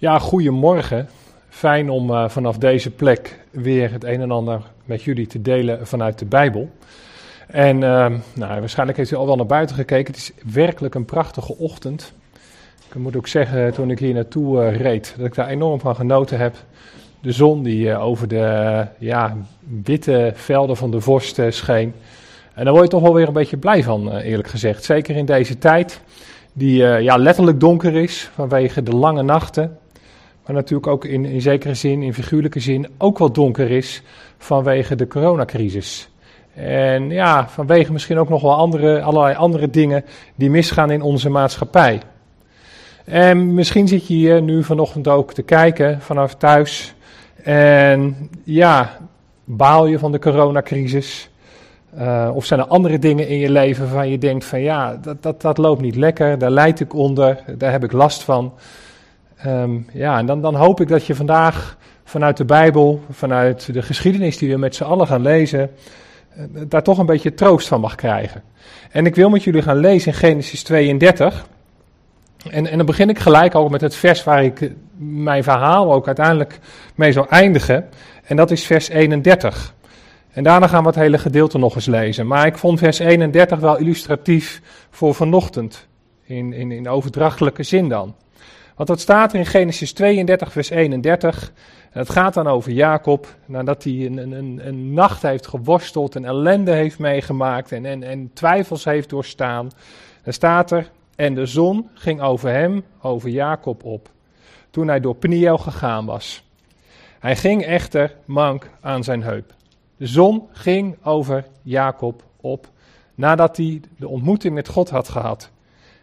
Ja, 0.00 0.18
goedemorgen. 0.18 1.08
Fijn 1.48 1.90
om 1.90 2.10
uh, 2.10 2.28
vanaf 2.28 2.58
deze 2.58 2.90
plek 2.90 3.40
weer 3.50 3.92
het 3.92 4.04
een 4.04 4.20
en 4.20 4.30
ander 4.30 4.62
met 4.84 5.02
jullie 5.02 5.26
te 5.26 5.42
delen 5.42 5.86
vanuit 5.86 6.18
de 6.18 6.24
Bijbel. 6.24 6.70
En 7.46 7.76
uh, 7.76 8.06
nou, 8.34 8.60
waarschijnlijk 8.60 8.98
heeft 8.98 9.10
u 9.10 9.16
al 9.16 9.26
wel 9.26 9.36
naar 9.36 9.46
buiten 9.46 9.76
gekeken. 9.76 10.12
Het 10.12 10.16
is 10.16 10.32
werkelijk 10.52 10.94
een 10.94 11.04
prachtige 11.04 11.58
ochtend. 11.58 12.12
Ik 12.88 12.94
moet 12.94 13.16
ook 13.16 13.26
zeggen, 13.26 13.72
toen 13.72 13.90
ik 13.90 13.98
hier 13.98 14.14
naartoe 14.14 14.62
uh, 14.62 14.76
reed, 14.76 15.14
dat 15.16 15.26
ik 15.26 15.34
daar 15.34 15.48
enorm 15.48 15.80
van 15.80 15.96
genoten 15.96 16.38
heb. 16.38 16.54
De 17.20 17.32
zon 17.32 17.62
die 17.62 17.86
uh, 17.86 18.04
over 18.04 18.28
de 18.28 18.86
ja, 18.98 19.36
witte 19.82 20.32
velden 20.34 20.76
van 20.76 20.90
de 20.90 21.00
vorst 21.00 21.40
scheen. 21.48 21.94
En 22.54 22.64
daar 22.64 22.72
word 22.72 22.84
je 22.84 22.90
toch 22.90 23.02
wel 23.02 23.14
weer 23.14 23.26
een 23.26 23.32
beetje 23.32 23.56
blij 23.56 23.82
van, 23.82 24.16
eerlijk 24.16 24.48
gezegd. 24.48 24.84
Zeker 24.84 25.16
in 25.16 25.26
deze 25.26 25.58
tijd 25.58 26.00
die 26.52 26.82
ja, 26.82 27.16
letterlijk 27.16 27.60
donker 27.60 27.94
is 27.94 28.30
vanwege 28.34 28.82
de 28.82 28.96
lange 28.96 29.22
nachten 29.22 29.78
maar 30.46 30.54
natuurlijk 30.54 30.86
ook 30.86 31.04
in, 31.04 31.24
in 31.24 31.40
zekere 31.40 31.74
zin, 31.74 32.02
in 32.02 32.14
figuurlijke 32.14 32.60
zin, 32.60 32.88
ook 32.98 33.18
wat 33.18 33.34
donker 33.34 33.70
is 33.70 34.02
vanwege 34.38 34.94
de 34.94 35.06
coronacrisis. 35.06 36.08
En 36.54 37.10
ja, 37.10 37.48
vanwege 37.48 37.92
misschien 37.92 38.18
ook 38.18 38.28
nog 38.28 38.42
wel 38.42 38.54
andere, 38.54 39.02
allerlei 39.02 39.34
andere 39.34 39.70
dingen 39.70 40.04
die 40.34 40.50
misgaan 40.50 40.90
in 40.90 41.02
onze 41.02 41.28
maatschappij. 41.28 42.00
En 43.04 43.54
misschien 43.54 43.88
zit 43.88 44.06
je 44.06 44.14
hier 44.14 44.42
nu 44.42 44.64
vanochtend 44.64 45.08
ook 45.08 45.32
te 45.32 45.42
kijken 45.42 46.00
vanaf 46.00 46.34
thuis. 46.34 46.94
En 47.42 48.30
ja, 48.44 48.98
baal 49.44 49.86
je 49.86 49.98
van 49.98 50.12
de 50.12 50.18
coronacrisis? 50.18 51.30
Uh, 51.98 52.30
of 52.34 52.44
zijn 52.44 52.60
er 52.60 52.66
andere 52.66 52.98
dingen 52.98 53.28
in 53.28 53.38
je 53.38 53.50
leven 53.50 53.84
waarvan 53.84 54.08
je 54.08 54.18
denkt 54.18 54.44
van 54.44 54.60
ja, 54.60 54.96
dat, 55.02 55.22
dat, 55.22 55.40
dat 55.40 55.58
loopt 55.58 55.80
niet 55.80 55.96
lekker, 55.96 56.38
daar 56.38 56.50
leid 56.50 56.80
ik 56.80 56.94
onder, 56.94 57.44
daar 57.58 57.72
heb 57.72 57.84
ik 57.84 57.92
last 57.92 58.22
van. 58.22 58.52
Um, 59.46 59.86
ja, 59.92 60.18
en 60.18 60.26
dan, 60.26 60.42
dan 60.42 60.54
hoop 60.54 60.80
ik 60.80 60.88
dat 60.88 61.06
je 61.06 61.14
vandaag 61.14 61.76
vanuit 62.04 62.36
de 62.36 62.44
Bijbel, 62.44 63.04
vanuit 63.10 63.72
de 63.72 63.82
geschiedenis 63.82 64.38
die 64.38 64.50
we 64.50 64.56
met 64.56 64.74
z'n 64.74 64.84
allen 64.84 65.06
gaan 65.06 65.22
lezen, 65.22 65.70
uh, 66.38 66.44
daar 66.68 66.82
toch 66.82 66.98
een 66.98 67.06
beetje 67.06 67.34
troost 67.34 67.68
van 67.68 67.80
mag 67.80 67.94
krijgen. 67.94 68.42
En 68.90 69.06
ik 69.06 69.14
wil 69.14 69.28
met 69.28 69.44
jullie 69.44 69.62
gaan 69.62 69.76
lezen 69.76 70.12
in 70.12 70.18
Genesis 70.18 70.62
32. 70.62 71.46
En, 72.50 72.66
en 72.66 72.76
dan 72.76 72.86
begin 72.86 73.08
ik 73.08 73.18
gelijk 73.18 73.54
al 73.54 73.68
met 73.68 73.80
het 73.80 73.94
vers 73.94 74.24
waar 74.24 74.44
ik 74.44 74.72
mijn 74.96 75.42
verhaal 75.42 75.92
ook 75.92 76.06
uiteindelijk 76.06 76.58
mee 76.94 77.12
zal 77.12 77.28
eindigen. 77.28 77.88
En 78.24 78.36
dat 78.36 78.50
is 78.50 78.66
vers 78.66 78.88
31. 78.88 79.74
En 80.30 80.42
daarna 80.42 80.66
gaan 80.66 80.82
we 80.82 80.88
het 80.88 80.98
hele 80.98 81.18
gedeelte 81.18 81.58
nog 81.58 81.74
eens 81.74 81.86
lezen. 81.86 82.26
Maar 82.26 82.46
ik 82.46 82.58
vond 82.58 82.78
vers 82.78 82.98
31 82.98 83.58
wel 83.58 83.78
illustratief 83.78 84.62
voor 84.90 85.14
vanochtend. 85.14 85.88
In, 86.24 86.52
in, 86.52 86.72
in 86.72 86.88
overdrachtelijke 86.88 87.62
zin 87.62 87.88
dan. 87.88 88.14
Want 88.80 88.92
dat 88.92 89.00
staat 89.00 89.32
er 89.32 89.38
in 89.38 89.46
Genesis 89.46 89.92
32, 89.92 90.52
vers 90.52 90.70
31. 90.70 91.52
En 91.90 91.98
het 91.98 92.10
gaat 92.10 92.34
dan 92.34 92.46
over 92.46 92.72
Jacob, 92.72 93.36
nadat 93.46 93.84
hij 93.84 93.92
een, 94.06 94.16
een, 94.32 94.66
een 94.66 94.94
nacht 94.94 95.22
heeft 95.22 95.46
geworsteld 95.46 96.16
en 96.16 96.24
ellende 96.24 96.70
heeft 96.70 96.98
meegemaakt 96.98 97.72
en, 97.72 97.86
en, 97.86 98.02
en 98.02 98.30
twijfels 98.32 98.84
heeft 98.84 99.08
doorstaan. 99.08 99.70
Dan 100.24 100.32
staat 100.32 100.70
er, 100.70 100.90
en 101.16 101.34
de 101.34 101.46
zon 101.46 101.90
ging 101.94 102.20
over 102.20 102.50
hem, 102.50 102.84
over 103.00 103.28
Jacob 103.28 103.84
op, 103.84 104.08
toen 104.70 104.88
hij 104.88 105.00
door 105.00 105.14
Peniel 105.14 105.58
gegaan 105.58 106.06
was. 106.06 106.44
Hij 107.18 107.36
ging 107.36 107.64
echter 107.64 108.16
mank 108.24 108.70
aan 108.80 109.04
zijn 109.04 109.22
heup. 109.22 109.54
De 109.96 110.06
zon 110.06 110.48
ging 110.52 110.96
over 111.02 111.46
Jacob 111.62 112.22
op, 112.40 112.68
nadat 113.14 113.56
hij 113.56 113.80
de 113.96 114.08
ontmoeting 114.08 114.54
met 114.54 114.68
God 114.68 114.90
had 114.90 115.08
gehad. 115.08 115.50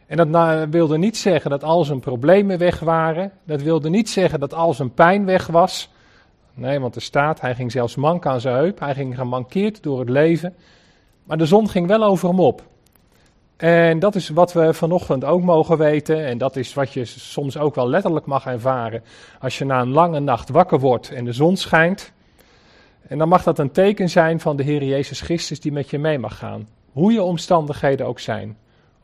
En 0.08 0.31
dat 0.31 0.69
wilde 0.69 0.97
niet 0.97 1.17
zeggen 1.17 1.50
dat 1.50 1.63
al 1.63 1.83
zijn 1.83 2.00
problemen 2.00 2.58
weg 2.58 2.80
waren. 2.80 3.31
Dat 3.44 3.61
wilde 3.61 3.89
niet 3.89 4.09
zeggen 4.09 4.39
dat 4.39 4.53
al 4.53 4.73
zijn 4.73 4.94
pijn 4.94 5.25
weg 5.25 5.47
was. 5.47 5.89
Nee, 6.53 6.80
want 6.80 6.95
er 6.95 7.02
staat, 7.02 7.41
hij 7.41 7.55
ging 7.55 7.72
zelfs 7.72 7.95
mank 7.95 8.25
aan 8.25 8.41
zijn 8.41 8.55
heup. 8.55 8.80
Hij 8.80 8.94
ging 8.94 9.16
gemankeerd 9.16 9.83
door 9.83 9.99
het 9.99 10.09
leven. 10.09 10.55
Maar 11.23 11.37
de 11.37 11.45
zon 11.45 11.70
ging 11.70 11.87
wel 11.87 12.04
over 12.04 12.30
hem 12.30 12.39
op. 12.39 12.64
En 13.58 13.99
dat 13.99 14.15
is 14.15 14.30
wat 14.30 14.54
we 14.54 14.73
vanochtend 14.73 15.23
ook 15.23 15.42
mogen 15.42 15.77
weten. 15.77 16.26
En 16.26 16.37
dat 16.37 16.55
is 16.55 16.73
wat 16.73 16.93
je 16.93 17.05
soms 17.05 17.58
ook 17.58 17.76
wel 17.76 17.89
letterlijk 17.89 18.26
mag 18.26 18.45
ervaren. 18.45 19.03
Als 19.39 19.58
je 19.58 19.65
na 19.65 19.82
een 19.82 19.92
lange 19.92 20.20
nacht 20.20 20.49
wakker 20.49 20.80
wordt 20.80 21.11
en 21.11 21.26
de 21.26 21.33
zon 21.33 21.58
schijnt. 21.58 22.11
En 23.08 23.17
dan 23.17 23.27
mag 23.27 23.43
dat 23.43 23.59
een 23.59 23.71
teken 23.71 24.09
zijn 24.09 24.39
van 24.39 24.55
de 24.55 24.64
Heer 24.64 24.83
Jezus 24.83 25.21
Christus 25.21 25.59
die 25.59 25.71
met 25.71 25.89
je 25.89 25.99
mee 25.99 26.20
mag 26.20 26.37
gaan. 26.37 26.67
Hoe 26.92 27.11
je 27.11 27.21
omstandigheden 27.21 28.05
ook 28.05 28.20
zijn. 28.20 28.58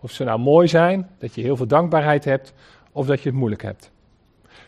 Of 0.04 0.12
ze 0.12 0.24
nou 0.24 0.40
mooi 0.40 0.68
zijn, 0.68 1.10
dat 1.18 1.36
je 1.36 1.42
heel 1.42 1.56
veel 1.56 1.68
dankbaarheid 1.68 2.26
hebt, 2.26 2.54
of 2.92 3.06
dat 3.06 3.22
je 3.22 3.30
het 3.30 3.38
moeilijk 3.38 3.62
hebt. 3.62 3.92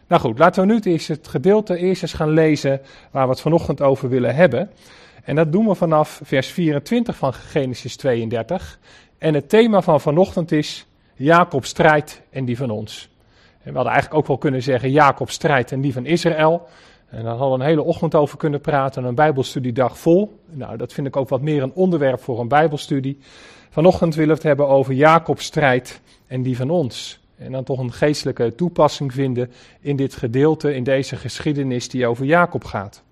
Nou 0.08 0.22
goed, 0.22 0.40
laten 0.40 0.68
we 0.68 0.74
nu 0.74 0.80
eens 0.80 1.08
het 1.08 1.28
gedeelte 1.28 1.78
eerst 1.78 2.02
eens 2.02 2.14
gaan 2.14 2.30
lezen 2.30 2.82
waar 3.12 3.24
we 3.24 3.30
het 3.30 3.42
vanochtend 3.42 3.82
over 3.82 4.10
willen 4.10 4.36
hebben. 4.36 4.70
En 5.24 5.36
dat 5.36 5.52
doen 5.52 5.68
we 5.68 5.76
vanaf 5.76 6.20
vers 6.24 6.48
24 6.48 7.18
van 7.18 7.34
Genesis 7.34 7.96
32. 7.96 8.80
En 9.18 9.34
het 9.34 9.50
thema 9.50 9.82
van 9.82 10.02
vanochtend 10.02 10.52
is 10.52 10.86
Jacob 11.16 11.66
strijd 11.66 12.22
en 12.30 12.46
die 12.46 12.58
van 12.58 12.70
ons. 12.70 13.10
En 13.62 13.72
we 13.72 13.76
hadden 13.76 13.94
eigenlijk 13.94 14.22
ook 14.22 14.28
wel 14.28 14.38
kunnen 14.38 14.64
zeggen 14.64 14.92
Jacob 14.92 15.30
strijd 15.30 15.72
en 15.72 15.82
die 15.82 15.94
van 15.94 16.06
Israël. 16.06 16.68
En 17.10 17.24
daar 17.24 17.36
hadden 17.36 17.58
we 17.58 17.64
een 17.64 17.70
hele 17.70 17.84
ochtend 17.84 18.16
over 18.16 18.38
kunnen 18.38 18.62
praten, 18.62 19.04
een 19.04 19.16
bijbelstudiedag 19.16 19.98
vol. 19.98 20.40
Nou, 20.50 20.78
dat 20.78 20.94
vind 20.94 21.08
ik 21.08 21.16
ook 21.16 21.30
wat 21.30 21.42
meer 21.42 21.64
een 21.64 21.74
onderwerp 21.74 22.22
voor 22.22 22.40
een 22.40 22.48
bijbelstudie. 22.48 23.20
Vanochtend 23.76 24.16
willen 24.16 24.30
we 24.30 24.36
het 24.36 24.44
hebben 24.44 24.68
over 24.68 24.94
Jacob's 24.94 25.46
strijd 25.46 26.02
en 26.28 26.42
die 26.42 26.58
van 26.58 26.70
ons. 26.70 27.20
En 27.38 27.52
dan 27.52 27.64
toch 27.64 27.80
een 27.80 27.94
geestelijke 27.94 28.56
toepassing 28.56 29.14
vinden 29.14 29.52
in 29.80 29.96
dit 29.96 30.16
gedeelte, 30.16 30.76
in 30.76 30.84
deze 30.84 31.16
geschiedenis 31.16 31.90
die 31.90 32.08
over 32.08 32.26
Jacob 32.26 32.64
gaat. 32.64 33.04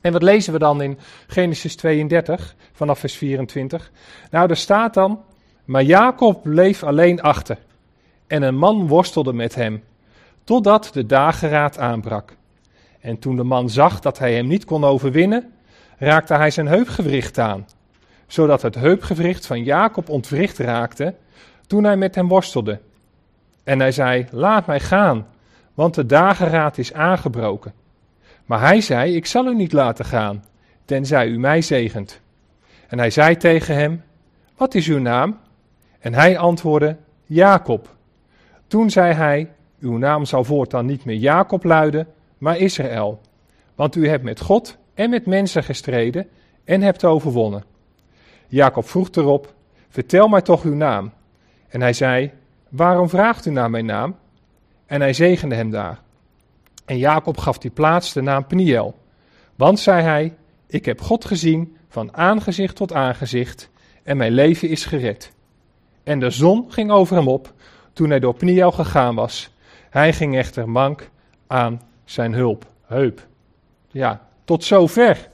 En 0.00 0.12
wat 0.12 0.22
lezen 0.22 0.52
we 0.52 0.58
dan 0.58 0.82
in 0.82 0.98
Genesis 1.26 1.76
32 1.76 2.54
vanaf 2.72 2.98
vers 2.98 3.16
24? 3.16 3.90
Nou, 4.30 4.50
er 4.50 4.56
staat 4.56 4.94
dan, 4.94 5.20
maar 5.64 5.82
Jacob 5.82 6.42
bleef 6.42 6.82
alleen 6.82 7.22
achter 7.22 7.58
en 8.26 8.42
een 8.42 8.56
man 8.56 8.86
worstelde 8.86 9.32
met 9.32 9.54
hem, 9.54 9.84
totdat 10.44 10.90
de 10.92 11.06
dageraad 11.06 11.78
aanbrak. 11.78 12.36
En 13.00 13.18
toen 13.18 13.36
de 13.36 13.44
man 13.44 13.70
zag 13.70 14.00
dat 14.00 14.18
hij 14.18 14.34
hem 14.34 14.46
niet 14.46 14.64
kon 14.64 14.84
overwinnen, 14.84 15.52
raakte 15.98 16.34
hij 16.34 16.50
zijn 16.50 16.68
heupgewricht 16.68 17.38
aan 17.38 17.66
zodat 18.28 18.62
het 18.62 18.74
heupgewricht 18.74 19.46
van 19.46 19.62
Jacob 19.62 20.08
ontwricht 20.08 20.58
raakte 20.58 21.14
toen 21.66 21.84
hij 21.84 21.96
met 21.96 22.14
hem 22.14 22.28
worstelde. 22.28 22.80
En 23.64 23.80
hij 23.80 23.92
zei: 23.92 24.26
Laat 24.30 24.66
mij 24.66 24.80
gaan, 24.80 25.26
want 25.74 25.94
de 25.94 26.06
dageraad 26.06 26.78
is 26.78 26.92
aangebroken. 26.92 27.72
Maar 28.44 28.60
hij 28.60 28.80
zei: 28.80 29.14
Ik 29.14 29.26
zal 29.26 29.46
u 29.46 29.54
niet 29.54 29.72
laten 29.72 30.04
gaan, 30.04 30.44
tenzij 30.84 31.28
u 31.28 31.38
mij 31.38 31.62
zegent. 31.62 32.20
En 32.88 32.98
hij 32.98 33.10
zei 33.10 33.36
tegen 33.36 33.74
hem: 33.74 34.02
Wat 34.56 34.74
is 34.74 34.86
uw 34.86 34.98
naam? 34.98 35.38
En 35.98 36.14
hij 36.14 36.38
antwoordde: 36.38 36.96
Jacob. 37.24 37.96
Toen 38.66 38.90
zei 38.90 39.12
hij: 39.12 39.50
Uw 39.80 39.96
naam 39.96 40.24
zal 40.24 40.44
voortaan 40.44 40.86
niet 40.86 41.04
meer 41.04 41.16
Jacob 41.16 41.64
luiden, 41.64 42.06
maar 42.38 42.58
Israël. 42.58 43.20
Want 43.74 43.96
u 43.96 44.08
hebt 44.08 44.24
met 44.24 44.40
God 44.40 44.76
en 44.94 45.10
met 45.10 45.26
mensen 45.26 45.62
gestreden 45.62 46.28
en 46.64 46.82
hebt 46.82 47.04
overwonnen. 47.04 47.64
Jacob 48.48 48.88
vroeg 48.88 49.08
erop: 49.10 49.54
Vertel 49.88 50.28
mij 50.28 50.42
toch 50.42 50.62
uw 50.62 50.74
naam. 50.74 51.12
En 51.68 51.80
hij 51.80 51.92
zei: 51.92 52.32
Waarom 52.68 53.08
vraagt 53.08 53.46
u 53.46 53.50
naar 53.50 53.70
mijn 53.70 53.86
naam? 53.86 54.16
En 54.86 55.00
hij 55.00 55.12
zegende 55.12 55.54
hem 55.54 55.70
daar. 55.70 56.00
En 56.84 56.98
Jacob 56.98 57.38
gaf 57.38 57.58
die 57.58 57.70
plaats 57.70 58.12
de 58.12 58.20
naam 58.20 58.46
Peniel. 58.46 58.98
Want, 59.54 59.78
zei 59.78 60.02
hij, 60.02 60.36
ik 60.66 60.84
heb 60.84 61.00
God 61.00 61.24
gezien 61.24 61.76
van 61.88 62.16
aangezicht 62.16 62.76
tot 62.76 62.92
aangezicht 62.92 63.70
en 64.02 64.16
mijn 64.16 64.32
leven 64.32 64.68
is 64.68 64.84
gered. 64.84 65.32
En 66.02 66.20
de 66.20 66.30
zon 66.30 66.72
ging 66.72 66.90
over 66.90 67.16
hem 67.16 67.28
op 67.28 67.52
toen 67.92 68.10
hij 68.10 68.20
door 68.20 68.34
Peniel 68.34 68.70
gegaan 68.70 69.14
was. 69.14 69.54
Hij 69.90 70.12
ging 70.12 70.36
echter 70.36 70.68
mank 70.68 71.10
aan 71.46 71.82
zijn 72.04 72.32
hulp, 72.32 72.66
heup. 72.86 73.26
Ja, 73.88 74.28
tot 74.44 74.64
zover 74.64 75.28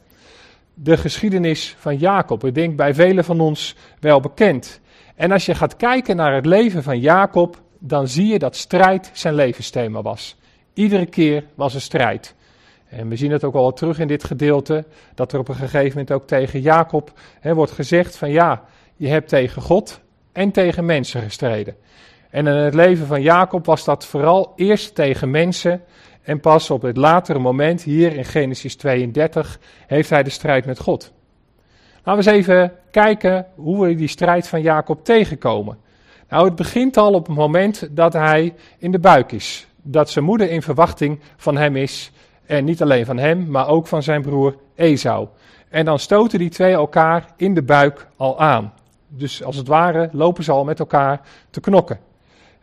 de 0.75 0.97
geschiedenis 0.97 1.77
van 1.79 1.97
Jacob. 1.97 2.45
Ik 2.45 2.55
denk 2.55 2.77
bij 2.77 2.95
velen 2.95 3.25
van 3.25 3.41
ons 3.41 3.77
wel 4.01 4.21
bekend. 4.21 4.81
En 5.15 5.33
als 5.33 5.47
je 5.47 5.55
gaat 5.55 5.77
kijken 5.77 6.17
naar 6.17 6.35
het 6.35 6.47
leven 6.47 6.83
van 6.83 7.01
Jacob, 7.01 7.63
dan 7.79 8.09
zie 8.09 8.27
je 8.27 8.39
dat 8.39 8.57
strijd 8.57 9.11
zijn 9.13 9.35
levensthema 9.35 10.03
was. 10.03 10.37
Iedere 10.75 11.07
keer 11.07 11.45
was 11.55 11.75
er 11.75 11.81
strijd. 11.81 12.35
En 12.89 13.09
we 13.09 13.17
zien 13.17 13.31
het 13.31 13.45
ook 13.45 13.55
al 13.55 13.73
terug 13.73 13.99
in 13.99 14.09
dit 14.09 14.25
gedeelte, 14.25 14.85
dat 15.15 15.33
er 15.33 15.39
op 15.39 15.49
een 15.49 15.55
gegeven 15.55 15.89
moment 15.89 16.13
ook 16.13 16.27
tegen 16.27 16.61
Jacob 16.61 17.13
hè, 17.41 17.55
wordt 17.55 17.73
gezegd 17.73 18.17
van 18.17 18.31
ja, 18.31 18.65
je 18.97 19.09
hebt 19.09 19.29
tegen 19.29 19.63
God 19.63 20.01
en 20.33 20.51
tegen 20.51 20.85
mensen 20.85 21.23
gestreden. 21.23 21.77
En 22.31 22.47
in 22.47 22.55
het 22.55 22.75
leven 22.75 23.07
van 23.07 23.23
Jacob 23.23 23.67
was 23.67 23.85
dat 23.85 24.07
vooral 24.07 24.53
eerst 24.57 24.95
tegen 24.95 25.31
mensen 25.31 25.83
en 26.25 26.41
pas 26.41 26.71
op 26.71 26.83
het 26.83 26.97
latere 26.97 27.39
moment, 27.39 27.83
hier 27.83 28.17
in 28.17 28.25
Genesis 28.25 28.77
32, 28.77 29.59
heeft 29.87 30.11
hij 30.11 30.23
de 30.23 30.31
strijd 30.31 30.67
met 30.67 30.79
God. 30.79 31.13
Laten 32.05 32.25
we 32.25 32.31
eens 32.31 32.47
even 32.47 32.73
kijken 32.91 33.47
hoe 33.55 33.87
we 33.87 33.95
die 33.95 34.09
strijd 34.09 34.49
van 34.49 34.63
Jacob 34.63 35.05
tegenkomen. 35.05 35.79
Nou, 36.29 36.45
het 36.45 36.55
begint 36.55 36.97
al 36.97 37.13
op 37.13 37.27
het 37.27 37.37
moment 37.37 37.89
dat 37.91 38.13
hij 38.13 38.55
in 38.79 38.91
de 38.91 38.99
buik 38.99 39.33
is. 39.33 39.67
dat 39.87 40.11
zijn 40.11 40.25
moeder 40.25 40.51
in 40.51 40.63
verwachting 40.63 41.21
van 41.37 41.57
hem 41.57 41.77
is. 41.77 42.13
En 42.47 42.65
niet 42.65 42.83
alleen 42.83 43.07
van 43.07 43.19
hem, 43.19 43.51
maar 43.51 43.69
ook 43.69 43.87
van 43.87 44.03
zijn 44.03 44.23
broer 44.23 44.57
Esau. 44.75 45.29
En 45.69 45.85
dan 45.85 45.99
stoten 45.99 46.39
die 46.39 46.51
twee 46.51 46.73
elkaar 46.73 47.27
in 47.37 47.55
de 47.55 47.63
buik 47.63 48.09
al 48.17 48.41
aan. 48.41 48.73
Dus 49.09 49.43
als 49.45 49.57
het 49.57 49.67
ware 49.67 50.09
lopen 50.13 50.45
ze 50.45 50.53
al 50.53 50.65
met 50.65 50.79
elkaar 50.79 51.21
te 51.51 51.61
knokken. 51.61 51.99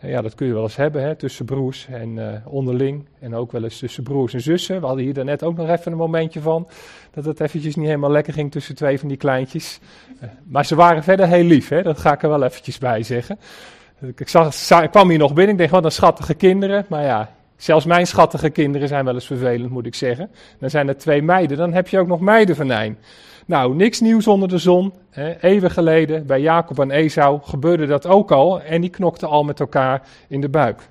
Ja, 0.02 0.22
dat 0.22 0.36
kun 0.36 0.48
je 0.48 0.54
wel 0.54 0.64
eens 0.64 0.76
hebben 0.76 1.02
hè, 1.02 1.16
tussen 1.16 1.46
broers 1.46 1.88
en 1.92 2.18
uh, 2.18 2.34
onderling. 2.46 3.06
En 3.20 3.36
ook 3.36 3.52
wel 3.52 3.64
eens 3.64 3.80
tussen 3.80 4.04
broers 4.04 4.34
en 4.34 4.42
zussen. 4.42 4.80
We 4.80 4.86
hadden 4.86 5.04
hier 5.04 5.14
daarnet 5.14 5.44
ook 5.44 5.58
nog 5.58 5.70
even 5.70 5.92
een 5.92 5.98
momentje 5.98 6.42
van. 6.42 6.68
Dat 7.14 7.26
het 7.26 7.40
eventjes 7.40 7.76
niet 7.76 7.86
helemaal 7.86 8.12
lekker 8.12 8.34
ging 8.34 8.52
tussen 8.52 8.76
twee 8.76 9.00
van 9.00 9.08
die 9.08 9.18
kleintjes. 9.18 9.80
Uh, 10.24 10.30
maar 10.44 10.66
ze 10.66 10.76
waren 10.76 11.04
verder 11.04 11.28
heel 11.28 11.44
lief, 11.44 11.70
hè, 11.70 11.82
dat 11.82 12.00
ga 12.00 12.14
ik 12.14 12.24
er 12.24 12.30
wel 12.30 12.44
eventjes 12.44 12.78
bij 12.78 13.04
zeggen. 13.04 13.40
Ik, 14.16 14.28
zag, 14.28 14.84
ik 14.84 14.92
kwam 14.92 15.10
hier 15.10 15.18
nog 15.18 15.34
binnen, 15.34 15.54
ik 15.54 15.60
dacht, 15.60 15.72
wat 15.72 15.86
een 15.86 15.92
schattige 15.92 16.34
kinderen. 16.34 16.86
Maar 16.90 17.04
ja, 17.04 17.30
zelfs 17.58 17.86
mijn 17.86 18.08
schattige 18.08 18.50
kinderen 18.50 18.88
zijn 18.88 19.06
wel 19.06 19.14
eens 19.14 19.26
vervelend, 19.26 19.72
moet 19.72 19.86
ik 19.86 19.96
zeggen. 19.96 20.30
Dan 20.60 20.70
zijn 20.70 20.88
er 20.88 20.98
twee 20.98 21.22
meiden, 21.22 21.58
dan 21.58 21.74
heb 21.74 21.88
je 21.88 22.00
ook 22.00 22.08
nog 22.08 22.20
meidenvenijn. 22.20 22.98
Nou, 23.52 23.76
niks 23.76 24.00
nieuws 24.00 24.28
onder 24.28 24.50
de 24.50 24.58
zon. 24.58 24.94
Hè. 25.10 25.42
Eeuwen 25.42 25.72
geleden, 25.72 26.26
bij 26.26 26.42
Jacob 26.42 26.80
en 26.80 26.92
Esau, 26.92 27.40
gebeurde 27.44 27.86
dat 27.86 28.08
ook 28.08 28.32
al. 28.32 28.62
En 28.62 28.82
die 28.82 28.90
knokten 28.90 29.28
al 29.28 29.44
met 29.44 29.60
elkaar 29.60 30.08
in 30.28 30.42
de 30.42 30.50
buik. 30.50 30.90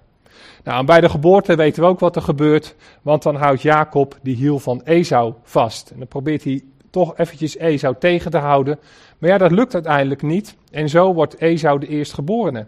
Nou, 0.64 0.78
en 0.78 0.86
bij 0.86 1.00
de 1.00 1.08
geboorte 1.08 1.56
weten 1.56 1.82
we 1.82 1.88
ook 1.88 2.00
wat 2.00 2.16
er 2.16 2.22
gebeurt. 2.22 2.74
Want 3.02 3.22
dan 3.22 3.36
houdt 3.36 3.62
Jacob 3.62 4.18
die 4.22 4.36
hiel 4.36 4.58
van 4.58 4.82
Esau 4.84 5.34
vast. 5.42 5.90
En 5.90 5.98
dan 5.98 6.08
probeert 6.08 6.44
hij 6.44 6.62
toch 6.90 7.18
eventjes 7.18 7.56
Esau 7.56 7.94
tegen 7.98 8.30
te 8.30 8.38
houden. 8.38 8.78
Maar 9.18 9.30
ja, 9.30 9.38
dat 9.38 9.50
lukt 9.50 9.74
uiteindelijk 9.74 10.22
niet. 10.22 10.56
En 10.70 10.88
zo 10.88 11.14
wordt 11.14 11.40
Esau 11.40 11.78
de 11.78 11.86
eerstgeborene. 11.86 12.66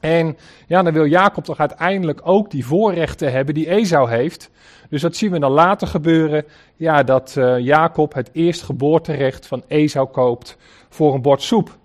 En 0.00 0.36
ja, 0.66 0.82
dan 0.82 0.92
wil 0.92 1.04
Jacob 1.04 1.44
toch 1.44 1.58
uiteindelijk 1.58 2.20
ook 2.22 2.50
die 2.50 2.66
voorrechten 2.66 3.32
hebben 3.32 3.54
die 3.54 3.70
Esau 3.70 4.10
heeft. 4.10 4.50
Dus 4.88 5.02
dat 5.02 5.16
zien 5.16 5.30
we 5.30 5.38
dan 5.38 5.50
later 5.50 5.86
gebeuren. 5.86 6.44
Ja, 6.76 7.02
dat 7.02 7.34
uh, 7.38 7.58
Jacob 7.58 8.14
het 8.14 8.30
eerstgeboorterecht 8.32 9.46
van 9.46 9.62
Esau 9.68 10.08
koopt 10.08 10.56
voor 10.88 11.14
een 11.14 11.22
bord 11.22 11.42
soep. 11.42 11.78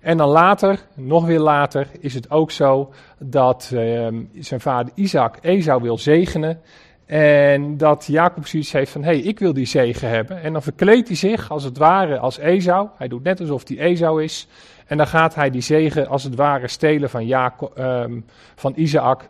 En 0.00 0.16
dan 0.16 0.28
later, 0.28 0.78
nog 0.94 1.26
weer 1.26 1.40
later, 1.40 1.88
is 2.00 2.14
het 2.14 2.30
ook 2.30 2.50
zo 2.50 2.92
dat 3.18 3.70
uh, 3.74 4.08
zijn 4.38 4.60
vader 4.60 4.92
Isaac 4.94 5.38
Esau 5.40 5.82
wil 5.82 5.98
zegenen. 5.98 6.60
En 7.08 7.76
dat 7.76 8.06
Jacob 8.06 8.46
zoiets 8.46 8.72
heeft 8.72 8.90
van, 8.90 9.02
hé, 9.02 9.10
hey, 9.10 9.20
ik 9.20 9.38
wil 9.38 9.52
die 9.52 9.66
zegen 9.66 10.08
hebben. 10.08 10.42
En 10.42 10.52
dan 10.52 10.62
verkleedt 10.62 11.08
hij 11.08 11.16
zich 11.16 11.50
als 11.50 11.64
het 11.64 11.78
ware 11.78 12.18
als 12.18 12.38
Esau. 12.38 12.88
Hij 12.96 13.08
doet 13.08 13.22
net 13.22 13.40
alsof 13.40 13.68
hij 13.68 13.78
Esau 13.78 14.22
is. 14.22 14.48
En 14.86 14.96
dan 14.96 15.06
gaat 15.06 15.34
hij 15.34 15.50
die 15.50 15.60
zegen 15.60 16.08
als 16.08 16.24
het 16.24 16.34
ware 16.34 16.68
stelen 16.68 17.10
van, 17.10 17.52
um, 17.78 18.24
van 18.54 18.72
Isaac, 18.76 19.28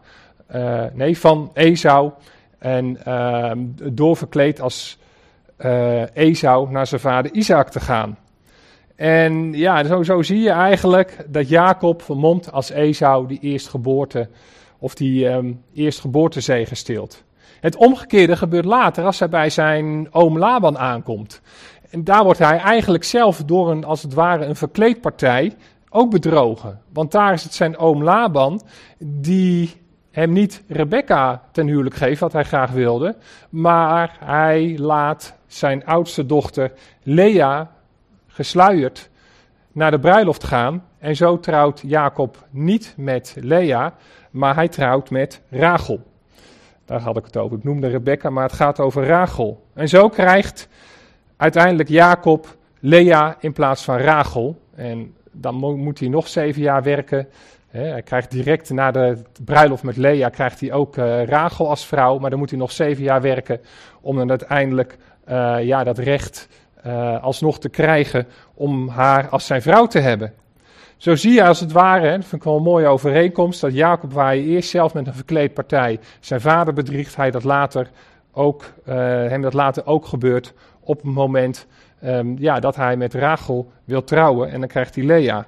uh, 0.55 0.85
nee, 0.93 1.19
van 1.19 1.51
Esau. 1.55 2.13
En 2.59 3.13
um, 3.13 3.75
doorverkleed 3.93 4.61
als 4.61 4.99
uh, 5.59 6.17
Esau 6.17 6.71
naar 6.71 6.87
zijn 6.87 7.01
vader 7.01 7.33
Isaac 7.33 7.71
te 7.71 7.81
gaan. 7.81 8.19
En 8.97 9.53
ja, 9.53 9.85
zo, 9.85 10.03
zo 10.03 10.23
zie 10.23 10.41
je 10.41 10.51
eigenlijk 10.51 11.27
dat 11.29 11.49
Jacob 11.49 12.03
vermomt 12.03 12.53
als 12.53 12.71
Esau 12.71 13.27
die 13.27 13.41
eerstgeboorte, 13.41 14.29
of 14.79 14.95
die 14.95 15.27
um, 15.27 15.63
eerstgeboortezegen 15.75 16.77
steelt. 16.77 17.27
Het 17.61 17.77
omgekeerde 17.77 18.37
gebeurt 18.37 18.65
later 18.65 19.05
als 19.05 19.19
hij 19.19 19.29
bij 19.29 19.51
zijn 19.51 20.09
oom 20.11 20.39
Laban 20.39 20.79
aankomt. 20.79 21.41
En 21.91 22.05
daar 22.05 22.25
wordt 22.25 22.39
hij 22.39 22.59
eigenlijk 22.59 23.05
zelf 23.05 23.45
door 23.45 23.71
een, 23.71 23.85
als 23.85 24.03
het 24.03 24.15
ware, 24.15 24.45
een 24.45 24.57
verkleedpartij 24.57 25.57
ook 25.91 26.11
bedrogen. 26.11 26.81
Want 26.93 27.13
daar 27.13 27.33
is 27.33 27.43
het 27.43 27.55
zijn 27.55 27.77
oom 27.77 28.03
Laban 28.03 28.61
die 28.99 29.81
hem 30.11 30.33
niet 30.33 30.63
Rebecca 30.69 31.43
ten 31.53 31.67
huwelijk 31.67 31.95
geeft, 31.95 32.21
wat 32.21 32.33
hij 32.33 32.45
graag 32.45 32.71
wilde, 32.71 33.17
maar 33.49 34.17
hij 34.25 34.79
laat 34.79 35.35
zijn 35.47 35.87
oudste 35.87 36.27
dochter 36.27 36.73
Lea 37.03 37.71
gesluierd 38.27 39.11
naar 39.73 39.91
de 39.91 39.99
bruiloft 39.99 40.45
gaan. 40.45 40.85
En 40.99 41.17
zo 41.17 41.41
trouwt 41.41 41.83
Jacob 41.87 42.47
niet 42.51 42.95
met 42.97 43.37
Lea, 43.41 43.95
maar 44.31 44.55
hij 44.55 44.69
trouwt 44.69 45.11
met 45.11 45.43
Rachel. 45.51 46.03
Daar 46.89 47.01
had 47.01 47.17
ik 47.17 47.25
het 47.25 47.37
over. 47.37 47.57
Ik 47.57 47.65
noemde 47.65 47.89
Rebecca, 47.89 48.31
maar 48.31 48.43
het 48.43 48.53
gaat 48.53 48.81
over 48.81 49.07
Rachel. 49.07 49.65
En 49.75 49.89
zo 49.89 50.09
krijgt 50.09 50.69
uiteindelijk 51.37 51.89
Jacob 51.89 52.57
Lea 52.79 53.37
in 53.41 53.53
plaats 53.53 53.85
van 53.85 53.97
Rachel. 53.97 54.59
En 54.75 55.15
dan 55.33 55.55
moet 55.55 55.99
hij 55.99 56.09
nog 56.09 56.29
zeven 56.29 56.63
jaar 56.63 56.83
werken. 56.83 57.29
hij 57.69 58.03
krijgt 58.03 58.31
direct 58.31 58.71
na 58.71 58.91
de 58.91 59.23
bruiloft 59.45 59.83
met 59.83 59.97
Lea 59.97 60.29
krijgt 60.29 60.61
hij 60.61 60.73
ook 60.73 60.97
uh, 60.97 61.25
Rachel 61.25 61.69
als 61.69 61.87
vrouw. 61.87 62.19
Maar 62.19 62.31
dan 62.31 62.39
moet 62.39 62.51
hij 62.51 62.59
nog 62.59 62.73
zeven 62.73 63.03
jaar 63.03 63.21
werken 63.21 63.61
om 64.01 64.17
dan 64.17 64.31
uiteindelijk 64.31 64.97
uh, 65.29 65.57
ja, 65.63 65.85
dat 65.85 65.99
recht 65.99 66.49
uh, 66.87 67.23
alsnog 67.23 67.59
te 67.59 67.69
krijgen 67.69 68.27
om 68.55 68.89
haar 68.89 69.29
als 69.29 69.47
zijn 69.47 69.63
vrouw 69.63 69.87
te 69.87 69.99
hebben. 69.99 70.33
Zo 70.99 71.15
zie 71.15 71.33
je 71.33 71.45
als 71.45 71.61
het 71.61 71.73
ware, 71.73 72.11
dat 72.11 72.21
vind 72.21 72.33
ik 72.33 72.43
wel 72.43 72.57
een 72.57 72.63
mooie 72.63 72.87
overeenkomst, 72.87 73.61
dat 73.61 73.75
Jacob, 73.75 74.13
waar 74.13 74.27
hij 74.27 74.43
eerst 74.43 74.71
zelf 74.71 74.95
met 74.95 75.07
een 75.07 75.15
verkleedpartij 75.15 76.01
zijn 76.21 76.41
vader 76.41 76.75
bedriegt, 76.75 77.17
hij 77.17 77.31
dat 77.31 77.45
later 77.45 77.91
ook, 78.33 78.73
uh, 78.89 78.95
hem 78.95 79.43
dat 79.43 79.55
later 79.55 79.87
ook 79.87 80.07
gebeurt 80.07 80.55
op 80.81 80.97
het 80.97 81.15
moment 81.15 81.67
um, 82.05 82.37
ja, 82.39 82.61
dat 82.61 82.77
hij 82.77 82.97
met 82.97 83.15
Rachel 83.15 83.71
wil 83.85 84.05
trouwen 84.05 84.51
en 84.51 84.61
dan 84.61 84.69
krijgt 84.69 84.95
hij 84.95 85.05
Lea. 85.05 85.47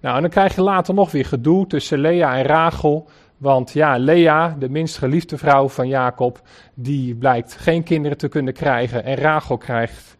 Nou, 0.00 0.16
en 0.16 0.20
dan 0.20 0.30
krijg 0.30 0.54
je 0.54 0.62
later 0.62 0.94
nog 0.94 1.10
weer 1.10 1.24
gedoe 1.24 1.66
tussen 1.66 1.98
Lea 1.98 2.36
en 2.36 2.44
Rachel. 2.44 3.08
Want 3.36 3.72
ja, 3.72 3.98
Lea, 3.98 4.56
de 4.58 4.68
minst 4.68 4.98
geliefde 4.98 5.38
vrouw 5.38 5.68
van 5.68 5.88
Jacob, 5.88 6.40
die 6.74 7.14
blijkt 7.14 7.56
geen 7.56 7.82
kinderen 7.82 8.18
te 8.18 8.28
kunnen 8.28 8.54
krijgen. 8.54 9.04
En 9.04 9.16
Rachel 9.16 9.56
krijgt, 9.56 10.16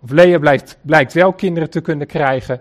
of 0.00 0.10
Lea 0.10 0.38
blijkt 0.82 1.12
wel 1.12 1.32
kinderen 1.32 1.70
te 1.70 1.80
kunnen 1.80 2.06
krijgen 2.06 2.60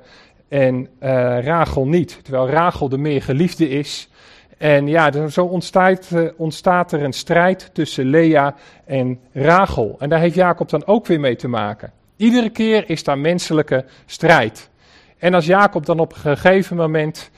en 0.52 0.88
uh, 1.04 1.44
Rachel 1.44 1.88
niet. 1.88 2.20
Terwijl 2.24 2.50
Rachel 2.50 2.90
de 2.90 2.98
meer 2.98 3.22
geliefde 3.22 3.70
is. 3.70 4.10
En 4.58 4.88
ja, 4.88 5.28
zo 5.28 5.46
ontstaat, 5.46 6.10
uh, 6.14 6.30
ontstaat 6.38 6.92
er 6.92 7.04
een 7.04 7.14
strijd 7.14 7.70
tussen 7.74 8.06
Lea 8.06 8.56
en 8.86 9.20
Rachel. 9.34 9.96
En 10.00 10.10
daar 10.10 10.20
heeft 10.20 10.36
Jacob 10.36 10.70
dan 10.70 10.86
ook 10.86 11.06
weer 11.08 11.20
mee 11.20 11.36
te 11.36 11.48
maken. 11.48 11.92
Iedere 12.16 12.50
keer 12.50 12.90
is 12.90 13.04
daar 13.04 13.18
menselijke 13.18 13.86
strijd. 14.06 14.70
En 15.18 15.34
als 15.34 15.46
Jacob 15.46 15.86
dan 15.86 16.00
op 16.00 16.14
een 16.14 16.20
gegeven 16.20 16.78
moment, 16.78 17.32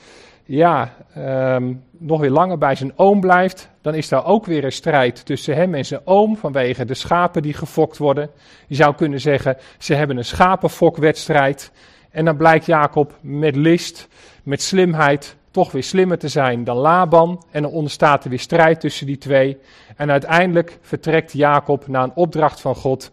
ja, 0.44 0.92
um, 1.18 1.82
nog 1.98 2.20
weer 2.20 2.30
langer 2.30 2.58
bij 2.58 2.74
zijn 2.74 2.92
oom 2.96 3.20
blijft, 3.20 3.70
dan 3.82 3.94
is 3.94 4.08
daar 4.08 4.26
ook 4.26 4.46
weer 4.46 4.64
een 4.64 4.72
strijd 4.72 5.26
tussen 5.26 5.54
hem 5.54 5.74
en 5.74 5.84
zijn 5.84 6.00
oom 6.04 6.36
vanwege 6.36 6.84
de 6.84 6.94
schapen 6.94 7.42
die 7.42 7.54
gefokt 7.54 7.96
worden. 7.96 8.30
Je 8.66 8.74
zou 8.74 8.94
kunnen 8.94 9.20
zeggen, 9.20 9.56
ze 9.78 9.94
hebben 9.94 10.16
een 10.16 10.24
schapenfokwedstrijd. 10.24 11.72
En 12.14 12.24
dan 12.24 12.36
blijkt 12.36 12.66
Jacob 12.66 13.18
met 13.20 13.56
list, 13.56 14.08
met 14.42 14.62
slimheid, 14.62 15.36
toch 15.50 15.72
weer 15.72 15.82
slimmer 15.82 16.18
te 16.18 16.28
zijn 16.28 16.64
dan 16.64 16.76
Laban. 16.76 17.44
En 17.50 17.62
dan 17.62 17.70
ontstaat 17.70 18.24
er 18.24 18.30
weer 18.30 18.38
strijd 18.38 18.80
tussen 18.80 19.06
die 19.06 19.18
twee. 19.18 19.58
En 19.96 20.10
uiteindelijk 20.10 20.78
vertrekt 20.82 21.32
Jacob 21.32 21.88
na 21.88 22.02
een 22.02 22.14
opdracht 22.14 22.60
van 22.60 22.74
God 22.74 23.10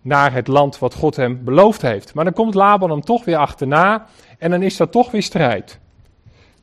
naar 0.00 0.32
het 0.32 0.46
land 0.46 0.78
wat 0.78 0.94
God 0.94 1.16
hem 1.16 1.44
beloofd 1.44 1.82
heeft. 1.82 2.14
Maar 2.14 2.24
dan 2.24 2.32
komt 2.32 2.54
Laban 2.54 2.90
hem 2.90 3.00
toch 3.00 3.24
weer 3.24 3.36
achterna 3.36 4.06
en 4.38 4.50
dan 4.50 4.62
is 4.62 4.80
er 4.80 4.88
toch 4.88 5.10
weer 5.10 5.22
strijd. 5.22 5.78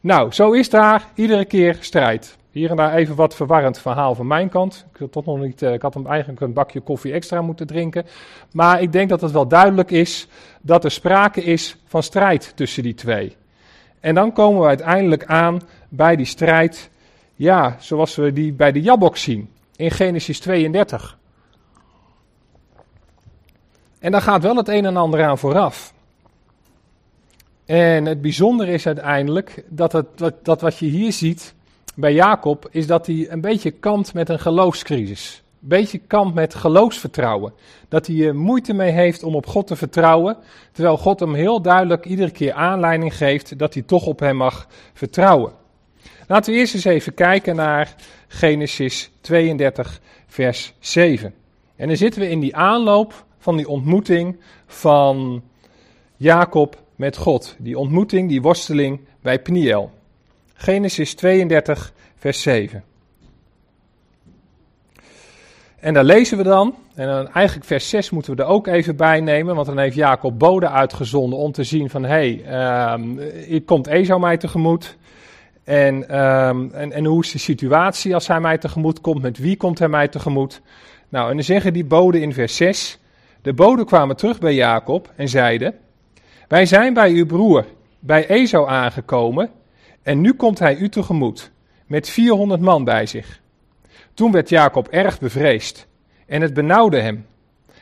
Nou, 0.01 0.31
zo 0.31 0.51
is 0.51 0.69
daar 0.69 1.07
iedere 1.15 1.45
keer 1.45 1.77
strijd. 1.79 2.37
Hier 2.55 2.69
en 2.69 2.75
daar 2.75 2.93
even 2.93 3.15
wat 3.15 3.35
verwarrend 3.35 3.79
verhaal 3.79 4.15
van 4.15 4.27
mijn 4.27 4.49
kant. 4.49 4.85
Ik, 4.99 5.25
nog 5.25 5.39
niet, 5.39 5.61
eh, 5.61 5.73
ik 5.73 5.81
had 5.81 5.93
hem 5.93 6.07
eigenlijk 6.07 6.41
een 6.41 6.53
bakje 6.53 6.79
koffie 6.79 7.13
extra 7.13 7.41
moeten 7.41 7.67
drinken. 7.67 8.05
Maar 8.51 8.81
ik 8.81 8.91
denk 8.91 9.09
dat 9.09 9.21
het 9.21 9.31
wel 9.31 9.47
duidelijk 9.47 9.91
is 9.91 10.27
dat 10.61 10.83
er 10.83 10.91
sprake 10.91 11.43
is 11.43 11.77
van 11.85 12.03
strijd 12.03 12.51
tussen 12.55 12.83
die 12.83 12.93
twee. 12.93 13.35
En 13.99 14.15
dan 14.15 14.31
komen 14.31 14.61
we 14.61 14.67
uiteindelijk 14.67 15.25
aan 15.25 15.61
bij 15.89 16.15
die 16.15 16.25
strijd, 16.25 16.89
ja, 17.33 17.75
zoals 17.79 18.15
we 18.15 18.33
die 18.33 18.53
bij 18.53 18.71
de 18.71 18.81
Jabok 18.81 19.17
zien, 19.17 19.49
in 19.75 19.91
Genesis 19.91 20.39
32. 20.39 21.17
En 23.99 24.11
daar 24.11 24.21
gaat 24.21 24.41
wel 24.41 24.55
het 24.55 24.67
een 24.67 24.85
en 24.85 24.97
ander 24.97 25.23
aan 25.23 25.37
vooraf. 25.37 25.93
En 27.65 28.05
het 28.05 28.21
bijzondere 28.21 28.71
is 28.71 28.85
uiteindelijk 28.85 29.63
dat, 29.67 29.91
het, 29.91 30.17
dat, 30.17 30.45
dat 30.45 30.61
wat 30.61 30.77
je 30.77 30.85
hier 30.85 31.11
ziet 31.11 31.54
bij 31.95 32.13
Jacob, 32.13 32.67
is 32.71 32.87
dat 32.87 33.05
hij 33.05 33.27
een 33.29 33.41
beetje 33.41 33.71
kampt 33.71 34.13
met 34.13 34.29
een 34.29 34.39
geloofscrisis. 34.39 35.43
Een 35.61 35.67
beetje 35.67 35.97
kampt 35.97 36.35
met 36.35 36.55
geloofsvertrouwen. 36.55 37.53
Dat 37.89 38.07
hij 38.07 38.27
er 38.27 38.35
moeite 38.35 38.73
mee 38.73 38.91
heeft 38.91 39.23
om 39.23 39.35
op 39.35 39.47
God 39.47 39.67
te 39.67 39.75
vertrouwen, 39.75 40.37
terwijl 40.71 40.97
God 40.97 41.19
hem 41.19 41.33
heel 41.33 41.61
duidelijk 41.61 42.05
iedere 42.05 42.31
keer 42.31 42.53
aanleiding 42.53 43.17
geeft 43.17 43.59
dat 43.59 43.73
hij 43.73 43.83
toch 43.83 44.05
op 44.05 44.19
hem 44.19 44.35
mag 44.35 44.67
vertrouwen. 44.93 45.51
Laten 46.27 46.53
we 46.53 46.59
eerst 46.59 46.73
eens 46.73 46.85
even 46.85 47.13
kijken 47.13 47.55
naar 47.55 47.95
Genesis 48.27 49.11
32, 49.21 50.01
vers 50.27 50.73
7. 50.79 51.33
En 51.75 51.87
dan 51.87 51.97
zitten 51.97 52.21
we 52.21 52.29
in 52.29 52.39
die 52.39 52.55
aanloop 52.55 53.25
van 53.37 53.57
die 53.57 53.67
ontmoeting 53.67 54.37
van 54.67 55.43
Jacob 56.17 56.81
met 56.95 57.17
God. 57.17 57.55
Die 57.59 57.77
ontmoeting, 57.77 58.29
die 58.29 58.41
worsteling 58.41 58.99
bij 59.21 59.41
Pniel. 59.41 59.91
Genesis 60.57 61.13
32, 61.15 61.93
vers 62.15 62.41
7. 62.41 62.83
En 65.79 65.93
daar 65.93 66.03
lezen 66.03 66.37
we 66.37 66.43
dan, 66.43 66.75
en 66.95 67.07
dan 67.07 67.31
eigenlijk 67.31 67.65
vers 67.65 67.89
6 67.89 68.09
moeten 68.09 68.35
we 68.35 68.41
er 68.41 68.47
ook 68.47 68.67
even 68.67 68.95
bij 68.95 69.19
nemen, 69.19 69.55
want 69.55 69.67
dan 69.67 69.77
heeft 69.77 69.95
Jacob 69.95 70.39
boden 70.39 70.71
uitgezonden 70.71 71.39
om 71.39 71.51
te 71.51 71.63
zien 71.63 71.89
van, 71.89 72.03
hé, 72.03 72.41
hey, 72.43 72.99
uh, 73.49 73.59
komt 73.65 73.87
Esau 73.87 74.19
mij 74.19 74.37
tegemoet? 74.37 74.97
En, 75.63 76.19
um, 76.19 76.71
en, 76.73 76.91
en 76.91 77.05
hoe 77.05 77.23
is 77.23 77.31
de 77.31 77.37
situatie 77.37 78.13
als 78.13 78.27
hij 78.27 78.39
mij 78.39 78.57
tegemoet 78.57 79.01
komt? 79.01 79.21
Met 79.21 79.37
wie 79.37 79.57
komt 79.57 79.79
hij 79.79 79.87
mij 79.87 80.07
tegemoet? 80.07 80.61
Nou, 81.09 81.29
en 81.29 81.35
dan 81.35 81.45
zeggen 81.45 81.73
die 81.73 81.85
boden 81.85 82.21
in 82.21 82.33
vers 82.33 82.55
6, 82.55 82.99
de 83.41 83.53
boden 83.53 83.85
kwamen 83.85 84.15
terug 84.15 84.39
bij 84.39 84.53
Jacob 84.53 85.11
en 85.15 85.29
zeiden, 85.29 85.75
wij 86.47 86.65
zijn 86.65 86.93
bij 86.93 87.11
uw 87.11 87.25
broer, 87.25 87.65
bij 87.99 88.27
Esau 88.27 88.69
aangekomen, 88.69 89.49
en 90.05 90.21
nu 90.21 90.33
komt 90.33 90.59
hij 90.59 90.75
u 90.75 90.89
tegemoet, 90.89 91.51
met 91.85 92.09
400 92.09 92.61
man 92.61 92.83
bij 92.83 93.05
zich. 93.05 93.41
Toen 94.13 94.31
werd 94.31 94.49
Jacob 94.49 94.87
erg 94.87 95.19
bevreesd 95.19 95.87
en 96.25 96.41
het 96.41 96.53
benauwde 96.53 96.99
hem. 96.99 97.25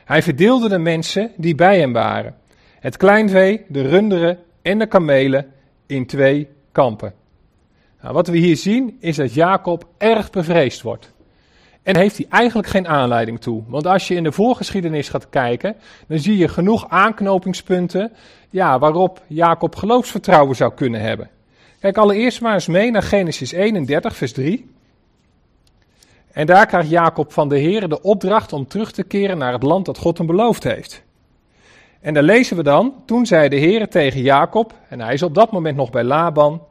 Hij 0.06 0.24
verdeelde 0.24 0.70
de 0.70 0.78
mensen 0.78 1.32
die 1.38 1.56
bij 1.56 1.80
hem 1.80 1.94
waren, 1.94 2.36
het 2.80 2.98
kleinvee, 2.98 3.66
de 3.68 3.82
runderen 3.82 4.40
en 4.62 4.80
de 4.80 4.88
kamelen, 4.88 5.52
in 5.86 6.06
twee 6.06 6.48
kampen. 6.72 7.14
Nou, 8.02 8.14
wat 8.14 8.28
we 8.28 8.38
hier 8.38 8.58
zien 8.58 8.98
is 9.00 9.16
dat 9.16 9.34
Jacob 9.34 9.88
erg 9.98 10.30
bevreesd 10.30 10.82
wordt. 10.82 11.14
En 11.82 11.98
heeft 11.98 12.18
hij 12.18 12.26
eigenlijk 12.30 12.68
geen 12.68 12.88
aanleiding 12.88 13.42
toe. 13.42 13.64
Want 13.68 13.86
als 13.86 14.08
je 14.08 14.16
in 14.16 14.24
de 14.24 14.32
voorgeschiedenis 14.32 15.10
gaat 15.10 15.30
kijken, 15.30 15.76
dan 16.08 16.20
zie 16.20 16.38
je 16.38 16.48
genoeg 16.48 16.90
aanknopingspunten 16.90 18.12
ja, 18.50 18.80
waarop 18.80 19.24
Jacob 19.28 19.76
geloofsvertrouwen 19.76 20.56
zou 20.56 20.74
kunnen 20.74 21.02
hebben. 21.02 21.30
Kijk 21.84 21.98
allereerst 21.98 22.42
maar 22.42 22.54
eens 22.54 22.68
mee 22.68 22.92
naar 22.92 23.04
Genesis 23.04 23.52
31, 23.52 24.16
vers 24.16 24.32
3. 24.32 24.72
En 26.32 26.46
daar 26.46 26.66
krijgt 26.66 26.90
Jacob 26.90 27.32
van 27.32 27.50
de 27.50 27.58
Heer 27.58 27.90
de 27.90 28.02
opdracht 28.02 28.54
om 28.54 28.68
terug 28.68 28.92
te 28.92 29.04
keren 29.04 29.38
naar 29.38 29.54
het 29.54 29.64
land 29.64 29.86
dat 29.86 29.98
God 29.98 30.18
hem 30.18 30.28
beloofd 30.28 30.64
heeft. 30.64 31.04
En 32.02 32.14
daar 32.14 32.24
lezen 32.24 32.58
we 32.58 32.64
dan, 32.64 32.94
toen 33.06 33.26
zei 33.26 33.50
de 33.50 33.56
Heer 33.56 33.90
tegen 33.90 34.22
Jacob, 34.22 34.74
en 34.90 35.00
hij 35.00 35.14
is 35.14 35.22
op 35.24 35.36
dat 35.36 35.52
moment 35.52 35.76
nog 35.76 35.90
bij 35.90 36.04
Laban, 36.04 36.62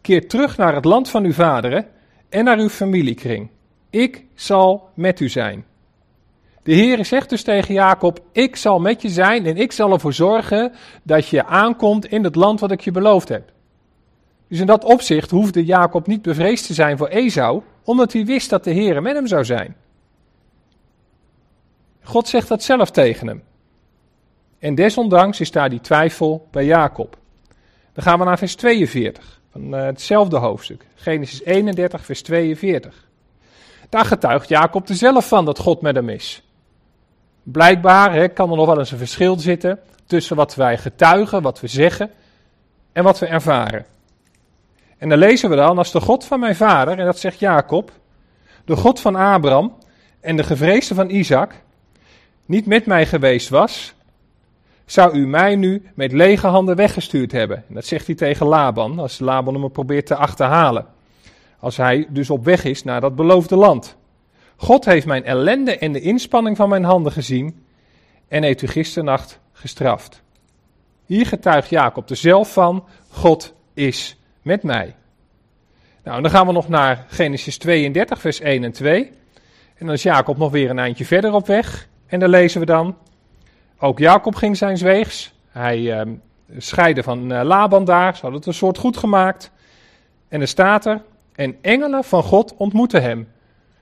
keer 0.00 0.28
terug 0.28 0.56
naar 0.56 0.74
het 0.74 0.84
land 0.84 1.08
van 1.08 1.24
uw 1.24 1.32
vaderen 1.32 1.86
en 2.28 2.44
naar 2.44 2.58
uw 2.58 2.68
familiekring. 2.68 3.48
Ik 3.90 4.24
zal 4.34 4.88
met 4.94 5.20
u 5.20 5.28
zijn. 5.28 5.64
De 6.62 6.74
Heer 6.74 7.04
zegt 7.04 7.30
dus 7.30 7.42
tegen 7.42 7.74
Jacob: 7.74 8.20
Ik 8.32 8.56
zal 8.56 8.80
met 8.80 9.02
je 9.02 9.08
zijn 9.08 9.46
en 9.46 9.56
ik 9.56 9.72
zal 9.72 9.92
ervoor 9.92 10.12
zorgen 10.12 10.72
dat 11.02 11.28
je 11.28 11.44
aankomt 11.44 12.06
in 12.06 12.24
het 12.24 12.34
land 12.34 12.60
wat 12.60 12.70
ik 12.70 12.80
je 12.80 12.90
beloofd 12.90 13.28
heb. 13.28 13.51
Dus 14.52 14.60
in 14.60 14.66
dat 14.66 14.84
opzicht 14.84 15.30
hoefde 15.30 15.64
Jacob 15.64 16.06
niet 16.06 16.22
bevreesd 16.22 16.66
te 16.66 16.74
zijn 16.74 16.98
voor 16.98 17.08
Esau, 17.08 17.62
omdat 17.84 18.12
hij 18.12 18.24
wist 18.24 18.50
dat 18.50 18.64
de 18.64 18.70
Heer 18.70 19.02
met 19.02 19.14
hem 19.14 19.26
zou 19.26 19.44
zijn. 19.44 19.76
God 22.02 22.28
zegt 22.28 22.48
dat 22.48 22.62
zelf 22.62 22.90
tegen 22.90 23.26
hem. 23.26 23.42
En 24.58 24.74
desondanks 24.74 25.40
is 25.40 25.50
daar 25.50 25.70
die 25.70 25.80
twijfel 25.80 26.48
bij 26.50 26.64
Jacob. 26.64 27.16
Dan 27.92 28.04
gaan 28.04 28.18
we 28.18 28.24
naar 28.24 28.38
vers 28.38 28.54
42 28.54 29.40
van 29.52 29.74
eh, 29.74 29.84
hetzelfde 29.84 30.36
hoofdstuk. 30.36 30.86
Genesis 30.94 31.44
31, 31.44 32.04
vers 32.04 32.22
42. 32.22 33.08
Daar 33.88 34.04
getuigt 34.04 34.48
Jacob 34.48 34.88
er 34.88 34.94
zelf 34.94 35.28
van 35.28 35.44
dat 35.44 35.58
God 35.58 35.80
met 35.80 35.94
hem 35.94 36.08
is. 36.08 36.42
Blijkbaar 37.42 38.28
kan 38.28 38.50
er 38.50 38.56
nog 38.56 38.66
wel 38.66 38.78
eens 38.78 38.90
een 38.90 38.98
verschil 38.98 39.38
zitten 39.38 39.78
tussen 40.06 40.36
wat 40.36 40.54
wij 40.54 40.78
getuigen, 40.78 41.42
wat 41.42 41.60
we 41.60 41.66
zeggen 41.66 42.10
en 42.92 43.04
wat 43.04 43.18
we 43.18 43.26
ervaren. 43.26 43.86
En 45.02 45.08
dan 45.08 45.18
lezen 45.18 45.50
we 45.50 45.56
dan, 45.56 45.78
als 45.78 45.92
de 45.92 46.00
God 46.00 46.24
van 46.24 46.40
mijn 46.40 46.56
vader, 46.56 46.98
en 46.98 47.04
dat 47.04 47.18
zegt 47.18 47.38
Jacob, 47.38 47.92
de 48.64 48.76
God 48.76 49.00
van 49.00 49.16
Abraham 49.16 49.74
en 50.20 50.36
de 50.36 50.42
gevreesde 50.42 50.94
van 50.94 51.10
Isaac, 51.10 51.54
niet 52.46 52.66
met 52.66 52.86
mij 52.86 53.06
geweest 53.06 53.48
was, 53.48 53.94
zou 54.86 55.14
u 55.14 55.26
mij 55.26 55.56
nu 55.56 55.90
met 55.94 56.12
lege 56.12 56.46
handen 56.46 56.76
weggestuurd 56.76 57.32
hebben. 57.32 57.56
En 57.68 57.74
dat 57.74 57.86
zegt 57.86 58.06
hij 58.06 58.14
tegen 58.14 58.46
Laban, 58.46 58.98
als 58.98 59.18
Laban 59.18 59.54
hem 59.54 59.72
probeert 59.72 60.06
te 60.06 60.16
achterhalen. 60.16 60.86
Als 61.58 61.76
hij 61.76 62.06
dus 62.08 62.30
op 62.30 62.44
weg 62.44 62.64
is 62.64 62.84
naar 62.84 63.00
dat 63.00 63.16
beloofde 63.16 63.56
land. 63.56 63.96
God 64.56 64.84
heeft 64.84 65.06
mijn 65.06 65.24
ellende 65.24 65.78
en 65.78 65.92
de 65.92 66.00
inspanning 66.00 66.56
van 66.56 66.68
mijn 66.68 66.84
handen 66.84 67.12
gezien 67.12 67.64
en 68.28 68.42
heeft 68.42 68.62
u 68.62 68.66
gisternacht 68.66 69.40
gestraft. 69.52 70.22
Hier 71.06 71.26
getuigt 71.26 71.68
Jacob 71.68 72.10
er 72.10 72.16
zelf 72.16 72.52
van, 72.52 72.84
God 73.08 73.54
is 73.74 74.16
met 74.42 74.62
mij. 74.62 74.94
Nou, 76.04 76.22
dan 76.22 76.30
gaan 76.30 76.46
we 76.46 76.52
nog 76.52 76.68
naar 76.68 77.04
Genesis 77.08 77.58
32, 77.58 78.20
vers 78.20 78.40
1 78.40 78.64
en 78.64 78.72
2. 78.72 79.10
En 79.74 79.86
dan 79.86 79.94
is 79.94 80.02
Jacob 80.02 80.38
nog 80.38 80.50
weer 80.50 80.70
een 80.70 80.78
eindje 80.78 81.04
verder 81.04 81.32
op 81.32 81.46
weg. 81.46 81.88
En 82.06 82.20
dan 82.20 82.28
lezen 82.28 82.60
we 82.60 82.66
dan, 82.66 82.96
ook 83.78 83.98
Jacob 83.98 84.34
ging 84.34 84.56
zijn 84.56 84.76
zweegs. 84.76 85.34
Hij 85.48 85.78
uh, 85.78 86.12
scheidde 86.58 87.02
van 87.02 87.32
uh, 87.32 87.42
Laban 87.42 87.84
daar, 87.84 88.14
ze 88.14 88.20
hadden 88.20 88.38
het 88.38 88.48
een 88.48 88.54
soort 88.54 88.78
goed 88.78 88.96
gemaakt. 88.96 89.50
En 90.28 90.40
er 90.40 90.48
staat 90.48 90.86
er, 90.86 91.02
en 91.34 91.56
engelen 91.60 92.04
van 92.04 92.22
God 92.22 92.54
ontmoeten 92.56 93.02
hem. 93.02 93.28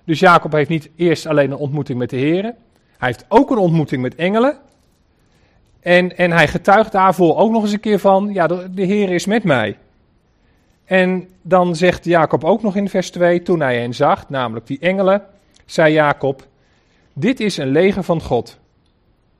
Dus 0.05 0.19
Jacob 0.19 0.53
heeft 0.53 0.69
niet 0.69 0.91
eerst 0.97 1.27
alleen 1.27 1.51
een 1.51 1.57
ontmoeting 1.57 1.99
met 1.99 2.11
de 2.11 2.17
heren, 2.17 2.57
hij 2.99 3.09
heeft 3.09 3.25
ook 3.29 3.51
een 3.51 3.59
ontmoeting 3.59 4.03
met 4.03 4.15
engelen. 4.15 4.59
En, 5.81 6.17
en 6.17 6.33
hij 6.33 6.49
getuigt 6.49 6.93
daarvoor 6.93 7.37
ook 7.37 7.51
nog 7.51 7.63
eens 7.63 7.73
een 7.73 7.81
keer 7.81 7.99
van, 7.99 8.31
ja, 8.33 8.47
de, 8.47 8.71
de 8.71 8.83
Heer 8.83 9.11
is 9.11 9.27
met 9.27 9.45
mij. 9.45 9.77
En 10.91 11.29
dan 11.43 11.77
zegt 11.77 12.05
Jacob 12.05 12.45
ook 12.45 12.63
nog 12.63 12.77
in 12.77 12.89
vers 12.89 13.11
2, 13.11 13.43
toen 13.43 13.61
hij 13.61 13.81
hen 13.81 13.95
zag, 13.95 14.29
namelijk 14.29 14.67
die 14.67 14.79
engelen, 14.79 15.23
zei 15.65 15.93
Jacob, 15.93 16.47
dit 17.13 17.41
is 17.41 17.57
een 17.57 17.69
leger 17.69 18.03
van 18.03 18.21
God. 18.21 18.59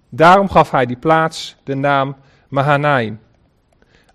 Daarom 0.09 0.49
gaf 0.49 0.71
hij 0.71 0.87
die 0.87 0.97
plaats 0.97 1.57
de 1.65 1.75
naam 1.75 2.17
Mahanaim. 2.49 3.21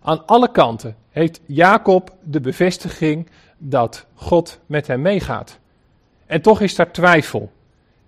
Aan 0.01 0.25
alle 0.25 0.51
kanten 0.51 0.95
heeft 1.09 1.41
Jacob 1.45 2.15
de 2.23 2.41
bevestiging 2.41 3.29
dat 3.57 4.05
God 4.13 4.59
met 4.65 4.87
hem 4.87 5.01
meegaat. 5.01 5.59
En 6.25 6.41
toch 6.41 6.61
is 6.61 6.75
daar 6.75 6.91
twijfel. 6.91 7.51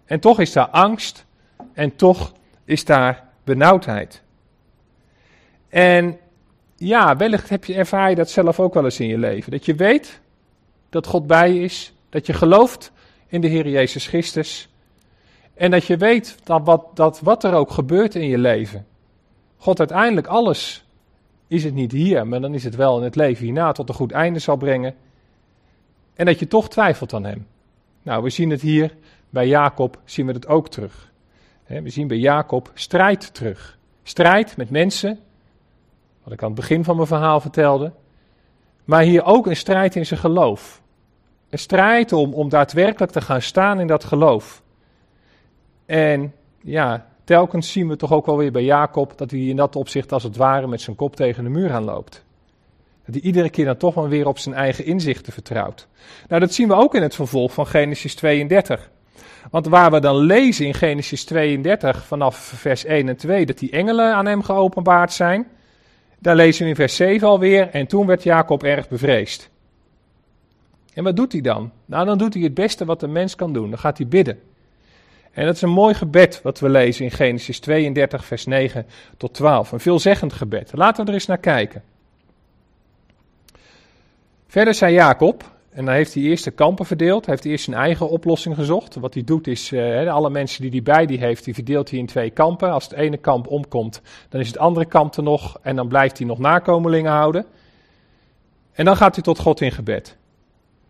En 0.05 0.19
toch 0.19 0.39
is 0.39 0.51
daar 0.51 0.69
angst. 0.69 1.25
En 1.74 1.96
toch 1.96 2.34
is 2.65 2.86
daar 2.86 3.24
benauwdheid. 3.43 4.22
En 5.69 6.19
ja, 6.77 7.17
wellicht 7.17 7.50
heb 7.50 7.65
je, 7.65 7.74
ervaar 7.74 8.10
je 8.10 8.15
dat 8.15 8.29
zelf 8.29 8.60
ook 8.60 8.74
wel 8.74 8.84
eens 8.84 9.00
in 9.00 9.07
je 9.07 9.17
leven. 9.17 9.51
Dat 9.51 9.65
je 9.65 9.75
weet 9.75 10.19
dat 10.89 11.07
God 11.07 11.27
bij 11.27 11.53
je 11.53 11.60
is. 11.60 11.93
Dat 12.10 12.25
je 12.25 12.34
gelooft 12.34 12.91
in 13.27 13.41
de 13.41 13.48
Heer 13.48 13.67
Jezus 13.67 14.07
Christus. 14.07 14.69
En 15.53 15.72
dat 15.72 15.86
je 15.86 15.98
weet 15.98 16.38
dat 16.43 16.62
wat, 16.63 16.86
dat 16.93 17.19
wat 17.19 17.43
er 17.43 17.53
ook 17.53 17.72
gebeurt 17.72 18.15
in 18.15 18.27
je 18.27 18.38
leven, 18.38 18.86
God 19.57 19.79
uiteindelijk 19.79 20.27
alles, 20.27 20.86
is 21.48 21.63
het 21.63 21.74
niet 21.74 21.91
hier, 21.91 22.27
maar 22.27 22.41
dan 22.41 22.53
is 22.53 22.63
het 22.63 22.75
wel 22.75 22.98
in 22.98 23.03
het 23.03 23.15
leven 23.15 23.43
hierna 23.43 23.72
tot 23.72 23.89
een 23.89 23.96
goed 23.96 24.12
einde 24.12 24.39
zal 24.39 24.55
brengen. 24.55 24.96
En 26.13 26.25
dat 26.25 26.39
je 26.39 26.48
toch 26.48 26.69
twijfelt 26.69 27.13
aan 27.13 27.25
Hem. 27.25 27.48
Nou, 28.01 28.24
we 28.24 28.29
zien 28.29 28.50
het 28.50 28.62
hier 28.62 28.96
bij 29.29 29.48
Jacob, 29.48 30.00
zien 30.05 30.25
we 30.25 30.34
het 30.34 30.48
ook 30.48 30.69
terug. 30.69 31.12
We 31.65 31.89
zien 31.89 32.07
bij 32.07 32.17
Jacob 32.17 32.72
strijd 32.74 33.34
terug. 33.34 33.77
Strijd 34.03 34.57
met 34.57 34.69
mensen, 34.69 35.19
wat 36.27 36.36
ik 36.36 36.43
aan 36.43 36.51
het 36.51 36.60
begin 36.60 36.84
van 36.84 36.96
mijn 36.96 37.07
verhaal 37.07 37.39
vertelde. 37.39 37.91
Maar 38.84 39.01
hier 39.01 39.24
ook 39.24 39.48
een 39.48 39.55
strijd 39.55 39.96
in 39.96 40.05
zijn 40.05 40.19
geloof. 40.19 40.81
Een 41.50 41.60
strijd 41.60 42.13
om, 42.13 42.34
om 42.34 42.50
daadwerkelijk 42.50 43.12
te 43.12 43.22
gaan 43.22 43.41
staan 43.41 43.79
in 43.79 43.88
dat 43.88 44.03
geloof. 44.03 44.62
En 45.86 46.34
ja, 46.62 47.07
telkens 47.24 47.72
zien 47.72 47.88
we 47.88 47.96
toch 47.96 48.12
ook 48.12 48.25
wel 48.25 48.38
weer 48.38 48.51
bij 48.51 48.63
Jacob 48.63 49.17
dat 49.17 49.31
hij 49.31 49.39
in 49.39 49.55
dat 49.55 49.75
opzicht 49.75 50.12
als 50.12 50.24
het 50.24 50.36
ware 50.36 50.67
met 50.67 50.81
zijn 50.81 50.96
kop 50.96 51.15
tegen 51.15 51.43
de 51.43 51.50
muur 51.50 51.72
aanloopt. 51.72 52.25
Dat 53.05 53.15
hij 53.15 53.24
iedere 53.24 53.50
keer 53.50 53.65
dan 53.65 53.77
toch 53.77 53.96
maar 53.96 54.10
weer 54.10 54.27
op 54.27 54.38
zijn 54.38 54.55
eigen 54.55 54.86
inzichten 54.86 55.34
vertrouwt. 55.34 55.88
Nou, 56.27 56.41
dat 56.41 56.53
zien 56.53 56.67
we 56.67 56.74
ook 56.74 56.96
in 56.96 57.01
het 57.01 57.15
vervolg 57.15 57.53
van 57.53 57.67
Genesis 57.67 58.15
32. 58.15 58.89
Want 59.51 59.67
waar 59.67 59.91
we 59.91 60.00
dan 60.00 60.15
lezen 60.15 60.65
in 60.65 60.74
Genesis 60.74 61.25
32 61.25 62.05
vanaf 62.05 62.38
vers 62.38 62.86
1 62.86 63.10
en 63.10 63.17
2 63.17 63.46
dat 63.46 63.57
die 63.57 63.72
engelen 63.72 64.13
aan 64.13 64.25
hem 64.25 64.43
geopenbaard 64.43 65.13
zijn, 65.13 65.48
daar 66.20 66.36
lezen 66.36 66.64
we 66.64 66.70
in 66.70 66.76
vers 66.76 66.96
7 66.96 67.28
alweer 67.28 67.70
en 67.70 67.88
toen 67.88 68.06
werd 68.06 68.24
Jacob 68.24 68.64
erg 68.64 68.90
bevreesd. 68.90 69.50
En 70.94 71.04
wat 71.04 71.16
doet 71.16 71.32
hij 71.32 71.42
dan? 71.42 71.72
Nou, 71.86 72.06
dan 72.06 72.18
doet 72.18 72.34
hij 72.34 72.44
het 72.44 72.54
beste 72.54 72.86
wat 72.86 73.02
een 73.02 73.12
mens 73.12 73.36
kan 73.36 73.54
doen. 73.54 73.70
Dan 73.70 73.80
gaat 73.80 73.98
hij 73.98 74.08
bidden. 74.08 74.40
En 75.32 75.46
dat 75.46 75.56
is 75.56 75.62
een 75.62 75.70
mooi 75.70 75.94
gebed 75.94 76.42
wat 76.44 76.60
we 76.60 76.70
lezen 76.70 77.06
in 77.06 77.12
Genesis 77.12 77.60
32, 77.60 78.26
vers 78.26 78.46
9 78.46 78.86
tot 79.18 79.34
12. 79.34 79.72
Een 79.72 79.80
veelzeggend 79.80 80.34
gebed. 80.34 80.72
Laten 80.74 81.04
we 81.04 81.10
er 81.10 81.14
eens 81.16 81.26
naar 81.26 81.38
kijken. 81.38 81.84
Verder 84.48 84.74
zei 84.74 84.94
Jacob, 84.94 85.57
en 85.77 85.86
dan 85.86 85.93
heeft 85.93 86.13
hij 86.13 86.24
eerst 86.24 86.43
de 86.43 86.51
kampen 86.51 86.86
verdeeld. 86.86 87.25
Hij 87.25 87.34
heeft 87.34 87.48
eerst 87.48 87.63
zijn 87.63 87.75
eigen 87.75 88.10
oplossing 88.10 88.55
gezocht. 88.55 88.96
Wat 88.96 89.13
hij 89.13 89.24
doet 89.24 89.48
is, 89.48 89.72
uh, 89.72 90.13
alle 90.13 90.29
mensen 90.29 90.62
die 90.62 90.72
hij 90.72 90.81
bij 90.81 91.05
die 91.05 91.19
heeft, 91.19 91.43
die 91.43 91.53
verdeelt 91.53 91.89
hij 91.89 92.00
in 92.00 92.05
twee 92.05 92.29
kampen. 92.29 92.72
Als 92.72 92.84
het 92.84 92.93
ene 92.93 93.17
kamp 93.17 93.48
omkomt, 93.48 94.01
dan 94.29 94.41
is 94.41 94.48
het 94.48 94.57
andere 94.57 94.86
kamp 94.86 95.15
er 95.15 95.24
nog. 95.24 95.60
En 95.62 95.75
dan 95.75 95.88
blijft 95.88 96.17
hij 96.17 96.27
nog 96.27 96.39
nakomelingen 96.39 97.12
houden. 97.12 97.46
En 98.74 98.86
dan 98.86 98.96
gaat 98.96 99.15
hij 99.15 99.24
tot 99.24 99.39
God 99.39 99.62
in 99.62 99.72
gebed. 99.72 100.17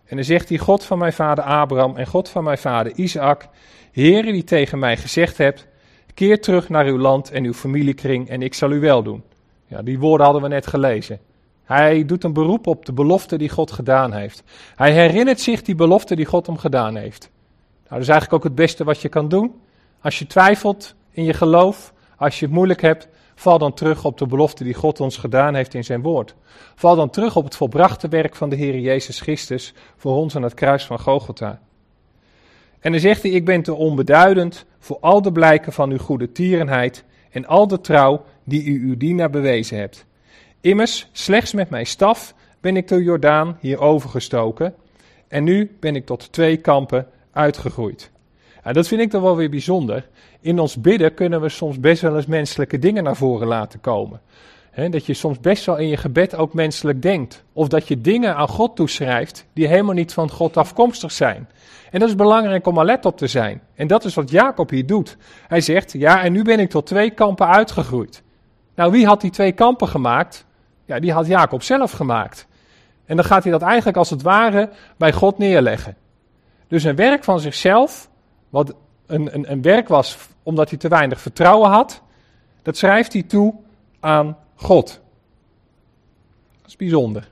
En 0.06 0.15
dan 0.15 0.25
zegt 0.25 0.50
hij, 0.50 0.58
God 0.58 0.84
van 0.84 0.98
mijn 0.98 1.13
vader 1.13 1.44
Abraham 1.44 1.98
en 1.98 2.08
God 2.08 2.29
van 2.29 2.44
mijn 2.44 2.58
vader 2.58 2.94
Isaac, 2.96 3.48
Heere 3.91 4.32
die 4.32 4.44
tegen 4.44 4.79
mij 4.79 4.98
gezegd 4.98 5.38
hebt, 5.38 5.67
keer 6.13 6.41
terug 6.41 6.70
naar 6.70 6.86
uw 6.86 6.98
land 6.98 7.32
en 7.32 7.44
uw 7.44 7.53
familiekring 7.53 8.29
en 8.29 8.41
ik 8.41 8.53
zal 8.53 8.72
u 8.72 8.79
wel 8.79 9.03
doen. 9.03 9.24
Ja, 9.65 9.82
die 9.82 10.00
woorden 10.00 10.25
hadden 10.25 10.44
we 10.44 10.50
net 10.50 10.67
gelezen. 10.67 11.20
Hij 11.68 12.06
doet 12.06 12.24
een 12.24 12.34
beroep 12.34 12.68
op 12.68 12.86
de 12.86 12.94
belofte 12.94 13.38
die 13.38 13.50
God 13.50 13.72
gedaan 13.72 14.14
heeft. 14.14 14.44
Hij 14.76 14.92
herinnert 14.92 15.40
zich 15.40 15.62
die 15.62 15.76
belofte 15.76 16.16
die 16.16 16.26
God 16.26 16.46
hem 16.46 16.58
gedaan 16.58 16.96
heeft. 16.96 17.30
Nou, 17.74 17.90
dat 17.90 18.00
is 18.00 18.08
eigenlijk 18.08 18.34
ook 18.34 18.44
het 18.44 18.56
beste 18.56 18.84
wat 18.84 19.02
je 19.02 19.10
kan 19.10 19.28
doen. 19.28 19.56
Als 20.02 20.20
je 20.20 20.28
twijfelt 20.28 20.96
in 21.12 21.24
je 21.24 21.34
geloof, 21.34 21.94
als 22.18 22.40
je 22.40 22.46
het 22.46 22.54
moeilijk 22.54 22.82
hebt, 22.82 23.08
val 23.36 23.58
dan 23.58 23.74
terug 23.74 24.06
op 24.06 24.18
de 24.18 24.26
belofte 24.26 24.64
die 24.64 24.74
God 24.74 25.00
ons 25.00 25.18
gedaan 25.18 25.56
heeft 25.56 25.74
in 25.74 25.84
zijn 25.84 26.02
woord. 26.02 26.36
Val 26.76 26.96
dan 26.96 27.10
terug 27.10 27.36
op 27.36 27.44
het 27.44 27.56
volbrachte 27.56 28.08
werk 28.08 28.36
van 28.36 28.50
de 28.50 28.56
Heer 28.56 28.80
Jezus 28.80 29.20
Christus 29.20 29.74
voor 29.96 30.16
ons 30.16 30.36
aan 30.36 30.44
het 30.44 30.54
kruis 30.54 30.86
van 30.86 31.00
Gogota. 31.00 31.62
En 32.80 32.92
dan 32.92 33.02
zegt 33.02 33.22
hij, 33.22 33.32
ik 33.32 33.46
ben 33.46 33.62
te 33.62 33.74
onbeduidend 33.74 34.66
voor 34.80 34.98
al 35.00 35.22
de 35.22 35.32
blijken 35.32 35.74
van 35.74 35.92
uw 35.92 35.98
goede 35.98 36.32
tierenheid 36.32 37.04
en 37.32 37.46
al 37.46 37.68
de 37.68 37.82
trouw 37.82 38.24
die 38.44 38.64
u 38.64 38.88
uw 38.88 38.98
dienaar 38.98 39.30
bewezen 39.30 39.78
hebt. 39.78 40.07
Immers, 40.62 41.08
slechts 41.12 41.54
met 41.54 41.70
mijn 41.70 41.86
staf 41.86 42.34
ben 42.62 42.78
ik 42.78 42.88
de 42.88 43.04
Jordaan 43.04 43.58
hier 43.60 43.80
overgestoken 43.80 44.76
en 45.28 45.44
nu 45.44 45.78
ben 45.80 45.96
ik 45.96 46.06
tot 46.06 46.32
twee 46.32 46.58
kampen 46.58 47.08
uitgegroeid. 47.32 48.12
En 48.64 48.74
dat 48.74 48.88
vind 48.88 49.02
ik 49.02 49.12
dan 49.12 49.22
wel 49.22 49.36
weer 49.36 49.50
bijzonder. 49.50 50.08
In 50.40 50.60
ons 50.60 50.82
bidden 50.82 51.14
kunnen 51.14 51.42
we 51.42 51.50
soms 51.50 51.80
best 51.80 52.02
wel 52.02 52.16
eens 52.16 52.26
menselijke 52.26 52.80
dingen 52.80 53.04
naar 53.04 53.16
voren 53.16 53.48
laten 53.48 53.82
komen. 53.82 54.22
dat 54.90 55.06
je 55.06 55.14
soms 55.14 55.40
best 55.40 55.66
wel 55.66 55.78
in 55.78 55.88
je 55.88 55.98
gebed 55.98 56.36
ook 56.36 56.54
menselijk 56.54 57.02
denkt. 57.02 57.44
Of 57.54 57.68
dat 57.68 57.88
je 57.88 58.02
dingen 58.02 58.36
aan 58.36 58.48
God 58.48 58.76
toeschrijft 58.76 59.46
die 59.54 59.68
helemaal 59.68 59.94
niet 59.94 60.14
van 60.14 60.30
God 60.30 60.58
afkomstig 60.58 61.12
zijn. 61.12 61.50
En 61.92 62.00
dat 62.00 62.10
is 62.10 62.16
belangrijk 62.16 62.68
om 62.68 62.80
alert 62.80 63.06
op 63.06 63.18
te 63.18 63.28
zijn. 63.28 63.62
En 63.76 63.88
dat 63.88 64.06
is 64.06 64.14
wat 64.14 64.30
Jacob 64.30 64.70
hier 64.70 64.86
doet. 64.86 65.18
Hij 65.48 65.62
zegt, 65.62 65.92
ja, 65.92 66.24
en 66.24 66.32
nu 66.32 66.44
ben 66.44 66.60
ik 66.60 66.70
tot 66.70 66.86
twee 66.86 67.10
kampen 67.10 67.48
uitgegroeid. 67.48 68.24
Nou, 68.76 68.92
wie 68.92 69.06
had 69.06 69.22
die 69.22 69.32
twee 69.32 69.52
kampen 69.52 69.88
gemaakt? 69.88 70.46
Ja, 70.88 71.00
die 71.00 71.12
had 71.13 71.27
Jacob 71.27 71.63
zelf 71.63 71.91
gemaakt. 71.91 72.48
En 73.06 73.15
dan 73.15 73.25
gaat 73.25 73.44
hij 73.44 73.51
dat 73.51 73.62
eigenlijk 73.62 73.98
als 73.98 74.10
het 74.10 74.22
ware 74.22 74.70
bij 74.98 75.13
God 75.13 75.38
neerleggen. 75.38 75.98
Dus 76.67 76.84
een 76.84 76.96
werk 76.96 77.24
van 77.24 77.39
zichzelf, 77.39 78.10
wat 78.50 78.74
een, 79.06 79.34
een, 79.36 79.51
een 79.51 79.62
werk 79.62 79.88
was 79.88 80.17
omdat 80.44 80.70
hij 80.70 80.77
te 80.77 80.88
weinig 80.88 81.22
vertrouwen 81.22 81.70
had, 81.70 82.01
dat 82.62 82.77
schrijft 82.77 83.13
hij 83.13 83.24
toe 83.24 83.53
aan 84.00 84.38
God. 84.56 85.01
Dat 86.58 86.67
is 86.67 86.75
bijzonder. 86.75 87.29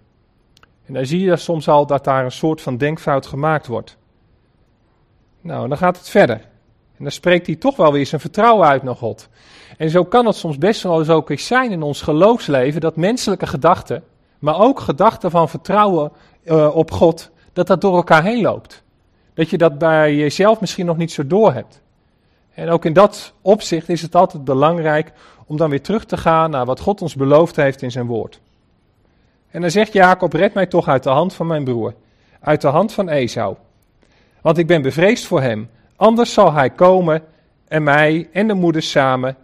En 0.86 0.94
dan 0.94 1.06
zie 1.06 1.20
je 1.20 1.36
soms 1.36 1.68
al 1.68 1.86
dat 1.86 2.04
daar 2.04 2.26
een 2.26 2.32
soort 2.32 2.62
van 2.62 2.78
denkfout 2.78 3.26
gemaakt 3.26 3.68
wordt. 3.68 3.98
Nou, 5.42 5.68
dan 5.68 5.78
gaat 5.78 5.98
het 5.98 6.10
verder. 6.10 6.42
En 6.98 7.04
dan 7.04 7.12
spreekt 7.12 7.48
hij 7.48 7.56
toch 7.56 7.76
wel 7.76 7.92
weer 7.92 8.06
zijn 8.06 8.22
vertrouwen 8.22 8.68
uit 8.68 8.84
naar 8.84 8.96
God. 8.96 9.30
En 9.78 9.90
zo 9.90 10.04
kan 10.04 10.26
het 10.26 10.36
soms 10.36 10.58
best 10.58 10.84
wel 10.84 11.00
eens 11.00 11.10
ook 11.10 11.32
zijn 11.36 11.72
in 11.72 11.82
ons 11.82 12.02
geloofsleven 12.02 12.82
dat 12.82 12.96
menselijke 12.96 13.48
gedachten, 13.48 14.04
maar 14.40 14.60
ook 14.60 14.80
gedachten 14.80 15.32
van 15.32 15.50
vertrouwen 15.50 16.12
uh, 16.44 16.76
op 16.76 16.92
God, 16.92 17.32
dat 17.54 17.68
dat 17.68 17.82
door 17.82 17.96
elkaar 17.96 18.24
heen 18.24 18.42
loopt. 18.42 18.84
Dat 19.34 19.50
je 19.50 19.58
dat 19.58 19.78
bij 19.78 20.16
jezelf 20.16 20.60
misschien 20.60 20.86
nog 20.86 20.98
niet 20.98 21.12
zo 21.12 21.28
door 21.28 21.54
hebt. 21.54 21.82
En 22.54 22.70
ook 22.70 22.86
in 22.86 22.94
dat 22.94 23.34
opzicht 23.42 23.90
is 23.90 24.02
het 24.02 24.16
altijd 24.16 24.44
belangrijk 24.44 25.12
om 25.46 25.58
dan 25.58 25.70
weer 25.70 25.82
terug 25.82 26.06
te 26.06 26.18
gaan 26.18 26.50
naar 26.50 26.66
wat 26.66 26.80
God 26.80 27.02
ons 27.02 27.16
beloofd 27.16 27.56
heeft 27.56 27.82
in 27.82 27.92
zijn 27.92 28.06
woord. 28.06 28.40
En 29.50 29.62
dan 29.62 29.72
zegt 29.72 29.94
Jacob: 29.94 30.34
Red 30.34 30.54
mij 30.54 30.66
toch 30.66 30.88
uit 30.88 31.04
de 31.04 31.10
hand 31.10 31.34
van 31.34 31.48
mijn 31.48 31.64
broer, 31.64 31.94
uit 32.40 32.62
de 32.62 32.68
hand 32.68 32.94
van 32.94 33.10
Esau. 33.10 33.56
Want 34.42 34.58
ik 34.58 34.68
ben 34.68 34.82
bevreesd 34.82 35.26
voor 35.26 35.42
hem, 35.42 35.70
anders 35.96 36.34
zal 36.34 36.54
hij 36.54 36.70
komen 36.70 37.24
en 37.68 37.84
mij 37.84 38.30
en 38.32 38.48
de 38.48 38.54
moeders 38.54 38.92
samen 38.92 39.38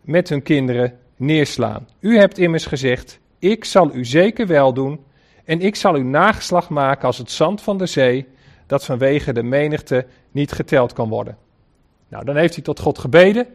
met 0.00 0.28
hun 0.28 0.42
kinderen 0.42 0.98
neerslaan. 1.16 1.88
U 2.00 2.18
hebt 2.18 2.38
immers 2.38 2.66
gezegd: 2.66 3.20
Ik 3.38 3.64
zal 3.64 3.94
u 3.94 4.04
zeker 4.04 4.46
wel 4.46 4.72
doen, 4.72 5.04
en 5.44 5.60
ik 5.60 5.76
zal 5.76 5.94
uw 5.94 6.04
nageslag 6.04 6.68
maken 6.68 7.06
als 7.06 7.18
het 7.18 7.30
zand 7.30 7.62
van 7.62 7.78
de 7.78 7.86
zee, 7.86 8.28
dat 8.66 8.84
vanwege 8.84 9.32
de 9.32 9.42
menigte 9.42 10.06
niet 10.30 10.52
geteld 10.52 10.92
kan 10.92 11.08
worden. 11.08 11.36
Nou, 12.08 12.24
dan 12.24 12.36
heeft 12.36 12.54
hij 12.54 12.64
tot 12.64 12.80
God 12.80 12.98
gebeden. 12.98 13.46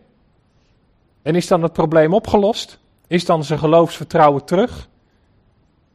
En 1.22 1.36
is 1.36 1.48
dan 1.48 1.64
het 1.64 1.74
probleem 1.74 2.14
opgelost? 2.14 2.80
Is 3.08 3.26
dan 3.26 3.44
zijn 3.44 3.60
geloofsvertrouwen 3.60 4.46
terug? 4.46 4.90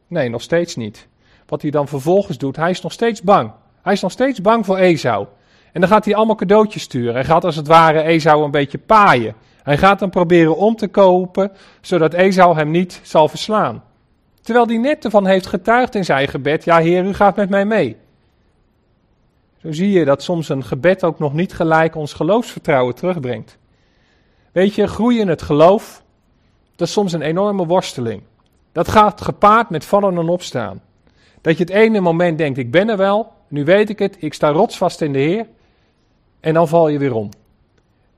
Nee, 0.07 0.29
nog 0.29 0.41
steeds 0.41 0.75
niet. 0.75 1.07
Wat 1.45 1.61
hij 1.61 1.71
dan 1.71 1.87
vervolgens 1.87 2.37
doet, 2.37 2.55
hij 2.55 2.69
is 2.69 2.81
nog 2.81 2.91
steeds 2.91 3.21
bang. 3.21 3.51
Hij 3.81 3.93
is 3.93 4.01
nog 4.01 4.11
steeds 4.11 4.41
bang 4.41 4.65
voor 4.65 4.77
Esau. 4.77 5.27
En 5.73 5.81
dan 5.81 5.89
gaat 5.89 6.05
hij 6.05 6.15
allemaal 6.15 6.35
cadeautjes 6.35 6.81
sturen. 6.81 7.13
Hij 7.13 7.25
gaat 7.25 7.43
als 7.43 7.55
het 7.55 7.67
ware 7.67 8.01
Esau 8.01 8.43
een 8.43 8.51
beetje 8.51 8.77
paaien. 8.77 9.35
Hij 9.63 9.77
gaat 9.77 9.99
hem 9.99 10.09
proberen 10.09 10.57
om 10.57 10.75
te 10.75 10.87
kopen, 10.87 11.51
zodat 11.81 12.13
Esau 12.13 12.55
hem 12.55 12.71
niet 12.71 12.99
zal 13.03 13.27
verslaan. 13.27 13.83
Terwijl 14.41 14.67
hij 14.67 14.77
net 14.77 15.05
ervan 15.05 15.25
heeft 15.25 15.47
getuigd 15.47 15.95
in 15.95 16.05
zijn 16.05 16.27
gebed: 16.27 16.63
Ja, 16.63 16.77
Heer, 16.77 17.05
u 17.05 17.13
gaat 17.13 17.35
met 17.35 17.49
mij 17.49 17.65
mee. 17.65 17.97
Zo 19.61 19.71
zie 19.71 19.91
je 19.91 20.05
dat 20.05 20.23
soms 20.23 20.49
een 20.49 20.63
gebed 20.63 21.03
ook 21.03 21.19
nog 21.19 21.33
niet 21.33 21.53
gelijk 21.53 21.95
ons 21.95 22.13
geloofsvertrouwen 22.13 22.95
terugbrengt. 22.95 23.57
Weet 24.51 24.75
je, 24.75 24.87
groeien 24.87 25.21
in 25.21 25.27
het 25.27 25.41
geloof, 25.41 26.03
dat 26.75 26.87
is 26.87 26.93
soms 26.93 27.13
een 27.13 27.21
enorme 27.21 27.65
worsteling. 27.65 28.21
Dat 28.71 28.87
gaat 28.87 29.21
gepaard 29.21 29.69
met 29.69 29.85
vallen 29.85 30.17
en 30.17 30.29
opstaan. 30.29 30.81
Dat 31.41 31.57
je 31.57 31.63
het 31.63 31.73
ene 31.73 31.99
moment 31.99 32.37
denkt, 32.37 32.57
ik 32.57 32.71
ben 32.71 32.89
er 32.89 32.97
wel, 32.97 33.31
nu 33.47 33.63
weet 33.63 33.89
ik 33.89 33.99
het, 33.99 34.17
ik 34.19 34.33
sta 34.33 34.49
rotsvast 34.49 35.01
in 35.01 35.13
de 35.13 35.19
Heer. 35.19 35.47
En 36.39 36.53
dan 36.53 36.67
val 36.67 36.87
je 36.87 36.97
weer 36.97 37.13
om. 37.13 37.29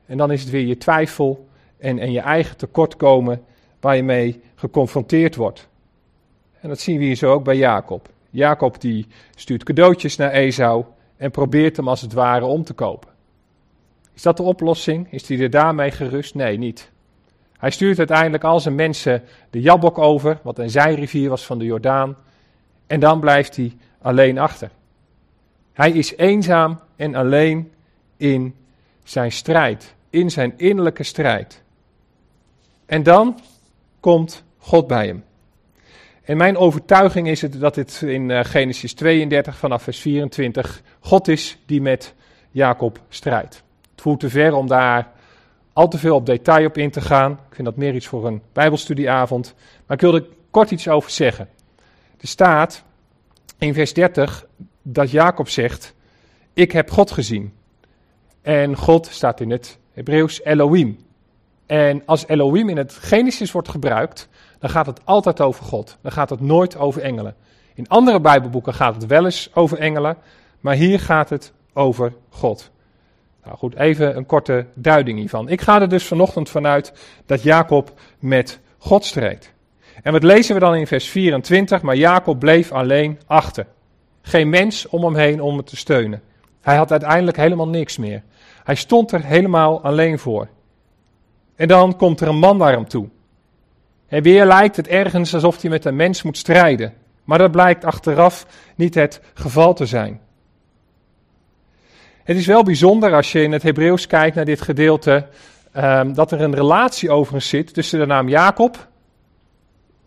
En 0.06 0.18
dan 0.18 0.32
is 0.32 0.42
het 0.42 0.50
weer 0.50 0.66
je 0.66 0.78
twijfel 0.78 1.48
en, 1.78 2.00
en 2.00 2.12
je 2.12 2.20
eigen 2.20 2.58
tekortkomen 2.58 3.44
waar 3.80 3.96
je 3.96 4.04
mee 4.04 4.42
geconfronteerd 4.56 5.36
wordt. 5.36 5.68
En 6.60 6.70
dat 6.70 6.80
zien 6.80 6.98
we 6.98 7.04
hier 7.04 7.16
zo 7.16 7.32
ook 7.32 7.44
bij 7.44 7.58
Jacob. 7.58 8.10
Jacob 8.30 8.82
die 8.82 9.08
stuurt 9.36 9.64
cadeautjes 9.64 10.16
naar 10.16 10.32
Esau 10.32 10.86
en 11.18 11.32
probeert 11.32 11.78
hem 11.78 11.88
als 11.88 12.02
het 12.02 12.14
ware 12.14 12.46
om 12.46 12.64
te 12.64 12.74
kopen. 12.74 13.10
Is 14.14 14.22
dat 14.22 14.38
de 14.38 14.44
oplossing? 14.44 15.12
Is 15.12 15.28
hij 15.28 15.40
er 15.40 15.50
daarmee 15.50 15.92
gerust? 15.92 16.36
Nee, 16.36 16.58
niet. 16.58 16.92
Hij 17.58 17.72
stuurt 17.72 17.98
uiteindelijk 17.98 18.44
al 18.44 18.60
zijn 18.60 18.76
mensen 18.76 19.24
de 19.50 19.62
Jabok 19.62 19.98
over, 19.98 20.40
wat 20.44 20.60
een 20.60 20.70
zijrivier 20.70 21.30
was 21.30 21.46
van 21.46 21.60
de 21.60 21.66
Jordaan, 21.66 22.18
en 22.88 23.00
dan 23.00 23.20
blijft 23.20 23.56
hij 23.56 23.78
alleen 24.02 24.38
achter. 24.38 24.72
Hij 25.74 25.92
is 25.92 26.16
eenzaam 26.16 26.80
en 26.96 27.16
alleen 27.16 27.72
in 28.20 28.56
zijn 29.04 29.32
strijd, 29.32 29.96
in 30.10 30.32
zijn 30.32 30.54
innerlijke 30.58 31.04
strijd. 31.04 31.62
En 32.86 33.04
dan 33.04 33.40
komt 34.00 34.44
God 34.58 34.88
bij 34.88 35.06
hem. 35.06 35.24
En 36.24 36.38
mijn 36.38 36.58
overtuiging 36.58 37.28
is 37.28 37.42
het 37.42 37.60
dat 37.60 37.76
dit 37.76 38.02
in 38.02 38.32
eh, 38.32 38.44
Genesis 38.44 38.94
32 38.94 39.58
vanaf 39.58 39.84
vers 39.84 40.00
24 40.00 40.82
God 41.00 41.28
is 41.28 41.58
die 41.66 41.82
met 41.82 42.14
Jacob 42.52 43.00
strijdt. 43.10 43.64
Het 43.92 44.02
voert 44.02 44.20
te 44.20 44.30
ver 44.30 44.54
om 44.54 44.68
daar 44.68 45.12
al 45.74 45.88
te 45.88 45.98
veel 45.98 46.16
op 46.16 46.26
detail 46.26 46.66
op 46.66 46.78
in 46.78 46.92
te 46.92 47.02
gaan. 47.02 47.32
Ik 47.32 47.56
vind 47.56 47.68
dat 47.68 47.76
meer 47.76 47.96
iets 47.96 48.08
voor 48.08 48.28
een 48.28 48.42
Bijbelstudieavond. 48.54 49.56
Maar 49.86 49.98
ik 49.98 50.04
wil 50.04 50.16
er 50.16 50.26
kort 50.52 50.72
iets 50.72 50.88
over 50.88 51.12
zeggen. 51.12 51.50
Er 52.18 52.28
staat 52.28 52.84
in 53.58 53.74
vers 53.74 53.94
30 53.94 54.46
dat 54.82 55.12
Jacob 55.12 55.50
zegt: 55.50 55.94
Ik 56.54 56.72
heb 56.72 56.92
God 56.92 57.12
gezien. 57.12 57.54
En 58.42 58.76
God 58.76 59.08
staat 59.08 59.40
in 59.40 59.52
het 59.52 59.78
Hebreeuws 59.92 60.44
Elohim. 60.44 61.00
En 61.66 62.02
als 62.06 62.28
Elohim 62.28 62.70
in 62.70 62.78
het 62.78 62.94
Genesis 62.94 63.52
wordt 63.52 63.70
gebruikt, 63.70 64.30
dan 64.60 64.70
gaat 64.70 64.86
het 64.86 65.06
altijd 65.06 65.42
over 65.42 65.66
God. 65.66 65.98
Dan 66.02 66.12
gaat 66.12 66.30
het 66.30 66.42
nooit 66.42 66.78
over 66.78 67.02
engelen. 67.02 67.36
In 67.74 67.88
andere 67.88 68.20
Bijbelboeken 68.20 68.74
gaat 68.74 68.96
het 68.96 69.06
wel 69.06 69.26
eens 69.26 69.50
over 69.54 69.78
engelen, 69.78 70.18
maar 70.60 70.76
hier 70.76 71.00
gaat 71.00 71.30
het 71.30 71.54
over 71.74 72.14
God. 72.30 72.72
Nou 73.44 73.58
goed, 73.58 73.76
even 73.76 74.18
een 74.18 74.26
korte 74.26 74.66
duiding 74.74 75.20
hiervan. 75.20 75.50
Ik 75.50 75.62
ga 75.62 75.82
er 75.82 75.90
dus 75.90 76.04
vanochtend 76.04 76.50
vanuit 76.50 76.94
dat 77.26 77.44
Jacob 77.44 77.94
met 78.20 78.60
God 78.78 79.06
streed. 79.06 79.54
En 80.04 80.12
wat 80.12 80.24
lezen 80.24 80.54
we 80.54 80.60
dan 80.60 80.76
in 80.76 80.88
vers 80.88 81.10
24? 81.10 81.82
Maar 81.82 81.96
Jacob 81.96 82.40
bleef 82.40 82.72
alleen 82.72 83.20
achter. 83.26 83.66
Geen 84.22 84.50
mens 84.50 84.88
om 84.88 85.04
hem 85.04 85.16
heen 85.16 85.42
om 85.42 85.56
hem 85.56 85.66
te 85.66 85.76
steunen. 85.76 86.22
Hij 86.70 86.78
had 86.78 86.92
uiteindelijk 86.92 87.38
helemaal 87.38 87.68
niks 87.68 87.98
meer. 87.98 88.24
Hij 88.64 88.76
stond 88.76 89.12
er 89.12 89.24
helemaal 89.24 89.82
alleen 89.82 90.20
voor. 90.20 90.48
En 91.56 91.68
dan 91.68 91.96
komt 91.96 92.20
er 92.20 92.28
een 92.28 92.40
man 92.40 92.58
naar 92.58 92.72
hem 92.72 92.88
toe. 92.88 93.08
En 94.08 94.24
weer 94.24 94.46
lijkt 94.46 94.76
het 94.76 94.88
ergens 94.88 95.34
alsof 95.34 95.62
hij 95.62 95.70
met 95.70 95.86
een 95.86 95.96
mens 95.96 96.22
moet 96.22 96.38
strijden. 96.38 96.94
Maar 97.24 97.38
dat 97.38 97.52
blijkt 97.52 97.86
achteraf 97.86 98.46
niet 98.76 98.96
het 98.96 99.22
geval 99.34 99.74
te 99.74 99.86
zijn. 99.86 100.20
Het 102.24 102.38
is 102.38 102.46
wel 102.46 102.64
bijzonder 102.64 103.14
als 103.14 103.32
je 103.32 103.42
in 103.42 103.52
het 103.52 103.64
Hebreeuws 103.64 104.08
kijkt 104.08 104.36
naar 104.36 104.46
dit 104.46 104.62
gedeelte, 104.62 105.28
um, 105.78 106.14
dat 106.14 106.32
er 106.32 106.42
een 106.42 106.56
relatie 106.56 107.12
overigens 107.12 107.50
zit 107.50 107.74
tussen 107.74 108.00
de 108.00 108.06
naam 108.06 108.30
Jacob, 108.30 108.88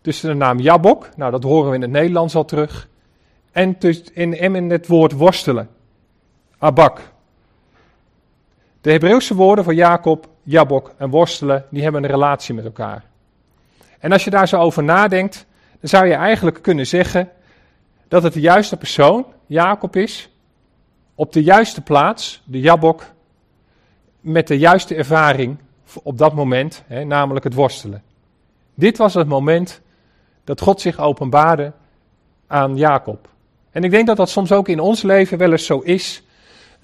tussen 0.01 0.29
de 0.29 0.35
naam 0.35 0.59
Jabok, 0.59 1.09
nou 1.15 1.31
dat 1.31 1.43
horen 1.43 1.69
we 1.69 1.75
in 1.75 1.81
het 1.81 1.91
Nederlands 1.91 2.35
al 2.35 2.45
terug, 2.45 2.89
en, 3.51 3.77
in, 4.13 4.39
in 4.39 4.69
het 4.69 4.87
woord 4.87 5.11
worstelen. 5.11 5.69
Abak. 6.63 7.01
De 8.81 8.91
Hebreeuwse 8.91 9.35
woorden 9.35 9.63
voor 9.63 9.73
Jacob, 9.73 10.27
Jabok 10.43 10.93
en 10.97 11.09
worstelen, 11.09 11.65
die 11.69 11.83
hebben 11.83 12.03
een 12.03 12.09
relatie 12.09 12.53
met 12.53 12.65
elkaar. 12.65 13.03
En 13.99 14.11
als 14.11 14.23
je 14.23 14.29
daar 14.29 14.47
zo 14.47 14.57
over 14.57 14.83
nadenkt, 14.83 15.45
dan 15.79 15.89
zou 15.89 16.05
je 16.07 16.13
eigenlijk 16.13 16.61
kunnen 16.61 16.87
zeggen 16.87 17.29
dat 18.07 18.23
het 18.23 18.33
de 18.33 18.39
juiste 18.39 18.77
persoon, 18.77 19.25
Jacob 19.45 19.95
is, 19.95 20.29
op 21.15 21.33
de 21.33 21.43
juiste 21.43 21.81
plaats, 21.81 22.41
de 22.45 22.59
Jabok, 22.59 23.05
met 24.19 24.47
de 24.47 24.57
juiste 24.57 24.95
ervaring 24.95 25.57
op 26.03 26.17
dat 26.17 26.33
moment, 26.33 26.83
hè, 26.87 27.03
namelijk 27.03 27.43
het 27.43 27.53
worstelen. 27.53 28.03
Dit 28.73 28.97
was 28.97 29.13
het 29.13 29.27
moment 29.27 29.81
dat 30.43 30.61
God 30.61 30.81
zich 30.81 30.99
openbaarde 30.99 31.71
aan 32.47 32.77
Jacob. 32.77 33.29
En 33.71 33.83
ik 33.83 33.91
denk 33.91 34.07
dat 34.07 34.17
dat 34.17 34.29
soms 34.29 34.51
ook 34.51 34.67
in 34.67 34.79
ons 34.79 35.01
leven 35.01 35.37
wel 35.37 35.51
eens 35.51 35.65
zo 35.65 35.79
is, 35.79 36.23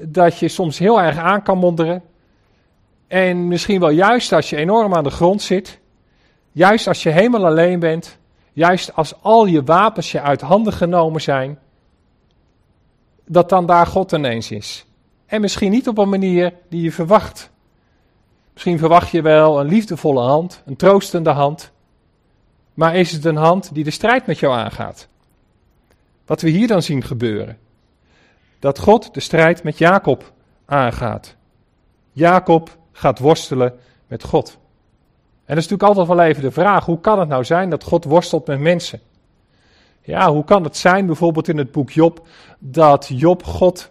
dat 0.02 0.40
je 0.40 0.48
soms 0.48 0.78
heel 0.78 1.02
erg 1.02 1.18
aan 1.18 1.44
kan 1.44 1.58
monderen. 1.58 2.04
En 3.08 3.48
misschien 3.48 3.80
wel 3.80 3.90
juist 3.90 4.32
als 4.34 4.50
je 4.50 4.56
enorm 4.56 4.96
aan 4.96 5.04
de 5.04 5.10
grond 5.10 5.42
zit, 5.42 5.80
juist 6.52 6.88
als 6.88 7.04
je 7.04 7.10
helemaal 7.10 7.46
alleen 7.46 7.80
bent, 7.80 8.18
juist 8.54 8.96
als 8.96 9.22
al 9.22 9.46
je 9.46 9.64
wapens 9.64 10.12
je 10.12 10.22
uit 10.22 10.42
handen 10.42 10.74
genomen 10.74 11.22
zijn, 11.22 11.60
dat 13.26 13.50
dan 13.50 13.66
daar 13.66 13.86
God 13.86 14.12
ineens 14.12 14.52
is. 14.52 14.86
En 15.26 15.42
misschien 15.42 15.72
niet 15.72 15.88
op 15.88 15.98
een 15.98 16.10
manier 16.10 16.54
die 16.70 16.82
je 16.82 16.92
verwacht. 16.92 17.52
Misschien 18.54 18.78
verwacht 18.78 19.12
je 19.12 19.22
wel 19.22 19.60
een 19.60 19.68
liefdevolle 19.68 20.22
hand, 20.22 20.64
een 20.66 20.76
troostende 20.76 21.30
hand. 21.30 21.72
Maar 22.74 22.96
is 22.96 23.12
het 23.12 23.26
een 23.26 23.36
hand 23.36 23.74
die 23.74 23.84
de 23.84 23.92
strijd 23.92 24.26
met 24.26 24.40
jou 24.40 24.54
aangaat? 24.54 25.08
Wat 26.26 26.42
we 26.42 26.50
hier 26.50 26.68
dan 26.68 26.82
zien 26.82 27.04
gebeuren. 27.04 27.58
Dat 28.60 28.80
God 28.80 29.13
de 29.13 29.19
strijd 29.19 29.63
met 29.63 29.78
Jacob 29.78 30.32
aangaat. 30.65 31.36
Jacob 32.12 32.78
gaat 32.91 33.19
worstelen 33.19 33.74
met 34.08 34.24
God. 34.24 34.58
En 35.45 35.56
dat 35.56 35.63
is 35.63 35.69
natuurlijk 35.69 35.98
altijd 35.98 36.17
wel 36.17 36.28
even 36.28 36.43
de 36.43 36.52
vraag: 36.52 36.86
hoe 36.86 37.00
kan 37.00 37.19
het 37.19 37.30
nou 37.30 37.43
zijn 37.43 37.69
dat 37.69 37.84
God 37.84 38.04
worstelt 38.04 38.48
met 38.48 38.60
mensen? 38.60 39.00
Ja, 40.02 40.32
hoe 40.32 40.43
kan 40.43 40.63
het 40.63 40.78
zijn, 40.78 41.06
bijvoorbeeld 41.06 41.48
in 41.48 41.58
het 41.58 41.72
boek 41.72 41.89
Job, 41.89 42.28
dat 42.60 43.08
Job 43.13 43.43
God 43.43 43.89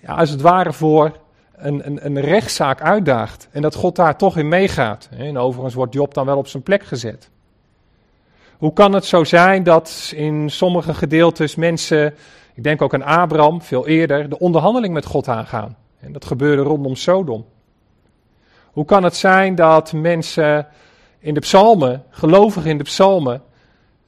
ja, 0.00 0.14
als 0.14 0.30
het 0.30 0.40
ware 0.40 0.72
voor 0.72 1.16
een, 1.56 1.86
een, 1.86 2.06
een 2.06 2.20
rechtszaak 2.20 2.80
uitdaagt 2.80 3.48
en 3.50 3.62
dat 3.62 3.74
God 3.74 3.96
daar 3.96 4.16
toch 4.16 4.36
in 4.36 4.48
meegaat? 4.48 5.08
En 5.10 5.38
overigens 5.38 5.74
wordt 5.74 5.94
Job 5.94 6.14
dan 6.14 6.26
wel 6.26 6.36
op 6.36 6.46
zijn 6.46 6.62
plek 6.62 6.82
gezet. 6.82 7.30
Hoe 8.58 8.72
kan 8.72 8.92
het 8.92 9.04
zo 9.04 9.24
zijn 9.24 9.62
dat 9.62 10.12
in 10.14 10.50
sommige 10.50 10.94
gedeeltes 10.94 11.54
mensen, 11.54 12.14
ik 12.56 12.62
denk 12.62 12.82
ook 12.82 12.94
aan 12.94 13.02
Abraham 13.02 13.62
veel 13.62 13.86
eerder, 13.86 14.28
de 14.28 14.38
onderhandeling 14.38 14.94
met 14.94 15.06
God 15.06 15.28
aangaan? 15.28 15.76
En 16.00 16.12
dat 16.12 16.24
gebeurde 16.24 16.62
rondom 16.62 16.94
Sodom. 16.94 17.44
Hoe 18.72 18.84
kan 18.84 19.02
het 19.04 19.16
zijn 19.16 19.54
dat 19.54 19.92
mensen 19.92 20.66
in 21.18 21.34
de 21.34 21.40
psalmen, 21.40 22.04
gelovigen 22.10 22.70
in 22.70 22.78
de 22.78 22.84
psalmen, 22.84 23.42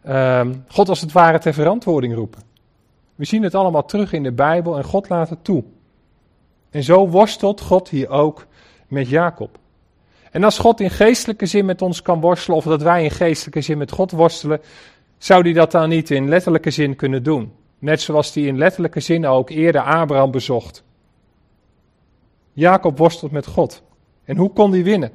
Ehm, 0.09 0.55
God 0.69 0.89
als 0.89 1.01
het 1.01 1.13
ware 1.13 1.39
ter 1.39 1.55
verantwoording 1.55 2.15
roepen. 2.15 2.43
We 3.15 3.25
zien 3.25 3.43
het 3.43 3.55
allemaal 3.55 3.85
terug 3.85 4.13
in 4.13 4.23
de 4.23 4.33
Bijbel 4.33 4.77
en 4.77 4.85
God 4.85 5.09
laat 5.09 5.29
het 5.29 5.45
toe. 5.45 5.65
En 6.71 6.83
zo 6.83 7.09
worstelt 7.09 7.61
God 7.61 7.89
hier 7.89 8.09
ook 8.09 8.47
met 8.87 9.09
Jacob. 9.09 9.59
En 10.31 10.45
als 10.45 10.59
God 10.59 10.81
in 10.81 10.91
geestelijke 10.91 11.47
zin 11.47 11.65
met 11.65 11.83
ons 11.83 12.03
kan 12.03 12.21
worstelen, 12.21 12.57
of 12.57 12.65
dat 12.65 12.83
wij 12.83 13.05
in 13.05 13.11
geestelijke 13.11 13.61
zin 13.61 13.79
met 13.79 13.91
God 13.91 14.11
worstelen, 14.11 14.61
zou 15.19 15.43
hij 15.43 15.53
dat 15.53 15.71
dan 15.71 15.89
niet 15.89 16.11
in 16.11 16.29
letterlijke 16.29 16.71
zin 16.71 16.97
kunnen 16.97 17.23
doen? 17.23 17.53
Net 17.79 18.01
zoals 18.01 18.35
hij 18.35 18.43
in 18.43 18.59
letterlijke 18.59 19.01
zin 19.01 19.27
ook 19.27 19.51
eerder 19.51 19.81
Abraham 19.81 20.31
bezocht. 20.31 20.85
Jacob 22.53 22.99
worstelt 22.99 23.33
met 23.33 23.47
God. 23.47 23.83
En 24.25 24.37
hoe 24.37 24.53
kon 24.53 24.73
hij 24.73 24.83
winnen? 24.83 25.11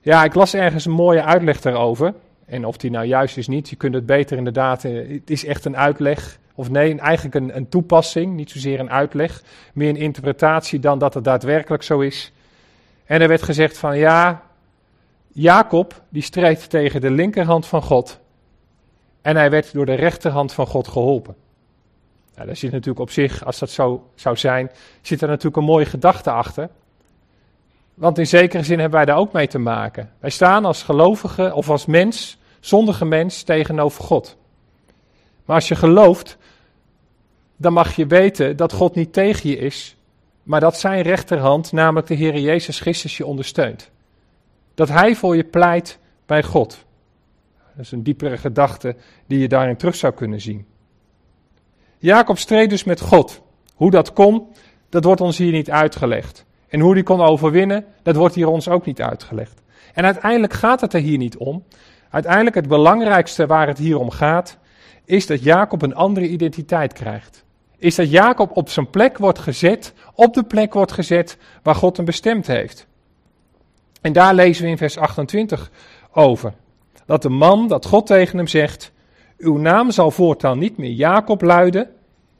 Ja, 0.00 0.24
ik 0.24 0.34
las 0.34 0.54
ergens 0.54 0.84
een 0.84 0.92
mooie 0.92 1.22
uitleg 1.22 1.60
daarover. 1.60 2.14
En 2.46 2.66
of 2.66 2.76
die 2.76 2.90
nou 2.90 3.06
juist 3.06 3.36
is 3.36 3.48
niet, 3.48 3.68
je 3.68 3.76
kunt 3.76 3.94
het 3.94 4.06
beter 4.06 4.36
inderdaad, 4.36 4.82
het 4.82 5.30
is 5.30 5.44
echt 5.44 5.64
een 5.64 5.76
uitleg. 5.76 6.38
Of 6.54 6.70
nee, 6.70 6.98
eigenlijk 6.98 7.34
een, 7.34 7.56
een 7.56 7.68
toepassing, 7.68 8.34
niet 8.34 8.50
zozeer 8.50 8.80
een 8.80 8.90
uitleg. 8.90 9.42
Meer 9.74 9.88
een 9.88 9.96
interpretatie 9.96 10.78
dan 10.78 10.98
dat 10.98 11.14
het 11.14 11.24
daadwerkelijk 11.24 11.82
zo 11.82 12.00
is. 12.00 12.32
En 13.04 13.20
er 13.20 13.28
werd 13.28 13.42
gezegd 13.42 13.78
van 13.78 13.98
ja, 13.98 14.42
Jacob 15.32 16.02
die 16.08 16.22
strijdt 16.22 16.70
tegen 16.70 17.00
de 17.00 17.10
linkerhand 17.10 17.66
van 17.66 17.82
God. 17.82 18.20
En 19.24 19.36
hij 19.36 19.50
werd 19.50 19.72
door 19.72 19.86
de 19.86 19.94
rechterhand 19.94 20.52
van 20.52 20.66
God 20.66 20.88
geholpen. 20.88 21.34
Nou, 22.34 22.46
daar 22.46 22.56
zit 22.56 22.70
natuurlijk 22.70 22.98
op 22.98 23.10
zich, 23.10 23.44
als 23.44 23.58
dat 23.58 23.70
zo 23.70 24.10
zou 24.14 24.36
zijn, 24.36 24.70
zit 25.00 25.22
er 25.22 25.28
natuurlijk 25.28 25.56
een 25.56 25.64
mooie 25.64 25.86
gedachte 25.86 26.30
achter. 26.30 26.68
Want 27.94 28.18
in 28.18 28.26
zekere 28.26 28.62
zin 28.62 28.78
hebben 28.78 28.98
wij 28.98 29.06
daar 29.06 29.16
ook 29.16 29.32
mee 29.32 29.46
te 29.46 29.58
maken. 29.58 30.10
Wij 30.18 30.30
staan 30.30 30.64
als 30.64 30.82
gelovige 30.82 31.54
of 31.54 31.70
als 31.70 31.86
mens, 31.86 32.38
zondige 32.60 33.04
mens, 33.04 33.42
tegenover 33.42 34.04
God. 34.04 34.36
Maar 35.44 35.56
als 35.56 35.68
je 35.68 35.76
gelooft, 35.76 36.36
dan 37.56 37.72
mag 37.72 37.96
je 37.96 38.06
weten 38.06 38.56
dat 38.56 38.72
God 38.72 38.94
niet 38.94 39.12
tegen 39.12 39.50
je 39.50 39.56
is, 39.56 39.96
maar 40.42 40.60
dat 40.60 40.78
zijn 40.78 41.02
rechterhand, 41.02 41.72
namelijk 41.72 42.06
de 42.06 42.14
Heer 42.14 42.38
Jezus 42.38 42.80
Christus, 42.80 43.16
je 43.16 43.26
ondersteunt. 43.26 43.90
Dat 44.74 44.88
Hij 44.88 45.14
voor 45.14 45.36
je 45.36 45.44
pleit 45.44 45.98
bij 46.26 46.42
God. 46.42 46.84
Dat 47.76 47.84
is 47.84 47.92
een 47.92 48.02
diepere 48.02 48.36
gedachte 48.36 48.96
die 49.26 49.38
je 49.38 49.48
daarin 49.48 49.76
terug 49.76 49.94
zou 49.94 50.14
kunnen 50.14 50.40
zien. 50.40 50.66
Jacob 51.98 52.38
streed 52.38 52.70
dus 52.70 52.84
met 52.84 53.00
God. 53.00 53.42
Hoe 53.74 53.90
dat 53.90 54.12
kon, 54.12 54.46
dat 54.88 55.04
wordt 55.04 55.20
ons 55.20 55.38
hier 55.38 55.52
niet 55.52 55.70
uitgelegd. 55.70 56.44
En 56.68 56.80
hoe 56.80 56.94
die 56.94 57.02
kon 57.02 57.20
overwinnen, 57.20 57.84
dat 58.02 58.16
wordt 58.16 58.34
hier 58.34 58.48
ons 58.48 58.68
ook 58.68 58.86
niet 58.86 59.02
uitgelegd. 59.02 59.62
En 59.94 60.04
uiteindelijk 60.04 60.52
gaat 60.52 60.80
het 60.80 60.92
er 60.92 61.00
hier 61.00 61.18
niet 61.18 61.36
om. 61.36 61.64
Uiteindelijk 62.10 62.54
het 62.54 62.68
belangrijkste 62.68 63.46
waar 63.46 63.66
het 63.66 63.78
hier 63.78 63.98
om 63.98 64.10
gaat, 64.10 64.58
is 65.04 65.26
dat 65.26 65.42
Jacob 65.42 65.82
een 65.82 65.94
andere 65.94 66.28
identiteit 66.28 66.92
krijgt. 66.92 67.44
Is 67.78 67.94
dat 67.94 68.10
Jacob 68.10 68.56
op 68.56 68.68
zijn 68.68 68.90
plek 68.90 69.18
wordt 69.18 69.38
gezet, 69.38 69.92
op 70.14 70.34
de 70.34 70.42
plek 70.42 70.72
wordt 70.74 70.92
gezet 70.92 71.38
waar 71.62 71.74
God 71.74 71.96
hem 71.96 72.06
bestemd 72.06 72.46
heeft. 72.46 72.86
En 74.00 74.12
daar 74.12 74.34
lezen 74.34 74.64
we 74.64 74.70
in 74.70 74.78
vers 74.78 74.98
28 74.98 75.70
over. 76.12 76.54
Dat 77.06 77.22
de 77.22 77.28
man, 77.28 77.68
dat 77.68 77.86
God 77.86 78.06
tegen 78.06 78.36
hem 78.36 78.46
zegt, 78.46 78.92
uw 79.38 79.56
naam 79.56 79.90
zal 79.90 80.10
voortaan 80.10 80.58
niet 80.58 80.76
meer 80.76 80.90
Jacob 80.90 81.42
luiden, 81.42 81.90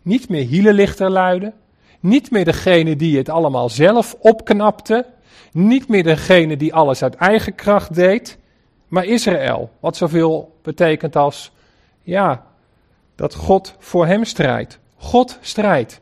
niet 0.02 0.28
meer 0.28 0.46
Hielelichter 0.46 1.10
luiden, 1.10 1.54
niet 2.04 2.30
meer 2.30 2.44
degene 2.44 2.96
die 2.96 3.16
het 3.16 3.28
allemaal 3.28 3.68
zelf 3.68 4.16
opknapte. 4.18 5.06
Niet 5.52 5.88
meer 5.88 6.02
degene 6.02 6.56
die 6.56 6.74
alles 6.74 7.02
uit 7.02 7.14
eigen 7.14 7.54
kracht 7.54 7.94
deed. 7.94 8.38
Maar 8.88 9.04
Israël. 9.04 9.70
Wat 9.80 9.96
zoveel 9.96 10.56
betekent 10.62 11.16
als, 11.16 11.52
ja, 12.02 12.46
dat 13.14 13.34
God 13.34 13.74
voor 13.78 14.06
hem 14.06 14.24
strijdt. 14.24 14.78
God 14.96 15.38
strijdt. 15.40 16.00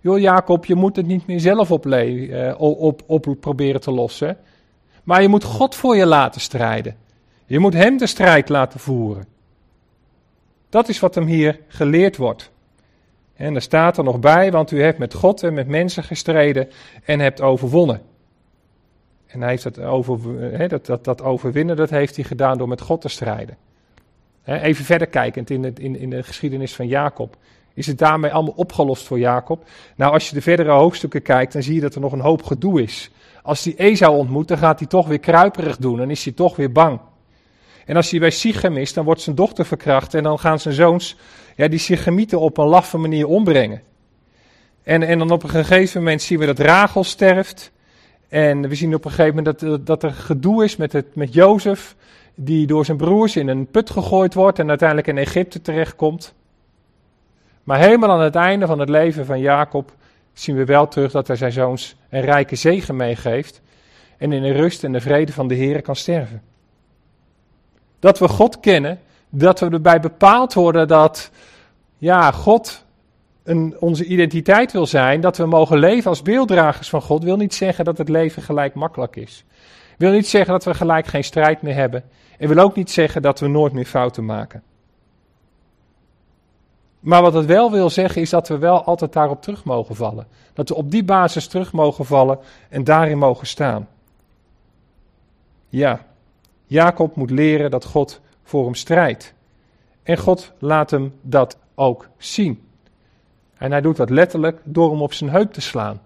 Joh, 0.00 0.18
Jacob, 0.18 0.64
je 0.64 0.74
moet 0.74 0.96
het 0.96 1.06
niet 1.06 1.26
meer 1.26 1.40
zelf 1.40 1.70
op, 1.70 1.86
op, 2.58 3.02
op 3.06 3.36
proberen 3.40 3.80
te 3.80 3.90
lossen. 3.90 4.36
Maar 5.02 5.22
je 5.22 5.28
moet 5.28 5.44
God 5.44 5.74
voor 5.74 5.96
je 5.96 6.06
laten 6.06 6.40
strijden. 6.40 6.96
Je 7.46 7.58
moet 7.58 7.74
hem 7.74 7.96
de 7.96 8.06
strijd 8.06 8.48
laten 8.48 8.80
voeren. 8.80 9.26
Dat 10.68 10.88
is 10.88 11.00
wat 11.00 11.14
hem 11.14 11.26
hier 11.26 11.60
geleerd 11.68 12.16
wordt. 12.16 12.50
En 13.34 13.54
er 13.54 13.62
staat 13.62 13.98
er 13.98 14.04
nog 14.04 14.20
bij, 14.20 14.50
want 14.50 14.70
u 14.70 14.82
hebt 14.82 14.98
met 14.98 15.14
God 15.14 15.42
en 15.42 15.54
met 15.54 15.68
mensen 15.68 16.02
gestreden 16.02 16.68
en 17.04 17.20
hebt 17.20 17.40
overwonnen. 17.40 18.02
En 19.26 19.40
hij 19.40 19.50
heeft 19.50 19.62
dat, 19.62 19.78
over, 19.78 20.68
dat, 20.68 20.86
dat, 20.86 21.04
dat 21.04 21.22
overwinnen, 21.22 21.76
dat 21.76 21.90
heeft 21.90 22.16
hij 22.16 22.24
gedaan 22.24 22.58
door 22.58 22.68
met 22.68 22.80
God 22.80 23.00
te 23.00 23.08
strijden. 23.08 23.56
Even 24.44 24.84
verder 24.84 25.06
kijkend 25.06 25.50
in, 25.50 25.64
het, 25.64 25.78
in, 25.78 25.98
in 25.98 26.10
de 26.10 26.22
geschiedenis 26.22 26.74
van 26.74 26.86
Jacob. 26.86 27.36
Is 27.74 27.86
het 27.86 27.98
daarmee 27.98 28.32
allemaal 28.32 28.54
opgelost 28.56 29.06
voor 29.06 29.18
Jacob? 29.18 29.64
Nou, 29.96 30.12
als 30.12 30.28
je 30.28 30.34
de 30.34 30.42
verdere 30.42 30.70
hoofdstukken 30.70 31.22
kijkt, 31.22 31.52
dan 31.52 31.62
zie 31.62 31.74
je 31.74 31.80
dat 31.80 31.94
er 31.94 32.00
nog 32.00 32.12
een 32.12 32.20
hoop 32.20 32.42
gedoe 32.42 32.82
is. 32.82 33.10
Als 33.42 33.64
hij 33.64 33.74
Esau 33.76 34.16
ontmoet, 34.16 34.48
dan 34.48 34.58
gaat 34.58 34.78
hij 34.78 34.88
toch 34.88 35.06
weer 35.06 35.18
kruiperig 35.18 35.76
doen 35.76 36.00
en 36.00 36.10
is 36.10 36.24
hij 36.24 36.32
toch 36.32 36.56
weer 36.56 36.72
bang. 36.72 37.00
En 37.86 37.96
als 37.96 38.10
hij 38.10 38.20
bij 38.20 38.30
Sichem 38.30 38.76
is, 38.76 38.92
dan 38.92 39.04
wordt 39.04 39.20
zijn 39.20 39.36
dochter 39.36 39.66
verkracht 39.66 40.14
en 40.14 40.22
dan 40.22 40.38
gaan 40.38 40.60
zijn 40.60 40.74
zoons 40.74 41.16
ja, 41.56 41.68
die 41.68 41.78
Sichemieten 41.78 42.40
op 42.40 42.58
een 42.58 42.66
laffe 42.66 42.98
manier 42.98 43.26
ombrengen. 43.26 43.82
En, 44.82 45.02
en 45.02 45.18
dan 45.18 45.30
op 45.30 45.42
een 45.42 45.48
gegeven 45.48 46.00
moment 46.00 46.22
zien 46.22 46.38
we 46.38 46.46
dat 46.46 46.58
Rachel 46.58 47.04
sterft. 47.04 47.72
En 48.28 48.68
we 48.68 48.74
zien 48.74 48.94
op 48.94 49.04
een 49.04 49.10
gegeven 49.10 49.36
moment 49.36 49.60
dat, 49.60 49.86
dat 49.86 50.02
er 50.02 50.12
gedoe 50.12 50.64
is 50.64 50.76
met, 50.76 50.92
het, 50.92 51.14
met 51.14 51.34
Jozef, 51.34 51.96
die 52.34 52.66
door 52.66 52.84
zijn 52.84 52.96
broers 52.96 53.36
in 53.36 53.48
een 53.48 53.66
put 53.66 53.90
gegooid 53.90 54.34
wordt 54.34 54.58
en 54.58 54.68
uiteindelijk 54.68 55.08
in 55.08 55.18
Egypte 55.18 55.62
terechtkomt. 55.62 56.34
Maar 57.62 57.78
helemaal 57.78 58.10
aan 58.10 58.20
het 58.20 58.34
einde 58.34 58.66
van 58.66 58.78
het 58.78 58.88
leven 58.88 59.26
van 59.26 59.40
Jacob 59.40 59.92
zien 60.32 60.56
we 60.56 60.64
wel 60.64 60.88
terug 60.88 61.12
dat 61.12 61.26
hij 61.26 61.36
zijn 61.36 61.52
zoons 61.52 61.96
een 62.10 62.20
rijke 62.20 62.56
zegen 62.56 62.96
meegeeft 62.96 63.60
en 64.18 64.32
in 64.32 64.42
de 64.42 64.52
rust 64.52 64.84
en 64.84 64.92
de 64.92 65.00
vrede 65.00 65.32
van 65.32 65.48
de 65.48 65.54
Heer 65.54 65.82
kan 65.82 65.96
sterven. 65.96 66.42
Dat 68.04 68.18
we 68.18 68.28
God 68.28 68.60
kennen, 68.60 69.00
Dat 69.28 69.60
we 69.60 69.70
erbij 69.70 70.00
bepaald 70.00 70.54
worden 70.54 70.88
dat 70.88 71.30
ja, 71.98 72.30
God 72.30 72.84
een, 73.42 73.76
onze 73.80 74.04
identiteit 74.04 74.72
wil 74.72 74.86
zijn, 74.86 75.20
dat 75.20 75.36
we 75.36 75.46
mogen 75.46 75.78
leven 75.78 76.10
als 76.10 76.22
beelddragers 76.22 76.88
van 76.88 77.02
God, 77.02 77.24
wil 77.24 77.36
niet 77.36 77.54
zeggen 77.54 77.84
dat 77.84 77.98
het 77.98 78.08
leven 78.08 78.42
gelijk 78.42 78.74
makkelijk 78.74 79.16
is. 79.16 79.44
Wil 79.98 80.12
niet 80.12 80.28
zeggen 80.28 80.52
dat 80.52 80.64
we 80.64 80.74
gelijk 80.74 81.06
geen 81.06 81.24
strijd 81.24 81.62
meer 81.62 81.74
hebben. 81.74 82.04
En 82.38 82.48
wil 82.48 82.64
ook 82.64 82.76
niet 82.76 82.90
zeggen 82.90 83.22
dat 83.22 83.40
we 83.40 83.48
nooit 83.48 83.72
meer 83.72 83.86
fouten 83.86 84.24
maken. 84.24 84.62
Maar 87.00 87.22
wat 87.22 87.34
het 87.34 87.46
wel 87.46 87.70
wil 87.70 87.90
zeggen 87.90 88.22
is 88.22 88.30
dat 88.30 88.48
we 88.48 88.58
wel 88.58 88.84
altijd 88.84 89.12
daarop 89.12 89.42
terug 89.42 89.64
mogen 89.64 89.96
vallen. 89.96 90.26
Dat 90.52 90.68
we 90.68 90.74
op 90.74 90.90
die 90.90 91.04
basis 91.04 91.46
terug 91.46 91.72
mogen 91.72 92.04
vallen 92.04 92.38
en 92.68 92.84
daarin 92.84 93.18
mogen 93.18 93.46
staan. 93.46 93.88
Ja, 95.68 96.00
Jacob 96.74 97.16
moet 97.16 97.30
leren 97.30 97.70
dat 97.70 97.84
God 97.84 98.20
voor 98.42 98.64
hem 98.64 98.74
strijdt. 98.74 99.34
En 100.02 100.18
God 100.18 100.52
laat 100.58 100.90
hem 100.90 101.14
dat 101.22 101.58
ook 101.74 102.08
zien. 102.16 102.62
En 103.56 103.70
hij 103.70 103.80
doet 103.80 103.96
dat 103.96 104.10
letterlijk 104.10 104.60
door 104.64 104.90
hem 104.90 105.02
op 105.02 105.12
zijn 105.12 105.30
heup 105.30 105.52
te 105.52 105.60
slaan. 105.60 106.00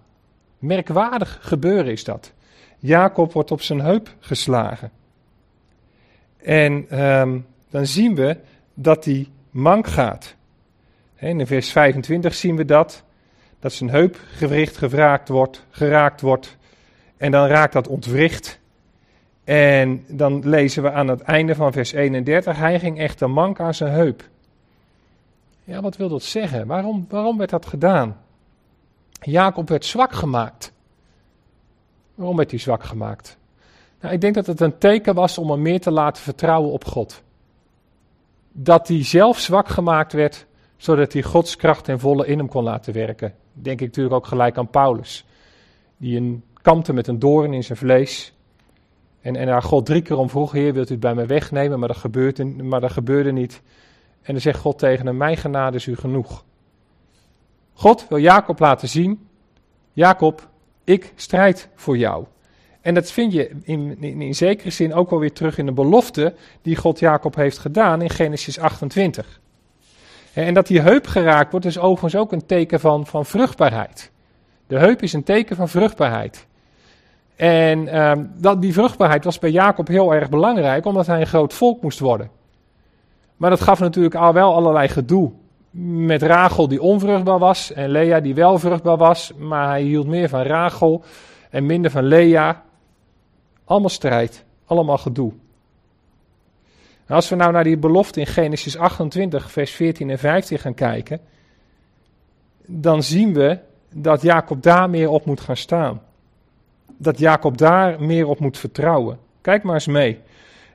Merkwaardig 0.59 1.37
gebeuren 1.41 1.91
is 1.91 2.03
dat. 2.03 2.33
Jacob 2.77 3.33
wordt 3.33 3.51
op 3.51 3.61
zijn 3.61 3.79
heup 3.79 4.15
geslagen. 4.19 4.91
En 6.37 7.01
um, 7.01 7.45
dan 7.69 7.85
zien 7.85 8.15
we 8.15 8.37
dat 8.73 9.05
hij 9.05 9.27
mank 9.49 9.87
gaat. 9.87 10.35
In 11.15 11.47
vers 11.47 11.71
25 11.71 12.33
zien 12.33 12.55
we 12.55 12.65
dat. 12.65 13.03
Dat 13.59 13.73
zijn 13.73 13.89
heupgewricht 13.89 14.77
geraakt 14.77 15.29
wordt, 15.29 15.65
geraakt 15.69 16.21
wordt. 16.21 16.57
En 17.17 17.31
dan 17.31 17.47
raakt 17.47 17.73
dat 17.73 17.87
ontwricht. 17.87 18.59
En 19.49 20.05
dan 20.07 20.49
lezen 20.49 20.83
we 20.83 20.91
aan 20.91 21.07
het 21.07 21.21
einde 21.21 21.55
van 21.55 21.71
vers 21.71 21.91
31, 21.91 22.57
hij 22.57 22.79
ging 22.79 22.99
echter 22.99 23.29
mank 23.29 23.59
aan 23.59 23.73
zijn 23.73 23.91
heup. 23.91 24.29
Ja, 25.63 25.81
wat 25.81 25.97
wil 25.97 26.09
dat 26.09 26.23
zeggen? 26.23 26.67
Waarom, 26.67 27.05
waarom 27.09 27.37
werd 27.37 27.49
dat 27.49 27.65
gedaan? 27.65 28.17
Jacob 29.21 29.69
werd 29.69 29.85
zwak 29.85 30.11
gemaakt. 30.11 30.71
Waarom 32.15 32.35
werd 32.35 32.49
hij 32.49 32.59
zwak 32.59 32.83
gemaakt? 32.83 33.37
Nou, 34.01 34.13
ik 34.13 34.21
denk 34.21 34.35
dat 34.35 34.45
het 34.45 34.59
een 34.59 34.77
teken 34.77 35.13
was 35.13 35.37
om 35.37 35.51
hem 35.51 35.61
meer 35.61 35.81
te 35.81 35.91
laten 35.91 36.23
vertrouwen 36.23 36.71
op 36.71 36.85
God. 36.85 37.23
Dat 38.51 38.87
hij 38.87 39.03
zelf 39.03 39.39
zwak 39.39 39.67
gemaakt 39.67 40.13
werd, 40.13 40.45
zodat 40.77 41.13
hij 41.13 41.21
Gods 41.23 41.55
kracht 41.55 41.87
en 41.87 41.99
volle 41.99 42.25
in 42.25 42.37
hem 42.37 42.47
kon 42.47 42.63
laten 42.63 42.93
werken. 42.93 43.33
Denk 43.53 43.79
ik 43.79 43.87
natuurlijk 43.87 44.15
ook 44.15 44.27
gelijk 44.27 44.57
aan 44.57 44.69
Paulus, 44.69 45.25
die 45.97 46.17
een 46.17 46.43
kampte 46.61 46.93
met 46.93 47.07
een 47.07 47.19
doorn 47.19 47.53
in 47.53 47.63
zijn 47.63 47.77
vlees. 47.77 48.33
En, 49.21 49.35
en 49.35 49.45
daar 49.45 49.63
God 49.63 49.85
drie 49.85 50.01
keer 50.01 50.17
om 50.17 50.29
vroeg, 50.29 50.51
Heer, 50.51 50.73
wilt 50.73 50.89
u 50.89 50.91
het 50.91 50.99
bij 50.99 51.13
mij 51.13 51.27
wegnemen? 51.27 51.79
Maar 51.79 51.87
dat, 51.87 51.97
gebeurde, 51.97 52.45
maar 52.45 52.81
dat 52.81 52.91
gebeurde 52.91 53.31
niet. 53.31 53.61
En 54.21 54.33
dan 54.33 54.41
zegt 54.41 54.59
God 54.59 54.77
tegen 54.77 55.05
hem, 55.05 55.17
mijn 55.17 55.37
genade 55.37 55.77
is 55.77 55.85
u 55.85 55.95
genoeg. 55.95 56.43
God 57.73 58.05
wil 58.09 58.17
Jacob 58.17 58.59
laten 58.59 58.87
zien, 58.87 59.27
Jacob, 59.93 60.49
ik 60.83 61.13
strijd 61.15 61.69
voor 61.75 61.97
jou. 61.97 62.25
En 62.81 62.93
dat 62.93 63.11
vind 63.11 63.33
je 63.33 63.49
in, 63.63 63.97
in, 64.01 64.21
in, 64.21 64.35
zekere 64.35 64.69
zin 64.69 64.93
ook 64.93 65.09
wel 65.09 65.19
weer 65.19 65.33
terug 65.33 65.57
in 65.57 65.65
de 65.65 65.71
belofte 65.71 66.33
die 66.61 66.75
God 66.75 66.99
Jacob 66.99 67.35
heeft 67.35 67.57
gedaan 67.57 68.01
in 68.01 68.09
Genesis 68.09 68.59
28. 68.59 69.39
En 70.33 70.53
dat 70.53 70.67
die 70.67 70.81
heup 70.81 71.07
geraakt 71.07 71.51
wordt 71.51 71.65
is 71.65 71.79
overigens 71.79 72.21
ook 72.21 72.31
een 72.31 72.45
teken 72.45 72.79
van, 72.79 73.05
van 73.05 73.25
vruchtbaarheid. 73.25 74.11
De 74.67 74.77
heup 74.77 75.01
is 75.01 75.13
een 75.13 75.23
teken 75.23 75.55
van 75.55 75.69
vruchtbaarheid. 75.69 76.47
En 77.39 77.99
um, 77.99 78.31
dat, 78.37 78.61
die 78.61 78.73
vruchtbaarheid 78.73 79.23
was 79.23 79.39
bij 79.39 79.51
Jacob 79.51 79.87
heel 79.87 80.13
erg 80.13 80.29
belangrijk, 80.29 80.85
omdat 80.85 81.07
hij 81.07 81.19
een 81.19 81.27
groot 81.27 81.53
volk 81.53 81.81
moest 81.81 81.99
worden. 81.99 82.29
Maar 83.37 83.49
dat 83.49 83.61
gaf 83.61 83.79
natuurlijk 83.79 84.15
al 84.15 84.33
wel 84.33 84.55
allerlei 84.55 84.87
gedoe. 84.87 85.31
Met 85.71 86.21
Rachel 86.21 86.67
die 86.67 86.81
onvruchtbaar 86.81 87.39
was 87.39 87.73
en 87.73 87.89
Lea 87.89 88.19
die 88.19 88.35
wel 88.35 88.59
vruchtbaar 88.59 88.97
was, 88.97 89.31
maar 89.37 89.67
hij 89.67 89.81
hield 89.81 90.07
meer 90.07 90.29
van 90.29 90.41
Rachel 90.41 91.03
en 91.49 91.65
minder 91.65 91.91
van 91.91 92.03
Lea. 92.03 92.63
Allemaal 93.65 93.89
strijd, 93.89 94.45
allemaal 94.65 94.97
gedoe. 94.97 95.33
als 97.07 97.29
we 97.29 97.35
nou 97.35 97.51
naar 97.51 97.63
die 97.63 97.77
belofte 97.77 98.19
in 98.19 98.27
Genesis 98.27 98.77
28, 98.77 99.51
vers 99.51 99.71
14 99.71 100.09
en 100.09 100.19
15 100.19 100.59
gaan 100.59 100.73
kijken, 100.73 101.19
dan 102.65 103.03
zien 103.03 103.33
we 103.33 103.59
dat 103.93 104.21
Jacob 104.21 104.63
daar 104.63 104.89
meer 104.89 105.09
op 105.09 105.25
moet 105.25 105.41
gaan 105.41 105.57
staan. 105.57 106.01
Dat 107.01 107.19
Jacob 107.19 107.57
daar 107.57 108.03
meer 108.03 108.27
op 108.27 108.39
moet 108.39 108.57
vertrouwen. 108.57 109.19
Kijk 109.41 109.63
maar 109.63 109.73
eens 109.73 109.87
mee. 109.87 110.19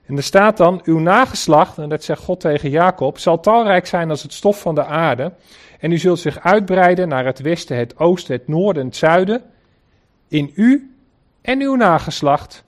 En 0.07 0.17
er 0.17 0.23
staat 0.23 0.57
dan, 0.57 0.81
uw 0.85 0.99
nageslacht, 0.99 1.79
en 1.79 1.89
dat 1.89 2.05
zegt 2.05 2.23
God 2.23 2.41
tegen 2.41 2.71
Jacob, 2.71 3.19
zal 3.19 3.41
talrijk 3.41 3.87
zijn 3.87 4.11
als 4.11 4.23
het 4.23 4.33
stof 4.33 4.61
van 4.61 4.75
de 4.75 4.85
aarde. 4.85 5.33
En 5.79 5.93
u 5.93 5.99
zult 5.99 6.19
zich 6.19 6.41
uitbreiden 6.41 7.09
naar 7.09 7.25
het 7.25 7.41
westen, 7.41 7.77
het 7.77 7.99
oosten, 7.99 8.35
het 8.35 8.49
noorden 8.49 8.83
en 8.83 8.89
het 8.89 8.97
zuiden. 8.97 9.43
In 10.29 10.53
u 10.55 10.95
en 11.43 11.61
uw 11.61 11.75
nageslacht 11.75 12.65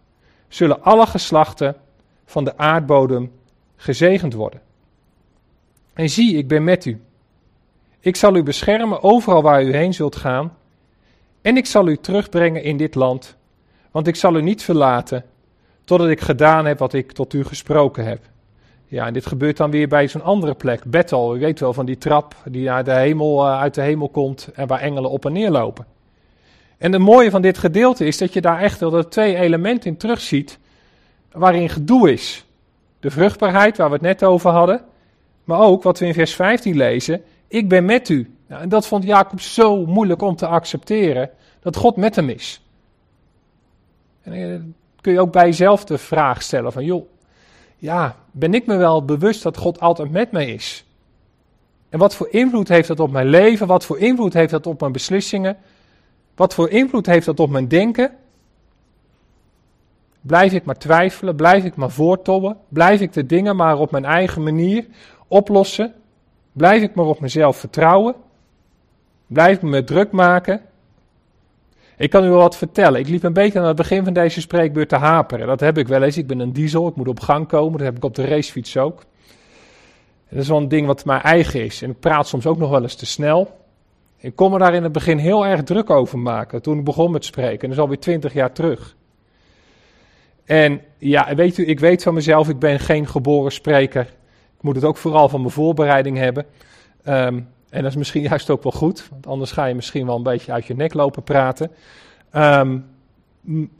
zullen 0.49 0.83
alle 0.83 1.07
geslachten 1.07 1.77
van 2.25 2.45
de 2.45 2.59
aardbodem 2.59 3.33
gezegend 3.77 4.35
worden. 4.35 4.61
En 5.92 6.09
zie, 6.09 6.37
ik 6.37 6.49
ben 6.49 6.64
met 6.64 6.85
u. 6.85 7.01
Ik 8.01 8.16
zal 8.16 8.37
u 8.37 8.42
beschermen 8.42 9.03
overal 9.03 9.42
waar 9.42 9.62
u 9.62 9.75
heen 9.75 9.95
zult 9.95 10.16
gaan. 10.16 10.57
En 11.42 11.57
ik 11.57 11.66
zal 11.66 11.88
u 11.88 11.97
terugbrengen 11.97 12.62
in 12.62 12.77
dit 12.77 12.95
land, 12.95 13.37
want 13.97 14.09
ik 14.09 14.17
zal 14.17 14.37
u 14.37 14.43
niet 14.43 14.63
verlaten 14.63 15.25
totdat 15.85 16.09
ik 16.09 16.21
gedaan 16.21 16.67
heb 16.67 16.79
wat 16.79 16.93
ik 16.93 17.13
tot 17.13 17.33
u 17.33 17.45
gesproken 17.45 18.05
heb. 18.05 18.21
Ja, 18.87 19.07
en 19.07 19.13
dit 19.13 19.27
gebeurt 19.27 19.57
dan 19.57 19.71
weer 19.71 19.89
bij 19.89 20.09
zo'n 20.09 20.23
andere 20.23 20.55
plek, 20.55 20.85
Bethel. 20.85 21.37
U 21.37 21.39
weet 21.39 21.61
wel 21.61 21.73
van 21.73 21.87
die 21.87 21.99
trap 21.99 22.35
die 22.45 22.71
uit 22.71 22.85
de 22.85 22.93
hemel, 22.93 23.47
uh, 23.47 23.61
uit 23.61 23.75
de 23.75 23.83
hemel 23.83 24.09
komt 24.09 24.49
en 24.55 24.67
waar 24.67 24.81
engelen 24.81 25.11
op 25.11 25.25
en 25.25 25.33
neer 25.33 25.51
lopen. 25.51 25.87
En 26.79 26.93
het 26.93 27.01
mooie 27.01 27.31
van 27.31 27.43
dit 27.43 27.59
gedeelte 27.59 28.07
is 28.07 28.19
dat 28.19 28.33
je 28.33 28.41
daar 28.41 28.61
echt 28.61 28.81
wel 28.81 28.91
de 28.91 29.09
twee 29.09 29.37
elementen 29.37 29.91
in 29.91 29.97
terugziet 29.97 30.59
waarin 31.33 31.69
gedoe 31.69 32.13
is. 32.13 32.47
De 33.01 33.11
vruchtbaarheid, 33.11 33.77
waar 33.77 33.89
we 33.89 33.95
het 33.95 34.03
net 34.03 34.25
over 34.25 34.51
hadden, 34.51 34.81
maar 35.45 35.61
ook 35.61 35.83
wat 35.83 35.99
we 35.99 36.07
in 36.07 36.15
vers 36.15 36.35
15 36.35 36.77
lezen, 36.77 37.23
ik 37.49 37.69
ben 37.69 37.85
met 37.85 38.09
u. 38.09 38.35
Nou, 38.49 38.63
en 38.63 38.69
dat 38.69 38.87
vond 38.87 39.05
Jacob 39.05 39.41
zo 39.41 39.87
moeilijk 39.87 40.23
om 40.23 40.37
te 40.37 40.47
accepteren, 40.47 41.31
dat 41.61 41.77
God 41.77 41.97
met 41.97 42.17
hem 42.17 42.29
is. 42.29 42.61
En 44.27 44.33
eh, 44.33 44.61
kun 45.01 45.12
je 45.12 45.21
ook 45.21 45.33
bij 45.33 45.45
jezelf 45.45 45.85
de 45.85 45.99
vraag 45.99 46.43
stellen 46.43 46.73
van, 46.73 46.85
joh, 46.85 47.09
ja, 47.77 48.17
ben 48.31 48.55
ik 48.55 48.67
me 48.67 48.77
wel 48.77 49.05
bewust 49.05 49.43
dat 49.43 49.57
God 49.57 49.81
altijd 49.81 50.11
met 50.11 50.33
mij 50.33 50.47
is? 50.47 50.85
En 51.89 51.99
wat 51.99 52.15
voor 52.15 52.29
invloed 52.31 52.69
heeft 52.69 52.89
dat 52.89 53.01
op 53.01 53.11
mijn 53.11 53.27
leven? 53.27 53.67
Wat 53.67 53.85
voor 53.85 53.99
invloed 53.99 54.33
heeft 54.33 54.51
dat 54.51 54.67
op 54.67 54.81
mijn 54.81 54.93
beslissingen? 54.93 55.57
Wat 56.35 56.55
voor 56.55 56.71
invloed 56.71 57.07
heeft 57.07 57.27
dat 57.27 57.41
op 57.41 57.51
mijn 57.51 57.69
denken? 57.69 58.17
Blijf 60.21 60.53
ik 60.53 60.65
maar 60.65 60.79
twijfelen? 60.79 61.37
Blijf 61.37 61.65
ik 61.65 61.77
maar 61.77 61.91
voortobben? 61.91 62.57
Blijf 62.69 63.01
ik 63.01 63.12
de 63.12 63.27
dingen 63.27 63.57
maar 63.57 63.79
op 63.79 63.91
mijn 63.91 64.05
eigen 64.05 64.43
manier 64.43 64.87
oplossen? 65.29 65.95
Blijf 66.53 66.83
ik 66.83 66.95
maar 66.95 67.07
op 67.07 67.21
mezelf 67.21 67.57
vertrouwen? 67.57 68.15
Blijf 69.27 69.57
ik 69.57 69.62
me 69.62 69.85
druk 69.85 70.11
maken? 70.11 70.61
Ik 71.97 72.11
kan 72.11 72.25
u 72.25 72.29
wel 72.29 72.39
wat 72.39 72.57
vertellen. 72.57 73.01
Ik 73.01 73.09
liep 73.09 73.23
een 73.23 73.33
beetje 73.33 73.59
aan 73.59 73.67
het 73.67 73.77
begin 73.77 74.05
van 74.05 74.13
deze 74.13 74.41
spreekbeurt 74.41 74.89
te 74.89 74.97
haperen. 74.97 75.47
Dat 75.47 75.61
heb 75.61 75.79
ik 75.79 75.89
wel 75.89 76.03
eens. 76.03 76.17
Ik 76.17 76.27
ben 76.27 76.39
een 76.39 76.53
diesel, 76.53 76.89
ik 76.89 76.97
moet 76.97 77.09
op 77.09 77.21
gang 77.21 77.49
komen. 77.49 77.79
Dat 77.79 77.87
heb 77.87 77.97
ik 77.97 78.05
op 78.05 78.15
de 78.15 78.27
racefiets 78.27 78.77
ook. 78.77 79.05
dat 80.31 80.43
is 80.43 80.49
wel 80.49 80.59
een 80.59 80.69
ding 80.69 80.87
wat 80.87 81.05
mijn 81.05 81.23
eigen 81.23 81.65
is. 81.65 81.83
En 81.83 81.91
ik 81.91 82.01
praat 82.01 82.29
soms 82.29 82.47
ook 82.47 82.59
nog 82.59 82.71
wel 82.71 82.83
eens 82.83 82.95
te 82.95 83.07
snel. 83.07 83.65
Ik 84.19 84.37
kon 84.37 84.51
me 84.51 84.59
daar 84.59 84.75
in 84.75 84.83
het 84.83 84.93
begin 84.93 85.19
heel 85.19 85.47
erg 85.47 85.63
druk 85.63 85.91
over 85.91 86.19
maken 86.19 86.63
toen 86.63 86.79
ik 86.79 86.85
begon 86.85 87.11
met 87.11 87.25
spreken. 87.25 87.61
En 87.61 87.69
dat 87.69 87.77
is 87.77 87.79
alweer 87.79 87.99
twintig 87.99 88.33
jaar 88.33 88.53
terug. 88.53 88.97
En 90.45 90.81
ja, 90.99 91.35
weet 91.35 91.59
u, 91.59 91.67
ik 91.67 91.81
weet 91.81 92.03
van 92.03 92.15
mezelf, 92.15 92.49
ik 92.49 92.59
ben 92.59 92.81
geen 92.81 93.07
geboren 93.07 93.53
spreker. 93.53 94.03
Ik 94.57 94.63
moet 94.63 94.75
het 94.75 94.85
ook 94.85 94.97
vooral 94.97 95.29
van 95.29 95.41
mijn 95.41 95.53
voorbereiding 95.53 96.17
hebben. 96.17 96.47
Um, 97.09 97.49
en 97.77 97.83
dat 97.83 97.91
is 97.91 97.97
misschien 97.97 98.23
juist 98.33 98.51
ook 98.51 98.62
wel 98.62 98.73
goed, 98.73 99.09
want 99.11 99.27
anders 99.27 99.53
ga 99.53 99.65
je 99.65 99.75
misschien 99.75 100.07
wel 100.07 100.17
een 100.17 100.23
beetje 100.23 100.53
uit 100.53 100.67
je 100.67 100.75
nek 100.75 100.95
lopen 100.95 101.23
praten. 101.23 101.71
Um, 102.35 102.85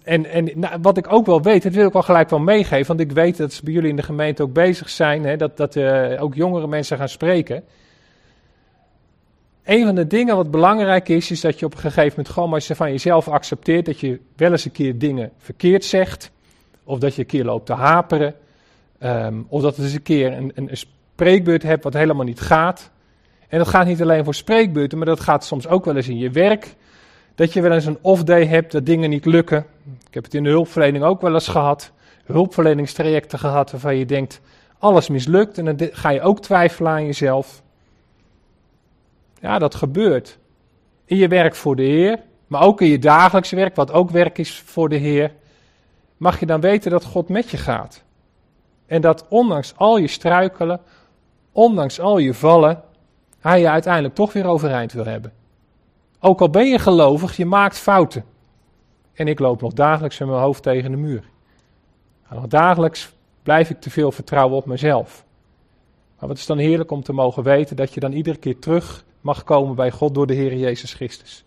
en 0.03 0.27
en 0.27 0.51
nou, 0.55 0.79
wat 0.83 0.97
ik 0.97 1.13
ook 1.13 1.27
wel 1.27 1.43
weet, 1.43 1.63
dat 1.63 1.73
wil 1.73 1.87
ik 1.87 1.93
wel 1.93 2.03
gelijk 2.03 2.31
wel 2.31 2.39
meegeven, 2.39 2.87
want 2.87 3.01
ik 3.01 3.13
weet 3.13 3.37
dat 3.37 3.53
ze 3.53 3.65
bij 3.65 3.73
jullie 3.73 3.91
in 3.91 3.97
de 3.97 4.03
gemeente 4.03 4.43
ook 4.43 4.53
bezig 4.53 4.89
zijn, 4.89 5.25
hè, 5.25 5.37
dat, 5.37 5.57
dat 5.57 5.77
uh, 5.77 6.23
ook 6.23 6.35
jongere 6.35 6.67
mensen 6.67 6.97
gaan 6.97 7.09
spreken. 7.09 7.65
Een 9.65 9.85
van 9.85 9.95
de 9.95 10.07
dingen 10.07 10.37
wat 10.37 10.51
belangrijk 10.51 11.09
is, 11.09 11.31
is 11.31 11.41
dat 11.41 11.59
je 11.59 11.67
op 11.67 11.73
een 11.75 11.81
gegeven 11.81 12.09
moment 12.09 12.29
gewoon 12.29 12.51
maar 12.51 12.63
van 12.63 12.91
jezelf 12.91 13.29
accepteert 13.29 13.87
dat 13.87 14.01
je 14.01 14.21
wel 14.37 14.51
eens 14.51 14.65
een 14.65 14.73
keer 14.73 14.99
dingen 14.99 15.33
verkeerd 15.39 15.85
zegt, 15.85 16.31
of 16.85 16.99
dat 16.99 17.15
je 17.15 17.21
een 17.21 17.27
keer 17.27 17.45
loopt 17.45 17.67
te 17.67 17.73
haperen, 17.73 18.35
um, 19.01 19.47
of 19.49 19.63
dat 19.63 19.77
je 19.77 19.83
eens 19.83 19.93
een 19.93 20.03
keer 20.03 20.33
een, 20.33 20.53
een 20.55 20.77
spreekbeurt 20.77 21.63
hebt 21.63 21.85
wat 21.85 21.95
helemaal 21.95 22.25
niet 22.25 22.41
gaat. 22.41 22.91
En 23.49 23.59
dat 23.59 23.69
gaat 23.69 23.87
niet 23.87 24.03
alleen 24.03 24.25
voor 24.25 24.35
spreekbeurten, 24.35 24.99
maar 24.99 25.07
dat 25.07 25.21
gaat 25.21 25.45
soms 25.45 25.69
ook 25.69 25.85
wel 25.85 25.97
eens 25.97 26.09
in 26.09 26.19
je 26.19 26.31
werk. 26.31 26.75
Dat 27.35 27.53
je 27.53 27.61
wel 27.61 27.73
eens 27.73 27.87
een 27.87 27.99
off-day 28.01 28.47
hebt, 28.47 28.73
dat 28.73 28.87
dingen 28.87 29.11
niet 29.11 29.25
lukken. 29.25 29.67
Ik 30.09 30.15
heb 30.15 30.25
het 30.25 30.35
in 30.35 30.43
de 30.43 30.51
hulpverlening 30.51 31.05
ook 31.05 31.21
wel 31.21 31.35
eens 31.35 31.49
gehad. 31.49 31.93
Hulpverleningstrajecten 32.25 33.39
gehad 33.39 33.71
waarvan 33.71 33.97
je 33.97 34.07
denkt, 34.07 34.41
alles 34.79 35.09
mislukt 35.09 35.59
en 35.59 35.65
dan 35.65 35.89
ga 35.93 36.11
je 36.11 36.21
ook 36.21 36.41
twijfelen 36.41 36.93
aan 36.93 37.07
jezelf. 37.07 37.63
Ja, 39.41 39.59
dat 39.59 39.75
gebeurt. 39.75 40.39
In 41.05 41.17
je 41.17 41.29
werk 41.29 41.55
voor 41.55 41.77
de 41.77 41.83
Heer, 41.83 42.19
maar 42.47 42.63
ook 42.63 42.81
in 42.81 42.89
je 42.89 42.99
dagelijkse 42.99 43.57
werk, 43.57 43.77
wat 43.77 43.93
ook 43.93 44.11
werk 44.11 44.39
is 44.39 44.61
voor 44.61 44.89
de 44.89 44.97
Heer, 44.97 45.33
mag 46.17 46.41
je 46.41 46.47
dan 46.47 46.61
weten 46.61 46.91
dat 46.91 47.05
God 47.05 47.29
met 47.29 47.51
je 47.51 47.57
gaat. 47.57 48.05
En 48.87 49.01
dat 49.01 49.27
ondanks 49.29 49.73
al 49.77 49.97
je 49.99 50.07
struikelen, 50.07 50.81
ondanks 51.53 52.01
al 52.01 52.19
je 52.19 52.35
vallen, 52.35 52.83
hij 53.47 53.61
je 53.61 53.69
uiteindelijk 53.69 54.15
toch 54.15 54.33
weer 54.33 54.47
overeind 54.47 54.93
wil 54.93 55.05
hebben. 55.05 55.33
Ook 56.21 56.41
al 56.41 56.51
ben 56.51 56.67
je 56.67 56.79
gelovig, 56.79 57.37
je 57.37 57.47
maakt 57.47 57.79
fouten. 57.79 58.25
En 59.13 59.29
ik 59.29 59.39
loop 59.39 59.61
nog 59.61 59.73
dagelijks 59.73 60.19
met 60.19 60.29
mijn 60.29 60.41
hoofd 60.41 60.63
tegen 60.63 60.91
de 60.91 60.97
muur. 60.97 61.25
Nog 62.31 62.47
dagelijks 62.47 63.13
blijf 63.43 63.71
ik 63.71 63.81
te 63.81 63.91
veel 63.91 64.13
vertrouwen 64.13 64.57
op 64.57 64.67
mezelf. 64.67 65.25
Maar 66.19 66.29
wat 66.29 66.39
is 66.39 66.47
dan 66.47 66.59
heerlijk 66.59 66.91
om 66.91 67.03
te 67.03 67.13
mogen 67.13 67.43
weten 67.43 67.77
dat 67.77 67.95
je 67.95 68.01
dan 68.01 68.13
iedere 68.13 68.37
keer 68.37 68.59
terug 68.59 69.05
mag 69.21 69.45
komen 69.45 69.75
bij 69.75 69.91
God 69.91 70.15
door 70.15 70.27
de 70.27 70.35
Heer 70.35 70.57
Jezus 70.57 70.95
Christus. 70.95 71.45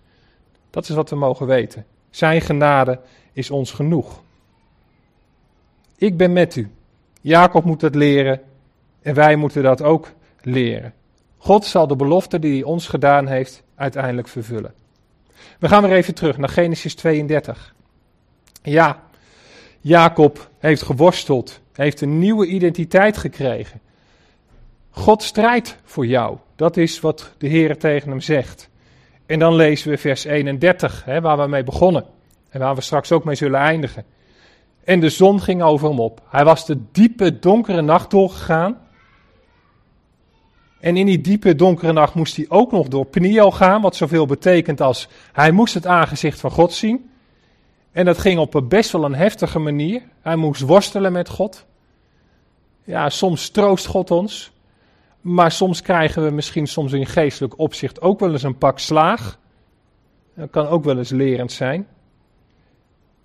Dat 0.69 0.89
is 0.89 0.95
wat 0.95 1.09
we 1.09 1.15
mogen 1.15 1.47
weten. 1.47 1.85
Zijn 2.09 2.41
genade 2.41 2.99
is 3.33 3.51
ons 3.51 3.71
genoeg. 3.71 4.21
Ik 5.95 6.17
ben 6.17 6.33
met 6.33 6.55
u. 6.55 6.71
Jacob 7.21 7.63
moet 7.63 7.79
dat 7.79 7.95
leren 7.95 8.41
en 9.01 9.15
wij 9.15 9.35
moeten 9.35 9.63
dat 9.63 9.81
ook 9.81 10.12
leren. 10.41 10.93
God 11.41 11.65
zal 11.65 11.88
de 11.88 11.95
belofte 11.95 12.39
die 12.39 12.54
hij 12.54 12.63
ons 12.63 12.88
gedaan 12.88 13.28
heeft 13.28 13.63
uiteindelijk 13.75 14.28
vervullen. 14.28 14.73
We 15.60 15.67
gaan 15.67 15.84
weer 15.84 15.91
even 15.91 16.15
terug 16.15 16.38
naar 16.38 16.49
Genesis 16.49 16.95
32. 16.95 17.75
Ja, 18.62 19.04
Jacob 19.82 20.49
heeft 20.60 20.82
geworsteld, 20.82 21.60
heeft 21.73 22.02
een 22.02 22.19
nieuwe 22.19 22.47
identiteit 22.47 23.17
gekregen. 23.17 23.80
God 24.89 25.23
strijdt 25.23 25.78
voor 25.84 26.06
jou. 26.06 26.38
Dat 26.56 26.78
is 26.78 26.99
wat 26.99 27.32
de 27.38 27.47
Heer 27.47 27.78
tegen 27.78 28.10
hem 28.10 28.21
zegt. 28.21 28.69
En 29.25 29.39
dan 29.39 29.56
lezen 29.56 29.89
we 29.89 29.97
vers 29.97 30.23
31, 30.23 31.06
hè, 31.06 31.21
waar 31.21 31.38
we 31.38 31.47
mee 31.47 31.63
begonnen. 31.63 32.06
En 32.49 32.60
waar 32.60 32.75
we 32.75 32.82
straks 32.82 33.12
ook 33.12 33.23
mee 33.23 33.36
zullen 33.36 33.60
eindigen. 33.60 34.06
En 34.84 34.99
de 34.99 35.10
zon 35.10 35.41
ging 35.41 35.62
over 35.62 35.89
hem 35.89 35.99
op. 35.99 36.21
Hij 36.30 36.43
was 36.43 36.65
de 36.65 36.78
diepe, 36.91 37.39
donkere 37.39 37.82
nacht 37.82 38.12
doorgegaan. 38.12 38.78
En 40.79 40.97
in 40.97 41.05
die 41.05 41.21
diepe, 41.21 41.55
donkere 41.55 41.93
nacht 41.93 42.13
moest 42.13 42.35
hij 42.35 42.45
ook 42.49 42.71
nog 42.71 42.87
door 42.87 43.05
Peniel 43.05 43.51
gaan, 43.51 43.81
wat 43.81 43.95
zoveel 43.95 44.25
betekent 44.25 44.81
als 44.81 45.07
hij 45.31 45.51
moest 45.51 45.73
het 45.73 45.87
aangezicht 45.87 46.39
van 46.39 46.51
God 46.51 46.73
zien. 46.73 47.09
En 47.91 48.05
dat 48.05 48.17
ging 48.17 48.39
op 48.39 48.53
een 48.53 48.67
best 48.67 48.91
wel 48.91 49.03
een 49.03 49.15
heftige 49.15 49.59
manier. 49.59 50.01
Hij 50.21 50.35
moest 50.35 50.61
worstelen 50.61 51.11
met 51.11 51.29
God. 51.29 51.65
Ja, 52.83 53.09
soms 53.09 53.49
troost 53.49 53.85
God 53.85 54.11
ons. 54.11 54.51
Maar 55.21 55.51
soms 55.51 55.81
krijgen 55.81 56.23
we 56.23 56.31
misschien 56.31 56.67
soms 56.67 56.91
in 56.91 57.05
geestelijk 57.05 57.59
opzicht 57.59 58.01
ook 58.01 58.19
wel 58.19 58.31
eens 58.31 58.43
een 58.43 58.57
pak 58.57 58.79
slaag. 58.79 59.39
Dat 60.35 60.49
kan 60.49 60.67
ook 60.67 60.83
wel 60.83 60.97
eens 60.97 61.09
lerend 61.09 61.51
zijn. 61.51 61.87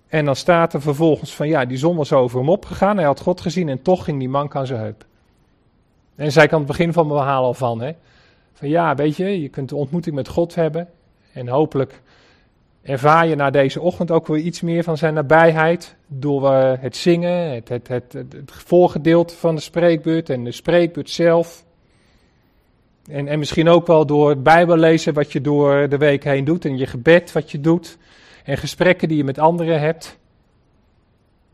En 0.07 0.25
dan 0.25 0.35
staat 0.35 0.73
er 0.73 0.81
vervolgens 0.81 1.35
van 1.35 1.47
ja, 1.47 1.65
die 1.65 1.77
zon 1.77 1.95
was 1.95 2.13
over 2.13 2.39
hem 2.39 2.49
opgegaan. 2.49 2.97
Hij 2.97 3.05
had 3.05 3.19
God 3.19 3.41
gezien 3.41 3.69
en 3.69 3.81
toch 3.81 4.03
ging 4.03 4.19
die 4.19 4.29
man 4.29 4.53
aan 4.53 4.67
zijn 4.67 4.79
heup. 4.79 5.05
En 6.15 6.31
zei 6.31 6.45
ik 6.45 6.51
aan 6.51 6.57
het 6.57 6.67
begin 6.67 6.93
van 6.93 7.07
mijn 7.07 7.19
verhaal 7.19 7.43
al 7.43 7.53
van. 7.53 7.81
Hè, 7.81 7.91
van 8.53 8.69
ja, 8.69 8.95
weet 8.95 9.15
je, 9.15 9.41
je 9.41 9.49
kunt 9.49 9.69
de 9.69 9.75
ontmoeting 9.75 10.15
met 10.15 10.27
God 10.27 10.55
hebben. 10.55 10.89
En 11.33 11.47
hopelijk 11.47 12.01
ervaar 12.81 13.27
je 13.27 13.35
na 13.35 13.49
deze 13.49 13.81
ochtend 13.81 14.11
ook 14.11 14.27
weer 14.27 14.39
iets 14.39 14.61
meer 14.61 14.83
van 14.83 14.97
zijn 14.97 15.13
nabijheid. 15.13 15.95
Door 16.07 16.51
uh, 16.51 16.71
het 16.79 16.95
zingen, 16.95 17.53
het, 17.53 17.69
het, 17.69 17.87
het, 17.87 18.13
het, 18.13 18.31
voorgedeelte 18.45 19.35
van 19.35 19.55
de 19.55 19.61
spreekbeurt 19.61 20.29
en 20.29 20.43
de 20.43 20.51
spreekbeurt 20.51 21.09
zelf. 21.09 21.65
En, 23.09 23.27
en 23.27 23.39
misschien 23.39 23.67
ook 23.67 23.87
wel 23.87 24.05
door 24.05 24.29
het 24.29 24.43
Bijbellezen 24.43 25.13
wat 25.13 25.31
je 25.31 25.41
door 25.41 25.89
de 25.89 25.97
week 25.97 26.23
heen 26.23 26.45
doet. 26.45 26.65
En 26.65 26.77
je 26.77 26.85
gebed 26.85 27.31
wat 27.31 27.51
je 27.51 27.59
doet. 27.59 27.97
En 28.43 28.57
gesprekken 28.57 29.07
die 29.07 29.17
je 29.17 29.23
met 29.23 29.39
anderen 29.39 29.79
hebt. 29.79 30.17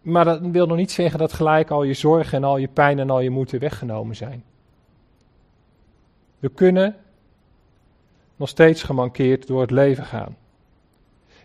Maar 0.01 0.25
dat 0.25 0.39
wil 0.41 0.67
nog 0.67 0.77
niet 0.77 0.91
zeggen 0.91 1.19
dat 1.19 1.33
gelijk 1.33 1.69
al 1.69 1.83
je 1.83 1.93
zorgen 1.93 2.37
en 2.37 2.43
al 2.43 2.57
je 2.57 2.67
pijn 2.67 2.99
en 2.99 3.09
al 3.09 3.19
je 3.19 3.29
moeite 3.29 3.57
weggenomen 3.57 4.15
zijn. 4.15 4.43
We 6.41 6.49
kunnen 6.49 6.95
nog 8.35 8.49
steeds 8.49 8.83
gemankeerd 8.83 9.47
door 9.47 9.61
het 9.61 9.71
leven 9.71 10.05
gaan. 10.05 10.35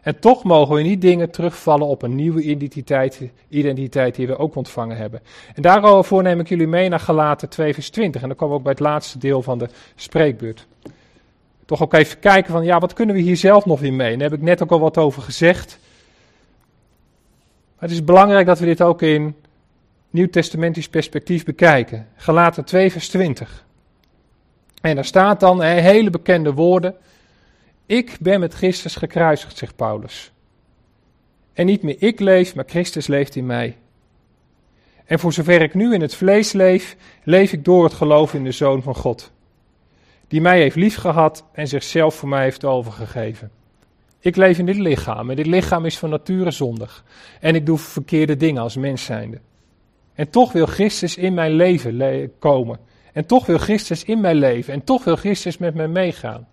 En 0.03 0.19
toch 0.19 0.45
mogen 0.45 0.75
we 0.75 0.83
niet 0.83 1.01
dingen 1.01 1.31
terugvallen 1.31 1.87
op 1.87 2.03
een 2.03 2.15
nieuwe 2.15 2.43
identiteit, 2.43 3.21
identiteit 3.49 4.15
die 4.15 4.27
we 4.27 4.37
ook 4.37 4.55
ontvangen 4.55 4.97
hebben. 4.97 5.21
En 5.55 5.63
daarover 5.63 6.23
neem 6.23 6.41
ik 6.41 6.49
jullie 6.49 6.67
mee 6.67 6.89
naar 6.89 7.01
Galaten 7.01 7.49
2 7.49 7.75
vers 7.75 7.91
20. 7.91 8.23
En 8.23 8.29
dan 8.29 8.37
komen 8.37 8.53
we 8.55 8.59
ook 8.59 8.67
bij 8.67 8.73
het 8.73 8.93
laatste 8.93 9.19
deel 9.19 9.43
van 9.43 9.59
de 9.59 9.69
spreekbeurt. 9.95 10.67
Toch 11.65 11.83
ook 11.83 11.95
even 11.95 12.19
kijken 12.19 12.53
van, 12.53 12.65
ja, 12.65 12.79
wat 12.79 12.93
kunnen 12.93 13.15
we 13.15 13.21
hier 13.21 13.37
zelf 13.37 13.65
nog 13.65 13.81
weer 13.81 13.93
mee? 13.93 14.17
Daar 14.17 14.31
heb 14.31 14.39
ik 14.39 14.45
net 14.45 14.63
ook 14.63 14.71
al 14.71 14.81
wat 14.81 14.99
over 14.99 15.23
gezegd. 15.23 15.79
Maar 17.75 17.89
het 17.89 17.91
is 17.91 18.05
belangrijk 18.05 18.47
dat 18.47 18.59
we 18.59 18.65
dit 18.67 18.83
ook 18.83 19.03
in 19.03 19.35
nieuw-testamentisch 20.11 20.89
perspectief 20.89 21.45
bekijken. 21.45 22.09
Galaten 22.17 22.65
2 22.65 22.93
vers 22.93 23.09
20. 23.09 23.66
En 24.87 24.94
daar 24.94 25.05
staat 25.05 25.40
dan 25.40 25.62
hele 25.62 26.11
bekende 26.11 26.53
woorden. 26.53 26.94
Ik 27.87 28.16
ben 28.20 28.40
met 28.40 28.55
Christus 28.55 28.96
gekruisigd, 28.96 29.57
zegt 29.57 29.77
Paulus. 29.77 30.33
En 31.53 31.66
niet 31.66 31.83
meer 31.83 31.96
ik 31.99 32.20
leef, 32.20 32.55
maar 32.55 32.64
Christus 32.66 33.07
leeft 33.07 33.37
in 33.37 33.46
mij. 33.46 33.77
En 35.05 35.18
voor 35.18 35.33
zover 35.33 35.62
ik 35.62 35.75
nu 35.75 35.94
in 35.94 36.01
het 36.01 36.14
vlees 36.14 36.53
leef, 36.53 36.96
leef 37.22 37.53
ik 37.53 37.64
door 37.64 37.85
het 37.85 37.92
geloof 37.92 38.35
in 38.35 38.44
de 38.44 38.53
Zoon 38.53 38.83
van 38.83 38.94
God. 38.94 39.33
Die 40.29 40.40
mij 40.40 40.61
heeft 40.61 40.77
liefgehad 40.77 41.44
en 41.53 41.68
zichzelf 41.68 42.14
voor 42.14 42.29
mij 42.29 42.42
heeft 42.42 42.64
overgegeven. 42.64 43.51
Ik 44.20 44.37
leef 44.37 44.59
in 44.59 44.66
dit 44.66 44.79
lichaam 44.79 45.31
en 45.31 45.37
dit 45.37 45.46
lichaam 45.46 45.85
is 45.85 45.99
van 45.99 46.11
nature 46.11 46.51
zondig. 46.51 47.05
En 47.40 47.55
ik 47.55 47.66
doe 47.66 47.79
verkeerde 47.79 48.37
dingen 48.37 48.62
als 48.62 48.77
mens 48.77 49.05
zijnde. 49.05 49.40
En 50.14 50.31
toch 50.31 50.53
wil 50.53 50.66
Christus 50.66 51.16
in 51.16 51.35
mijn 51.35 51.53
leven 51.53 52.33
komen. 52.38 52.79
En 53.17 53.27
toch 53.27 53.47
wil 53.47 53.59
Christus 53.59 54.05
in 54.05 54.21
mijn 54.21 54.37
leven. 54.37 54.73
En 54.73 54.85
toch 54.85 55.05
wil 55.05 55.17
Christus 55.17 55.59
met 55.59 55.75
mij 55.75 55.89
meegaan. 55.89 56.49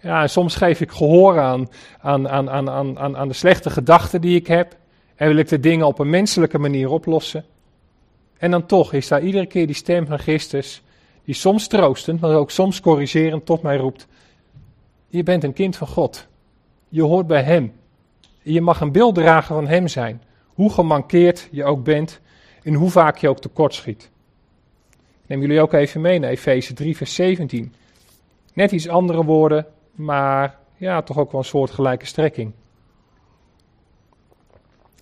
Ja, 0.00 0.22
en 0.22 0.30
soms 0.30 0.56
geef 0.56 0.80
ik 0.80 0.90
gehoor 0.90 1.40
aan, 1.40 1.68
aan, 2.00 2.28
aan, 2.28 2.50
aan, 2.50 2.98
aan, 2.98 3.16
aan 3.16 3.28
de 3.28 3.34
slechte 3.34 3.70
gedachten 3.70 4.20
die 4.20 4.36
ik 4.36 4.46
heb. 4.46 4.76
En 5.14 5.28
wil 5.28 5.36
ik 5.36 5.48
de 5.48 5.60
dingen 5.60 5.86
op 5.86 5.98
een 5.98 6.10
menselijke 6.10 6.58
manier 6.58 6.90
oplossen. 6.90 7.44
En 8.36 8.50
dan 8.50 8.66
toch 8.66 8.92
is 8.92 9.08
daar 9.08 9.22
iedere 9.22 9.46
keer 9.46 9.66
die 9.66 9.74
stem 9.74 10.06
van 10.06 10.18
Christus, 10.18 10.82
die 11.24 11.34
soms 11.34 11.66
troostend, 11.66 12.20
maar 12.20 12.34
ook 12.34 12.50
soms 12.50 12.80
corrigerend 12.80 13.46
tot 13.46 13.62
mij 13.62 13.76
roept. 13.76 14.06
Je 15.08 15.22
bent 15.22 15.44
een 15.44 15.52
kind 15.52 15.76
van 15.76 15.86
God. 15.86 16.26
Je 16.88 17.02
hoort 17.02 17.26
bij 17.26 17.42
Hem. 17.42 17.72
Je 18.42 18.60
mag 18.60 18.80
een 18.80 18.92
beelddrager 18.92 19.54
van 19.54 19.66
Hem 19.66 19.88
zijn. 19.88 20.22
Hoe 20.46 20.72
gemankeerd 20.72 21.48
je 21.50 21.64
ook 21.64 21.84
bent 21.84 22.20
en 22.62 22.74
hoe 22.74 22.90
vaak 22.90 23.16
je 23.16 23.28
ook 23.28 23.40
tekortschiet. 23.40 24.10
Neem 25.28 25.40
jullie 25.40 25.60
ook 25.60 25.72
even 25.72 26.00
mee 26.00 26.18
naar 26.18 26.30
Efeze 26.30 26.72
3, 26.72 26.96
vers 26.96 27.14
17. 27.14 27.74
Net 28.52 28.72
iets 28.72 28.88
andere 28.88 29.24
woorden, 29.24 29.66
maar 29.94 30.58
ja, 30.76 31.02
toch 31.02 31.18
ook 31.18 31.32
wel 31.32 31.40
een 31.40 31.46
soort 31.46 31.70
gelijke 31.70 32.06
strekking. 32.06 32.52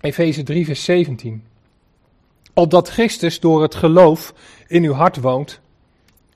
Efeze 0.00 0.42
3, 0.42 0.64
vers 0.64 0.84
17. 0.84 1.44
Opdat 2.54 2.88
Christus 2.88 3.40
door 3.40 3.62
het 3.62 3.74
geloof 3.74 4.34
in 4.66 4.84
uw 4.84 4.92
hart 4.92 5.16
woont 5.16 5.60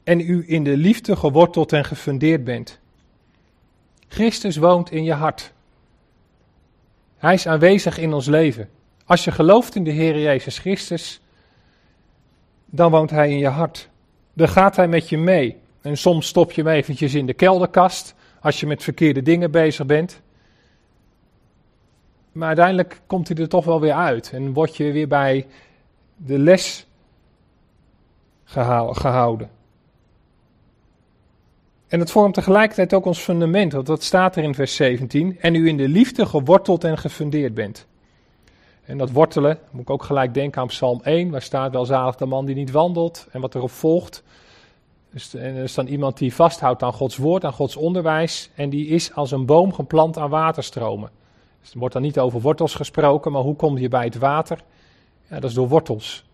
en 0.05 0.21
u 0.21 0.45
in 0.47 0.65
de 0.65 0.77
liefde 0.77 1.17
geworteld 1.17 1.73
en 1.73 1.85
gefundeerd 1.85 2.45
bent. 2.45 2.81
Christus 4.09 4.57
woont 4.57 4.91
in 4.91 5.05
je 5.05 5.13
hart. 5.13 5.53
Hij 7.17 7.35
is 7.35 7.47
aanwezig 7.47 7.99
in 7.99 8.13
ons 8.13 8.27
leven. 8.27 8.69
Als 9.05 9.25
je 9.25 9.31
gelooft 9.31 9.75
in 9.75 9.85
de 9.85 9.91
Heer 9.91 10.21
Jezus 10.21 10.59
Christus, 10.59 11.21
dan 12.71 12.91
woont 12.91 13.11
Hij 13.11 13.31
in 13.31 13.39
je 13.39 13.49
hart. 13.49 13.89
Dan 14.33 14.49
gaat 14.49 14.77
Hij 14.77 14.89
met 14.89 15.09
je 15.09 15.19
mee. 15.19 15.57
En 15.81 15.97
soms 15.97 16.27
stop 16.27 16.53
je 16.53 16.63
hem 16.63 16.71
eventjes 16.71 17.15
in 17.15 17.27
de 17.27 17.35
kelderkast 17.35 18.15
als 18.41 18.61
je 18.61 18.67
met 18.67 18.83
verkeerde 18.83 19.23
dingen 19.23 19.51
bezig 19.51 19.87
bent. 19.87 20.21
Maar 22.33 22.47
uiteindelijk 22.47 23.01
komt 23.07 23.29
hij 23.29 23.37
er 23.37 23.49
toch 23.49 23.65
wel 23.65 23.81
weer 23.81 23.93
uit 23.93 24.31
en 24.33 24.53
word 24.53 24.77
je 24.77 24.93
weer 24.93 25.09
bij 25.09 25.47
de 26.17 26.39
les 26.39 26.87
gehouden. 28.93 29.51
En 31.89 32.01
het 32.01 32.11
vormt 32.11 32.35
tegelijkertijd 32.35 32.95
ook 32.95 33.05
ons 33.05 33.19
fundament, 33.19 33.73
want 33.73 33.87
dat 33.87 34.03
staat 34.03 34.37
er 34.37 34.43
in 34.43 34.55
vers 34.55 34.77
17. 34.77 35.41
En 35.41 35.55
u 35.55 35.69
in 35.69 35.77
de 35.77 35.89
liefde 35.89 36.27
geworteld 36.27 36.85
en 36.85 36.99
gefundeerd 36.99 37.55
bent. 37.55 37.87
En 38.91 38.99
dat 38.99 39.11
wortelen, 39.11 39.59
moet 39.71 39.83
ik 39.83 39.91
ook 39.91 40.03
gelijk 40.03 40.35
denken 40.35 40.61
aan 40.61 40.67
Psalm 40.67 41.01
1, 41.03 41.31
waar 41.31 41.43
staat 41.43 41.73
wel 41.73 41.85
zalig 41.85 42.17
de 42.17 42.27
man 42.27 42.45
die 42.45 42.55
niet 42.55 42.71
wandelt 42.71 43.27
en 43.31 43.41
wat 43.41 43.55
erop 43.55 43.71
volgt. 43.71 44.23
Dus, 45.11 45.35
en 45.35 45.55
er 45.55 45.63
is 45.63 45.75
dan 45.75 45.87
iemand 45.87 46.19
die 46.19 46.35
vasthoudt 46.35 46.83
aan 46.83 46.93
Gods 46.93 47.17
woord, 47.17 47.45
aan 47.45 47.53
Gods 47.53 47.77
onderwijs. 47.77 48.51
En 48.55 48.71
die 48.71 48.87
is 48.87 49.15
als 49.15 49.31
een 49.31 49.47
boom 49.47 49.73
geplant 49.73 50.19
aan 50.19 50.31
waterstromen. 50.31 51.11
Dus 51.61 51.73
er 51.73 51.79
wordt 51.79 51.95
dan 51.95 52.03
niet 52.03 52.19
over 52.19 52.41
wortels 52.41 52.75
gesproken, 52.75 53.33
maar 53.33 53.43
hoe 53.43 53.57
kom 53.57 53.79
je 53.79 53.89
bij 53.89 54.05
het 54.05 54.19
water? 54.19 54.65
Ja, 55.29 55.41
dat 55.41 55.51
is 55.51 55.57
door 55.57 55.69
wortels. 55.69 56.25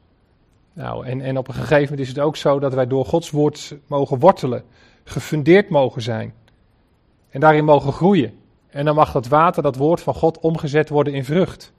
Nou, 0.72 1.06
en, 1.06 1.20
en 1.20 1.38
op 1.38 1.48
een 1.48 1.54
gegeven 1.54 1.82
moment 1.82 2.00
is 2.00 2.08
het 2.08 2.18
ook 2.18 2.36
zo 2.36 2.58
dat 2.58 2.74
wij 2.74 2.86
door 2.86 3.04
Gods 3.04 3.30
woord 3.30 3.76
mogen 3.86 4.18
wortelen, 4.18 4.64
gefundeerd 5.04 5.68
mogen 5.68 6.02
zijn. 6.02 6.34
En 7.30 7.40
daarin 7.40 7.64
mogen 7.64 7.92
groeien. 7.92 8.38
En 8.68 8.84
dan 8.84 8.94
mag 8.94 9.12
dat 9.12 9.28
water, 9.28 9.62
dat 9.62 9.76
woord 9.76 10.00
van 10.00 10.14
God, 10.14 10.38
omgezet 10.38 10.88
worden 10.88 11.12
in 11.12 11.24
vrucht. 11.24 11.74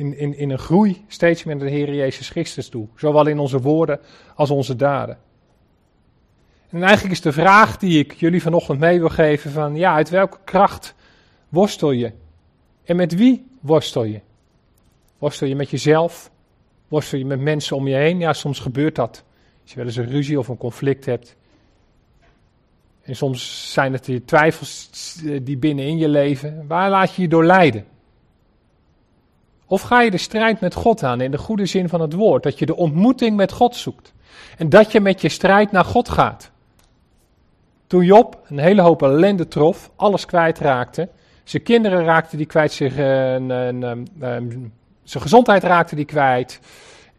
In, 0.00 0.18
in, 0.18 0.36
in 0.36 0.50
een 0.50 0.58
groei 0.58 1.04
steeds 1.08 1.44
meer 1.44 1.56
naar 1.56 1.64
de 1.64 1.70
Heer 1.70 1.94
Jezus 1.94 2.28
Christus 2.28 2.68
toe. 2.68 2.86
Zowel 2.96 3.26
in 3.26 3.38
onze 3.38 3.60
woorden 3.60 4.00
als 4.34 4.50
onze 4.50 4.76
daden. 4.76 5.18
En 6.68 6.82
eigenlijk 6.82 7.12
is 7.12 7.20
de 7.20 7.32
vraag 7.32 7.76
die 7.76 7.98
ik 7.98 8.12
jullie 8.12 8.42
vanochtend 8.42 8.78
mee 8.78 8.98
wil 8.98 9.08
geven 9.08 9.50
van, 9.50 9.76
ja, 9.76 9.94
uit 9.94 10.08
welke 10.08 10.38
kracht 10.44 10.94
worstel 11.48 11.90
je? 11.90 12.12
En 12.84 12.96
met 12.96 13.14
wie 13.14 13.46
worstel 13.60 14.04
je? 14.04 14.20
Worstel 15.18 15.46
je 15.46 15.56
met 15.56 15.70
jezelf? 15.70 16.30
Worstel 16.88 17.18
je 17.18 17.24
met 17.24 17.40
mensen 17.40 17.76
om 17.76 17.88
je 17.88 17.96
heen? 17.96 18.18
Ja, 18.18 18.32
soms 18.32 18.58
gebeurt 18.58 18.94
dat. 18.94 19.24
Als 19.62 19.70
je 19.70 19.76
wel 19.76 19.86
eens 19.86 19.96
een 19.96 20.10
ruzie 20.10 20.38
of 20.38 20.48
een 20.48 20.56
conflict 20.56 21.04
hebt. 21.04 21.36
En 23.02 23.16
soms 23.16 23.72
zijn 23.72 23.92
het 23.92 24.04
die 24.04 24.24
twijfels 24.24 24.90
die 25.42 25.56
binnenin 25.56 25.98
je 25.98 26.08
leven. 26.08 26.66
Waar 26.66 26.90
laat 26.90 27.14
je 27.14 27.22
je 27.22 27.28
door 27.28 27.44
leiden? 27.44 27.86
Of 29.70 29.82
ga 29.82 30.00
je 30.00 30.10
de 30.10 30.18
strijd 30.18 30.60
met 30.60 30.74
God 30.74 31.02
aan 31.02 31.20
in 31.20 31.30
de 31.30 31.38
goede 31.38 31.66
zin 31.66 31.88
van 31.88 32.00
het 32.00 32.12
woord? 32.12 32.42
Dat 32.42 32.58
je 32.58 32.66
de 32.66 32.76
ontmoeting 32.76 33.36
met 33.36 33.52
God 33.52 33.76
zoekt. 33.76 34.12
En 34.56 34.68
dat 34.68 34.92
je 34.92 35.00
met 35.00 35.20
je 35.20 35.28
strijd 35.28 35.72
naar 35.72 35.84
God 35.84 36.08
gaat. 36.08 36.50
Toen 37.86 38.04
Job 38.04 38.38
een 38.48 38.58
hele 38.58 38.82
hoop 38.82 39.02
ellende 39.02 39.48
trof, 39.48 39.90
alles 39.96 40.26
kwijtraakte. 40.26 41.08
Zijn 41.44 41.62
kinderen 41.62 42.04
raakten 42.04 42.36
die 42.36 42.46
kwijt, 42.46 42.80
uh, 42.80 42.90
zijn 45.02 45.22
gezondheid 45.22 45.62
raakte 45.62 45.94
die 45.94 46.04
kwijt. 46.04 46.60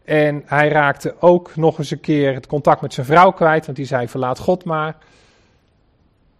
En 0.04 0.42
hij 0.46 0.68
raakte 0.68 1.14
ook 1.20 1.56
nog 1.56 1.78
eens 1.78 1.90
een 1.90 2.00
keer 2.00 2.34
het 2.34 2.46
contact 2.46 2.80
met 2.80 2.94
zijn 2.94 3.06
vrouw 3.06 3.30
kwijt, 3.30 3.64
want 3.64 3.76
die 3.76 3.86
zei: 3.86 4.08
Verlaat 4.08 4.38
God 4.38 4.64
maar. 4.64 4.96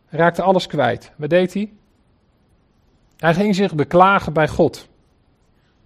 Hij 0.08 0.18
raakte 0.18 0.42
alles 0.42 0.66
kwijt. 0.66 1.12
Wat 1.16 1.30
deed 1.30 1.54
hij? 1.54 1.72
Hij 3.16 3.34
ging 3.34 3.54
zich 3.54 3.74
beklagen 3.74 4.32
bij 4.32 4.48
God. 4.48 4.90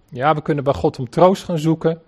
Ja, 0.09 0.35
we 0.35 0.41
kunnen 0.41 0.63
bij 0.63 0.73
God 0.73 0.99
om 0.99 1.09
troost 1.09 1.43
gaan 1.43 1.57
zoeken. 1.57 2.01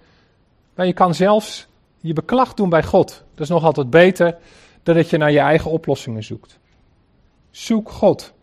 Maar 0.75 0.85
je 0.85 0.93
kan 0.93 1.15
zelfs 1.15 1.67
je 1.99 2.13
beklag 2.13 2.53
doen 2.53 2.69
bij 2.69 2.83
God. 2.83 3.23
Dat 3.33 3.43
is 3.43 3.49
nog 3.49 3.63
altijd 3.63 3.89
beter 3.89 4.37
dan 4.83 4.95
dat 4.95 5.09
je 5.09 5.17
naar 5.17 5.31
je 5.31 5.39
eigen 5.39 5.71
oplossingen 5.71 6.23
zoekt. 6.23 6.59
Zoek 7.51 7.89
God. 7.89 8.33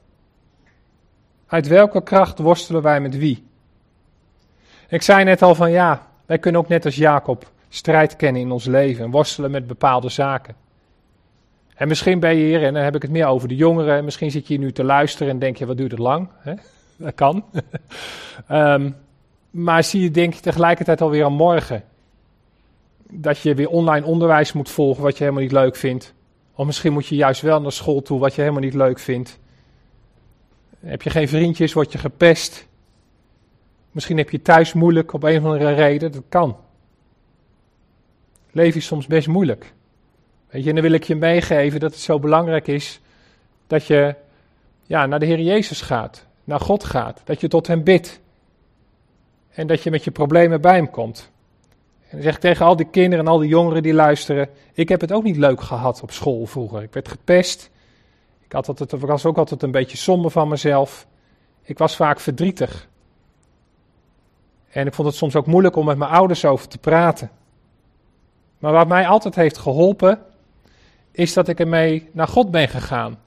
Uit 1.46 1.66
welke 1.66 2.02
kracht 2.02 2.38
worstelen 2.38 2.82
wij 2.82 3.00
met 3.00 3.16
wie? 3.16 3.44
Ik 4.88 5.02
zei 5.02 5.24
net 5.24 5.42
al 5.42 5.54
van 5.54 5.70
ja, 5.70 6.06
wij 6.26 6.38
kunnen 6.38 6.60
ook 6.60 6.68
net 6.68 6.84
als 6.84 6.96
Jacob 6.96 7.50
strijd 7.68 8.16
kennen 8.16 8.42
in 8.42 8.50
ons 8.50 8.64
leven 8.64 9.04
en 9.04 9.10
worstelen 9.10 9.50
met 9.50 9.66
bepaalde 9.66 10.08
zaken. 10.08 10.54
En 11.74 11.88
misschien 11.88 12.20
ben 12.20 12.36
je 12.36 12.44
hier, 12.44 12.62
en 12.62 12.74
dan 12.74 12.82
heb 12.82 12.94
ik 12.94 13.02
het 13.02 13.10
meer 13.10 13.26
over 13.26 13.48
de 13.48 13.56
jongeren, 13.56 14.04
misschien 14.04 14.30
zit 14.30 14.46
je 14.46 14.54
hier 14.54 14.62
nu 14.62 14.72
te 14.72 14.84
luisteren 14.84 15.32
en 15.32 15.38
denk 15.38 15.56
je, 15.56 15.66
wat 15.66 15.76
duurt 15.76 15.90
het 15.90 16.00
lang? 16.00 16.28
Dat 16.96 17.14
kan. 17.14 17.44
um, 18.50 18.96
maar 19.56 19.84
zie 19.84 20.02
je 20.02 20.10
denk 20.10 20.34
je 20.34 20.40
tegelijkertijd 20.40 21.00
alweer 21.00 21.24
aan 21.24 21.32
morgen. 21.32 21.84
Dat 23.10 23.38
je 23.38 23.54
weer 23.54 23.68
online 23.68 24.06
onderwijs 24.06 24.52
moet 24.52 24.70
volgen 24.70 25.02
wat 25.02 25.16
je 25.16 25.22
helemaal 25.22 25.42
niet 25.42 25.52
leuk 25.52 25.76
vindt. 25.76 26.14
Of 26.54 26.66
misschien 26.66 26.92
moet 26.92 27.06
je 27.06 27.14
juist 27.14 27.40
wel 27.40 27.60
naar 27.60 27.72
school 27.72 28.02
toe 28.02 28.18
wat 28.18 28.34
je 28.34 28.40
helemaal 28.40 28.62
niet 28.62 28.74
leuk 28.74 28.98
vindt. 28.98 29.38
Heb 30.80 31.02
je 31.02 31.10
geen 31.10 31.28
vriendjes, 31.28 31.72
word 31.72 31.92
je 31.92 31.98
gepest. 31.98 32.68
Misschien 33.90 34.16
heb 34.16 34.30
je 34.30 34.42
thuis 34.42 34.72
moeilijk 34.72 35.12
op 35.12 35.22
een 35.22 35.38
of 35.38 35.44
andere 35.44 35.72
reden, 35.72 36.12
dat 36.12 36.22
kan. 36.28 36.56
Leven 38.50 38.80
is 38.80 38.86
soms 38.86 39.06
best 39.06 39.28
moeilijk. 39.28 39.74
Weet 40.48 40.62
je, 40.62 40.68
en 40.68 40.74
dan 40.74 40.84
wil 40.84 40.94
ik 40.94 41.04
je 41.04 41.16
meegeven 41.16 41.80
dat 41.80 41.90
het 41.90 42.00
zo 42.00 42.18
belangrijk 42.18 42.66
is 42.66 43.00
dat 43.66 43.86
je 43.86 44.14
ja, 44.82 45.06
naar 45.06 45.18
de 45.18 45.26
Heer 45.26 45.40
Jezus 45.40 45.80
gaat, 45.80 46.26
naar 46.44 46.60
God 46.60 46.84
gaat, 46.84 47.20
dat 47.24 47.40
je 47.40 47.48
tot 47.48 47.66
Hem 47.66 47.82
bidt. 47.82 48.20
En 49.56 49.66
dat 49.66 49.82
je 49.82 49.90
met 49.90 50.04
je 50.04 50.10
problemen 50.10 50.60
bij 50.60 50.74
Hem 50.74 50.90
komt. 50.90 51.30
En 52.08 52.22
zeg 52.22 52.34
ik 52.34 52.40
tegen 52.40 52.66
al 52.66 52.76
die 52.76 52.90
kinderen 52.90 53.24
en 53.24 53.30
al 53.30 53.38
die 53.38 53.48
jongeren 53.48 53.82
die 53.82 53.94
luisteren, 53.94 54.48
ik 54.72 54.88
heb 54.88 55.00
het 55.00 55.12
ook 55.12 55.22
niet 55.22 55.36
leuk 55.36 55.60
gehad 55.60 56.02
op 56.02 56.10
school 56.10 56.46
vroeger. 56.46 56.82
Ik 56.82 56.92
werd 56.92 57.08
gepest, 57.08 57.70
ik, 58.44 58.52
had 58.52 58.68
altijd, 58.68 58.92
ik 58.92 59.00
was 59.00 59.24
ook 59.24 59.38
altijd 59.38 59.62
een 59.62 59.70
beetje 59.70 59.96
somber 59.96 60.30
van 60.30 60.48
mezelf. 60.48 61.06
Ik 61.62 61.78
was 61.78 61.96
vaak 61.96 62.20
verdrietig. 62.20 62.88
En 64.68 64.86
ik 64.86 64.94
vond 64.94 65.08
het 65.08 65.16
soms 65.16 65.36
ook 65.36 65.46
moeilijk 65.46 65.76
om 65.76 65.84
met 65.84 65.98
mijn 65.98 66.10
ouders 66.10 66.44
over 66.44 66.68
te 66.68 66.78
praten. 66.78 67.30
Maar 68.58 68.72
wat 68.72 68.88
mij 68.88 69.06
altijd 69.06 69.34
heeft 69.34 69.58
geholpen, 69.58 70.22
is 71.12 71.32
dat 71.32 71.48
ik 71.48 71.60
ermee 71.60 72.08
naar 72.12 72.28
God 72.28 72.50
ben 72.50 72.68
gegaan. 72.68 73.18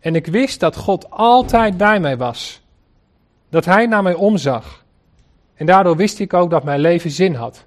En 0.00 0.14
ik 0.14 0.26
wist 0.26 0.60
dat 0.60 0.76
God 0.76 1.10
altijd 1.10 1.76
bij 1.76 2.00
mij 2.00 2.16
was. 2.16 2.62
Dat 3.48 3.64
Hij 3.64 3.86
naar 3.86 4.02
mij 4.02 4.14
omzag. 4.14 4.84
En 5.56 5.66
daardoor 5.66 5.96
wist 5.96 6.18
ik 6.18 6.34
ook 6.34 6.50
dat 6.50 6.64
mijn 6.64 6.80
leven 6.80 7.10
zin 7.10 7.34
had. 7.34 7.64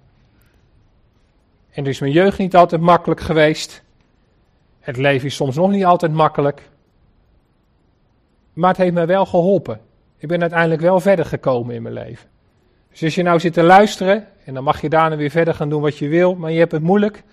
En 1.71 1.83
dus 1.83 1.99
mijn 1.99 2.11
jeugd 2.11 2.37
niet 2.37 2.55
altijd 2.55 2.81
makkelijk 2.81 3.21
geweest. 3.21 3.83
Het 4.79 4.97
leven 4.97 5.27
is 5.27 5.35
soms 5.35 5.55
nog 5.55 5.69
niet 5.69 5.85
altijd 5.85 6.13
makkelijk. 6.13 6.69
Maar 8.53 8.69
het 8.69 8.77
heeft 8.77 8.93
mij 8.93 9.07
wel 9.07 9.25
geholpen. 9.25 9.79
Ik 10.17 10.27
ben 10.27 10.41
uiteindelijk 10.41 10.81
wel 10.81 10.99
verder 10.99 11.25
gekomen 11.25 11.75
in 11.75 11.81
mijn 11.81 11.93
leven. 11.93 12.29
Dus 12.89 13.03
als 13.03 13.15
je 13.15 13.23
nou 13.23 13.39
zit 13.39 13.53
te 13.53 13.63
luisteren, 13.63 14.27
en 14.45 14.53
dan 14.53 14.63
mag 14.63 14.81
je 14.81 14.89
daarna 14.89 15.15
weer 15.15 15.29
verder 15.29 15.53
gaan 15.53 15.69
doen 15.69 15.81
wat 15.81 15.97
je 15.97 16.07
wil, 16.07 16.35
maar 16.35 16.51
je 16.51 16.59
hebt 16.59 16.71
het 16.71 16.81
moeilijk, 16.81 17.23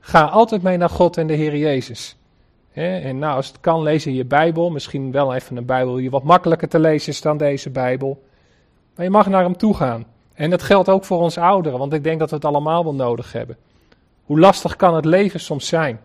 ga 0.00 0.24
altijd 0.24 0.62
mee 0.62 0.76
naar 0.76 0.90
God 0.90 1.16
en 1.16 1.26
de 1.26 1.34
Heer 1.34 1.56
Jezus. 1.56 2.16
En 2.72 3.18
nou, 3.18 3.36
als 3.36 3.46
het 3.46 3.60
kan, 3.60 3.82
lees 3.82 4.06
in 4.06 4.14
je 4.14 4.24
Bijbel. 4.24 4.70
Misschien 4.70 5.12
wel 5.12 5.34
even 5.34 5.56
een 5.56 5.66
Bijbel 5.66 5.94
die 5.94 6.10
wat 6.10 6.22
makkelijker 6.22 6.68
te 6.68 6.78
lezen 6.78 7.12
is 7.12 7.20
dan 7.20 7.36
deze 7.36 7.70
Bijbel. 7.70 8.22
Maar 8.94 9.04
je 9.04 9.10
mag 9.10 9.26
naar 9.26 9.42
hem 9.42 9.56
toe 9.56 9.74
gaan. 9.74 10.04
En 10.34 10.50
dat 10.50 10.62
geldt 10.62 10.88
ook 10.88 11.04
voor 11.04 11.20
ons 11.20 11.38
ouderen, 11.38 11.78
want 11.78 11.92
ik 11.92 12.04
denk 12.04 12.18
dat 12.18 12.30
we 12.30 12.36
het 12.36 12.44
allemaal 12.44 12.84
wel 12.84 12.94
nodig 12.94 13.32
hebben. 13.32 13.56
Hoe 14.24 14.38
lastig 14.38 14.76
kan 14.76 14.94
het 14.94 15.04
leven 15.04 15.40
soms 15.40 15.66
zijn? 15.66 16.00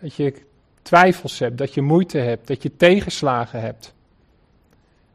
Dat 0.00 0.14
je 0.14 0.42
twijfels 0.82 1.38
hebt, 1.38 1.58
dat 1.58 1.74
je 1.74 1.82
moeite 1.82 2.18
hebt, 2.18 2.46
dat 2.46 2.62
je 2.62 2.76
tegenslagen 2.76 3.60
hebt. 3.60 3.94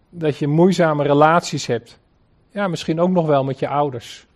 Dat 0.10 0.38
je 0.38 0.48
moeizame 0.48 1.04
relaties 1.04 1.66
hebt. 1.66 2.00
Ja, 2.52 2.68
misschien 2.68 3.00
ook 3.00 3.10
nog 3.10 3.26
wel 3.26 3.44
met 3.44 3.60
je 3.60 3.68
ouders. 3.68 4.28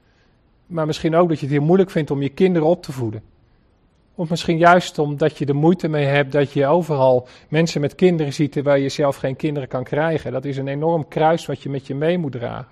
Maar 0.65 0.85
misschien 0.85 1.15
ook 1.15 1.29
dat 1.29 1.39
je 1.39 1.45
het 1.45 1.55
heel 1.55 1.65
moeilijk 1.65 1.89
vindt 1.89 2.11
om 2.11 2.21
je 2.21 2.29
kinderen 2.29 2.67
op 2.67 2.83
te 2.83 2.91
voeden. 2.91 3.23
Of 4.15 4.29
misschien 4.29 4.57
juist 4.57 4.99
omdat 4.99 5.37
je 5.37 5.45
er 5.45 5.55
moeite 5.55 5.87
mee 5.87 6.05
hebt 6.05 6.31
dat 6.31 6.51
je 6.51 6.67
overal 6.67 7.27
mensen 7.49 7.81
met 7.81 7.95
kinderen 7.95 8.33
ziet 8.33 8.51
terwijl 8.51 8.81
je 8.81 8.89
zelf 8.89 9.15
geen 9.15 9.35
kinderen 9.35 9.69
kan 9.69 9.83
krijgen. 9.83 10.31
Dat 10.31 10.45
is 10.45 10.57
een 10.57 10.67
enorm 10.67 11.07
kruis 11.07 11.45
wat 11.45 11.61
je 11.61 11.69
met 11.69 11.87
je 11.87 11.95
mee 11.95 12.17
moet 12.17 12.31
dragen. 12.31 12.71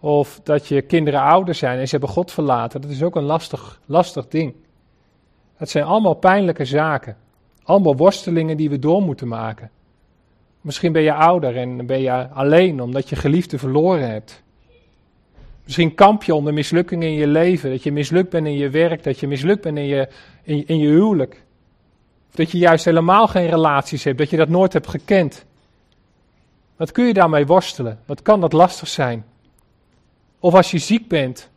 Of 0.00 0.40
dat 0.42 0.66
je 0.66 0.82
kinderen 0.82 1.20
ouder 1.20 1.54
zijn 1.54 1.78
en 1.78 1.84
ze 1.84 1.90
hebben 1.90 2.08
God 2.08 2.32
verlaten. 2.32 2.80
Dat 2.80 2.90
is 2.90 3.02
ook 3.02 3.16
een 3.16 3.22
lastig, 3.22 3.80
lastig 3.86 4.28
ding. 4.28 4.54
Het 5.54 5.70
zijn 5.70 5.84
allemaal 5.84 6.14
pijnlijke 6.14 6.64
zaken. 6.64 7.16
Allemaal 7.62 7.96
worstelingen 7.96 8.56
die 8.56 8.70
we 8.70 8.78
door 8.78 9.02
moeten 9.02 9.28
maken. 9.28 9.70
Misschien 10.60 10.92
ben 10.92 11.02
je 11.02 11.14
ouder 11.14 11.56
en 11.56 11.86
ben 11.86 12.00
je 12.00 12.28
alleen 12.28 12.80
omdat 12.80 13.08
je 13.08 13.16
geliefde 13.16 13.58
verloren 13.58 14.10
hebt. 14.10 14.42
Misschien 15.72 15.94
kamp 15.94 16.22
je 16.22 16.34
onder 16.34 16.52
mislukkingen 16.52 17.08
in 17.08 17.14
je 17.14 17.26
leven. 17.26 17.70
Dat 17.70 17.82
je 17.82 17.92
mislukt 17.92 18.30
bent 18.30 18.46
in 18.46 18.56
je 18.56 18.70
werk, 18.70 19.02
dat 19.02 19.20
je 19.20 19.26
mislukt 19.26 19.62
bent 19.62 19.78
in 19.78 19.84
je, 19.84 20.08
in, 20.42 20.66
in 20.66 20.78
je 20.78 20.88
huwelijk. 20.88 21.44
Of 22.28 22.34
dat 22.34 22.50
je 22.50 22.58
juist 22.58 22.84
helemaal 22.84 23.26
geen 23.26 23.48
relaties 23.48 24.04
hebt, 24.04 24.18
dat 24.18 24.30
je 24.30 24.36
dat 24.36 24.48
nooit 24.48 24.72
hebt 24.72 24.88
gekend. 24.88 25.44
Wat 26.76 26.92
kun 26.92 27.06
je 27.06 27.12
daarmee 27.12 27.46
worstelen? 27.46 27.98
Wat 28.06 28.22
kan 28.22 28.40
dat 28.40 28.52
lastig 28.52 28.88
zijn? 28.88 29.24
Of 30.38 30.54
als 30.54 30.70
je 30.70 30.78
ziek 30.78 31.08
bent, 31.08 31.50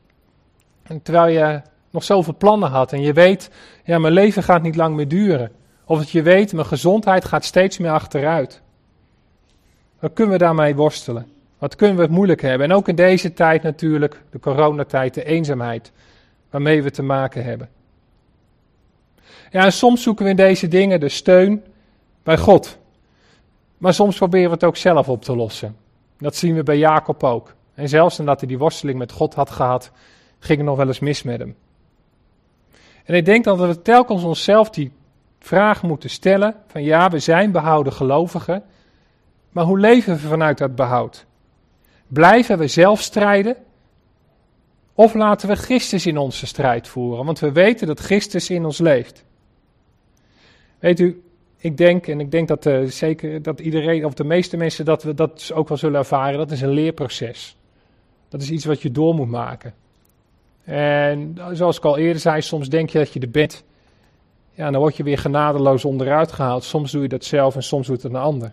en 0.83 1.01
terwijl 1.01 1.33
je 1.33 1.61
nog 1.89 2.03
zoveel 2.03 2.35
plannen 2.37 2.69
had 2.69 2.93
en 2.93 3.01
je 3.01 3.13
weet, 3.13 3.49
ja, 3.83 3.99
mijn 3.99 4.13
leven 4.13 4.43
gaat 4.43 4.61
niet 4.61 4.75
lang 4.75 4.95
meer 4.95 5.07
duren. 5.07 5.51
Of 5.85 5.97
dat 5.97 6.09
je 6.09 6.21
weet, 6.21 6.53
mijn 6.53 6.65
gezondheid 6.65 7.25
gaat 7.25 7.45
steeds 7.45 7.77
meer 7.77 7.91
achteruit. 7.91 8.61
Wat 9.99 10.13
kunnen 10.13 10.33
we 10.33 10.39
daarmee 10.39 10.75
worstelen? 10.75 11.33
Wat 11.57 11.75
kunnen 11.75 11.95
we 11.95 12.01
het 12.01 12.11
moeilijk 12.11 12.41
hebben? 12.41 12.69
En 12.69 12.75
ook 12.75 12.87
in 12.87 12.95
deze 12.95 13.33
tijd 13.33 13.63
natuurlijk, 13.63 14.21
de 14.29 14.39
coronatijd, 14.39 15.13
de 15.13 15.25
eenzaamheid 15.25 15.91
waarmee 16.49 16.83
we 16.83 16.91
te 16.91 17.03
maken 17.03 17.43
hebben. 17.43 17.69
Ja, 19.51 19.63
en 19.63 19.73
soms 19.73 20.03
zoeken 20.03 20.23
we 20.23 20.29
in 20.29 20.35
deze 20.35 20.67
dingen 20.67 20.99
de 20.99 21.09
steun 21.09 21.63
bij 22.23 22.37
God. 22.37 22.77
Maar 23.77 23.93
soms 23.93 24.17
proberen 24.17 24.47
we 24.47 24.53
het 24.53 24.63
ook 24.63 24.77
zelf 24.77 25.09
op 25.09 25.23
te 25.23 25.35
lossen. 25.35 25.75
Dat 26.17 26.35
zien 26.35 26.55
we 26.55 26.63
bij 26.63 26.77
Jacob 26.77 27.23
ook. 27.23 27.55
En 27.73 27.89
zelfs 27.89 28.17
nadat 28.17 28.39
hij 28.39 28.47
die 28.47 28.57
worsteling 28.57 28.97
met 28.97 29.11
God 29.11 29.33
had 29.33 29.49
gehad, 29.49 29.91
ging 30.39 30.57
het 30.57 30.67
nog 30.67 30.77
wel 30.77 30.87
eens 30.87 30.99
mis 30.99 31.23
met 31.23 31.39
hem. 31.39 31.55
En 33.03 33.15
ik 33.15 33.25
denk 33.25 33.43
dat 33.43 33.59
we 33.59 33.81
telkens 33.81 34.23
onszelf 34.23 34.69
die 34.69 34.91
vraag 35.39 35.83
moeten 35.83 36.09
stellen: 36.09 36.55
van 36.67 36.83
ja, 36.83 37.09
we 37.09 37.19
zijn 37.19 37.51
behouden 37.51 37.93
gelovigen, 37.93 38.63
maar 39.49 39.63
hoe 39.63 39.79
leven 39.79 40.13
we 40.13 40.19
vanuit 40.19 40.57
dat 40.57 40.75
behoud? 40.75 41.25
Blijven 42.07 42.57
we 42.57 42.67
zelf 42.67 43.01
strijden? 43.01 43.55
Of 44.93 45.13
laten 45.13 45.47
we 45.47 45.55
Christus 45.55 46.05
in 46.05 46.17
onze 46.17 46.47
strijd 46.47 46.87
voeren, 46.87 47.25
want 47.25 47.39
we 47.39 47.51
weten 47.51 47.87
dat 47.87 47.99
Christus 47.99 48.49
in 48.49 48.65
ons 48.65 48.77
leeft. 48.77 49.25
Weet 50.79 50.99
u, 50.99 51.23
ik 51.57 51.77
denk, 51.77 52.07
en 52.07 52.19
ik 52.19 52.31
denk 52.31 52.47
dat 52.47 52.65
uh, 52.65 52.85
zeker 52.85 53.41
dat 53.41 53.59
iedereen, 53.59 54.05
of 54.05 54.13
de 54.13 54.23
meeste 54.23 54.57
mensen, 54.57 54.85
dat 54.85 55.03
we 55.03 55.13
dat 55.13 55.51
ook 55.53 55.67
wel 55.67 55.77
zullen 55.77 55.99
ervaren, 55.99 56.37
dat 56.37 56.51
is 56.51 56.61
een 56.61 56.69
leerproces. 56.69 57.57
Dat 58.29 58.41
is 58.41 58.49
iets 58.49 58.65
wat 58.65 58.81
je 58.81 58.91
door 58.91 59.13
moet 59.13 59.29
maken. 59.29 59.73
En 60.63 61.37
zoals 61.51 61.77
ik 61.77 61.85
al 61.85 61.97
eerder 61.97 62.21
zei, 62.21 62.41
soms 62.41 62.69
denk 62.69 62.89
je 62.89 62.97
dat 62.97 63.13
je 63.13 63.19
er 63.19 63.29
bent. 63.29 63.63
Ja, 64.51 64.71
dan 64.71 64.79
word 64.79 64.97
je 64.97 65.03
weer 65.03 65.17
genadeloos 65.17 65.85
onderuit 65.85 66.31
gehaald. 66.31 66.63
Soms 66.63 66.91
doe 66.91 67.01
je 67.01 67.07
dat 67.07 67.23
zelf 67.23 67.55
en 67.55 67.63
soms 67.63 67.87
doet 67.87 68.03
het 68.03 68.11
een 68.11 68.19
ander. 68.19 68.51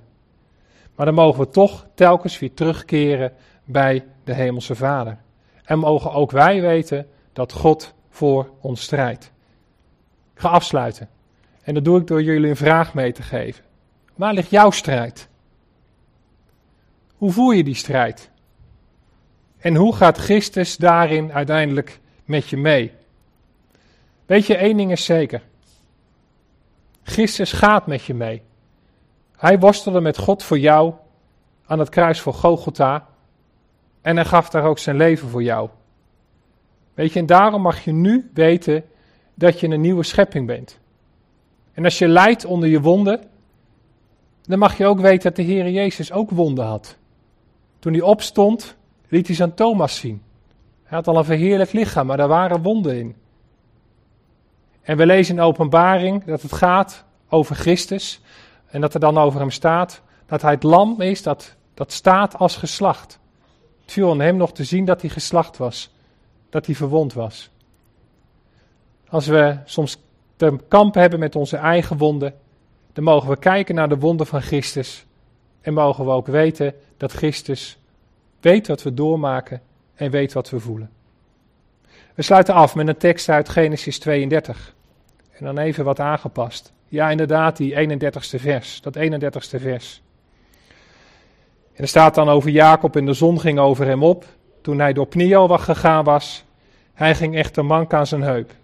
Maar 0.94 1.06
dan 1.06 1.14
mogen 1.14 1.40
we 1.40 1.50
toch 1.50 1.86
telkens 1.94 2.38
weer 2.38 2.54
terugkeren 2.54 3.32
bij 3.64 4.06
de 4.24 4.34
Hemelse 4.34 4.74
Vader. 4.74 5.18
En 5.64 5.78
mogen 5.78 6.12
ook 6.12 6.30
wij 6.30 6.60
weten 6.60 7.08
dat 7.32 7.52
God 7.52 7.94
voor 8.10 8.50
ons 8.60 8.82
strijdt. 8.82 9.32
Ik 10.34 10.40
ga 10.40 10.48
afsluiten. 10.48 11.08
En 11.62 11.74
dat 11.74 11.84
doe 11.84 12.00
ik 12.00 12.06
door 12.06 12.22
jullie 12.22 12.50
een 12.50 12.56
vraag 12.56 12.94
mee 12.94 13.12
te 13.12 13.22
geven. 13.22 13.64
Waar 14.14 14.34
ligt 14.34 14.50
jouw 14.50 14.70
strijd? 14.70 15.28
Hoe 17.16 17.32
voer 17.32 17.54
je 17.54 17.64
die 17.64 17.74
strijd? 17.74 18.30
En 19.58 19.74
hoe 19.74 19.94
gaat 19.94 20.18
Christus 20.18 20.76
daarin 20.76 21.32
uiteindelijk 21.32 22.00
met 22.24 22.48
je 22.48 22.56
mee? 22.56 22.92
Weet 24.26 24.46
je, 24.46 24.56
één 24.56 24.76
ding 24.76 24.90
is 24.90 25.04
zeker. 25.04 25.42
Christus 27.02 27.52
gaat 27.52 27.86
met 27.86 28.02
je 28.04 28.14
mee. 28.14 28.42
Hij 29.42 29.58
worstelde 29.58 30.00
met 30.00 30.18
God 30.18 30.42
voor 30.42 30.58
jou 30.58 30.94
aan 31.66 31.78
het 31.78 31.88
kruis 31.88 32.20
voor 32.20 32.34
Golgotha. 32.34 33.06
En 34.00 34.16
hij 34.16 34.24
gaf 34.24 34.50
daar 34.50 34.64
ook 34.64 34.78
zijn 34.78 34.96
leven 34.96 35.28
voor 35.28 35.42
jou. 35.42 35.68
Weet 36.94 37.12
je, 37.12 37.18
en 37.18 37.26
daarom 37.26 37.62
mag 37.62 37.84
je 37.84 37.92
nu 37.92 38.30
weten 38.34 38.84
dat 39.34 39.60
je 39.60 39.68
een 39.68 39.80
nieuwe 39.80 40.02
schepping 40.02 40.46
bent. 40.46 40.78
En 41.72 41.84
als 41.84 41.98
je 41.98 42.08
lijdt 42.08 42.44
onder 42.44 42.68
je 42.68 42.80
wonden, 42.80 43.20
dan 44.42 44.58
mag 44.58 44.76
je 44.76 44.86
ook 44.86 45.00
weten 45.00 45.22
dat 45.22 45.36
de 45.36 45.42
Heer 45.42 45.70
Jezus 45.70 46.12
ook 46.12 46.30
wonden 46.30 46.64
had. 46.64 46.96
Toen 47.78 47.92
hij 47.92 48.02
opstond, 48.02 48.76
liet 49.08 49.26
hij 49.26 49.36
zijn 49.36 49.54
Thomas 49.54 49.96
zien. 49.96 50.22
Hij 50.82 50.98
had 50.98 51.08
al 51.08 51.16
een 51.16 51.24
verheerlijk 51.24 51.72
lichaam, 51.72 52.06
maar 52.06 52.16
daar 52.16 52.28
waren 52.28 52.62
wonden 52.62 52.98
in. 52.98 53.16
En 54.82 54.96
we 54.96 55.06
lezen 55.06 55.36
in 55.36 55.42
openbaring 55.42 56.24
dat 56.24 56.42
het 56.42 56.52
gaat 56.52 57.04
over 57.28 57.56
Christus. 57.56 58.20
En 58.72 58.80
dat 58.80 58.94
er 58.94 59.00
dan 59.00 59.18
over 59.18 59.40
hem 59.40 59.50
staat 59.50 60.02
dat 60.26 60.42
hij 60.42 60.50
het 60.50 60.62
lam 60.62 61.00
is 61.00 61.22
dat, 61.22 61.54
dat 61.74 61.92
staat 61.92 62.36
als 62.38 62.56
geslacht. 62.56 63.18
Het 63.82 63.92
viel 63.92 64.18
hem 64.18 64.36
nog 64.36 64.52
te 64.52 64.64
zien 64.64 64.84
dat 64.84 65.00
hij 65.00 65.10
geslacht 65.10 65.56
was. 65.56 65.94
Dat 66.50 66.66
hij 66.66 66.74
verwond 66.74 67.12
was. 67.12 67.50
Als 69.08 69.26
we 69.26 69.56
soms 69.64 69.96
te 70.36 70.56
kampen 70.68 71.00
hebben 71.00 71.18
met 71.18 71.36
onze 71.36 71.56
eigen 71.56 71.96
wonden, 71.96 72.34
dan 72.92 73.04
mogen 73.04 73.28
we 73.28 73.36
kijken 73.36 73.74
naar 73.74 73.88
de 73.88 73.98
wonden 73.98 74.26
van 74.26 74.42
Christus. 74.42 75.06
En 75.60 75.74
mogen 75.74 76.04
we 76.04 76.10
ook 76.10 76.26
weten 76.26 76.74
dat 76.96 77.12
Christus 77.12 77.78
weet 78.40 78.66
wat 78.66 78.82
we 78.82 78.94
doormaken 78.94 79.60
en 79.94 80.10
weet 80.10 80.32
wat 80.32 80.50
we 80.50 80.60
voelen. 80.60 80.90
We 82.14 82.22
sluiten 82.22 82.54
af 82.54 82.74
met 82.74 82.88
een 82.88 82.96
tekst 82.96 83.28
uit 83.28 83.48
Genesis 83.48 83.98
32. 83.98 84.74
En 85.30 85.44
dan 85.44 85.58
even 85.58 85.84
wat 85.84 86.00
aangepast. 86.00 86.72
Ja, 86.92 87.10
inderdaad, 87.10 87.56
die 87.56 87.74
31ste 87.74 88.40
vers. 88.40 88.80
Dat 88.80 88.96
31ste 88.96 89.60
vers. 89.60 90.02
En 91.72 91.82
er 91.82 91.88
staat 91.88 92.14
dan 92.14 92.28
over 92.28 92.50
Jacob 92.50 92.96
en 92.96 93.06
de 93.06 93.12
zon 93.12 93.40
ging 93.40 93.58
over 93.58 93.86
hem 93.86 94.02
op. 94.02 94.24
Toen 94.60 94.78
hij 94.78 94.92
door 94.92 95.06
Pnio 95.06 95.48
gegaan 95.48 96.04
was. 96.04 96.44
Hij 96.94 97.14
ging 97.14 97.36
echter 97.36 97.64
mank 97.64 97.94
aan 97.94 98.06
zijn 98.06 98.22
heup. 98.22 98.54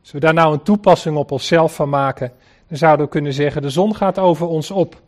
Als 0.00 0.12
we 0.12 0.20
daar 0.20 0.34
nou 0.34 0.52
een 0.52 0.62
toepassing 0.62 1.16
op 1.16 1.30
onszelf 1.30 1.74
van 1.74 1.88
maken, 1.88 2.32
dan 2.68 2.78
zouden 2.78 3.04
we 3.04 3.12
kunnen 3.12 3.32
zeggen: 3.32 3.62
de 3.62 3.70
zon 3.70 3.96
gaat 3.96 4.18
over 4.18 4.46
ons 4.46 4.70
op. 4.70 5.00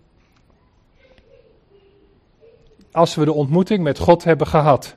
Als 2.92 3.14
we 3.14 3.24
de 3.24 3.32
ontmoeting 3.32 3.82
met 3.82 3.98
God 3.98 4.24
hebben 4.24 4.46
gehad. 4.46 4.96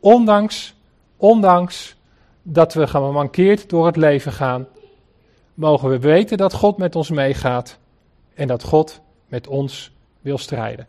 Ondanks, 0.00 0.74
ondanks 1.16 1.96
dat 2.42 2.74
we 2.74 2.86
gemankeerd 2.86 3.68
door 3.68 3.86
het 3.86 3.96
leven 3.96 4.32
gaan, 4.32 4.66
mogen 5.54 5.88
we 5.88 5.98
weten 5.98 6.36
dat 6.36 6.52
God 6.52 6.76
met 6.76 6.96
ons 6.96 7.10
meegaat 7.10 7.78
en 8.34 8.48
dat 8.48 8.62
God 8.62 9.00
met 9.26 9.46
ons 9.46 9.92
wil 10.20 10.38
strijden. 10.38 10.86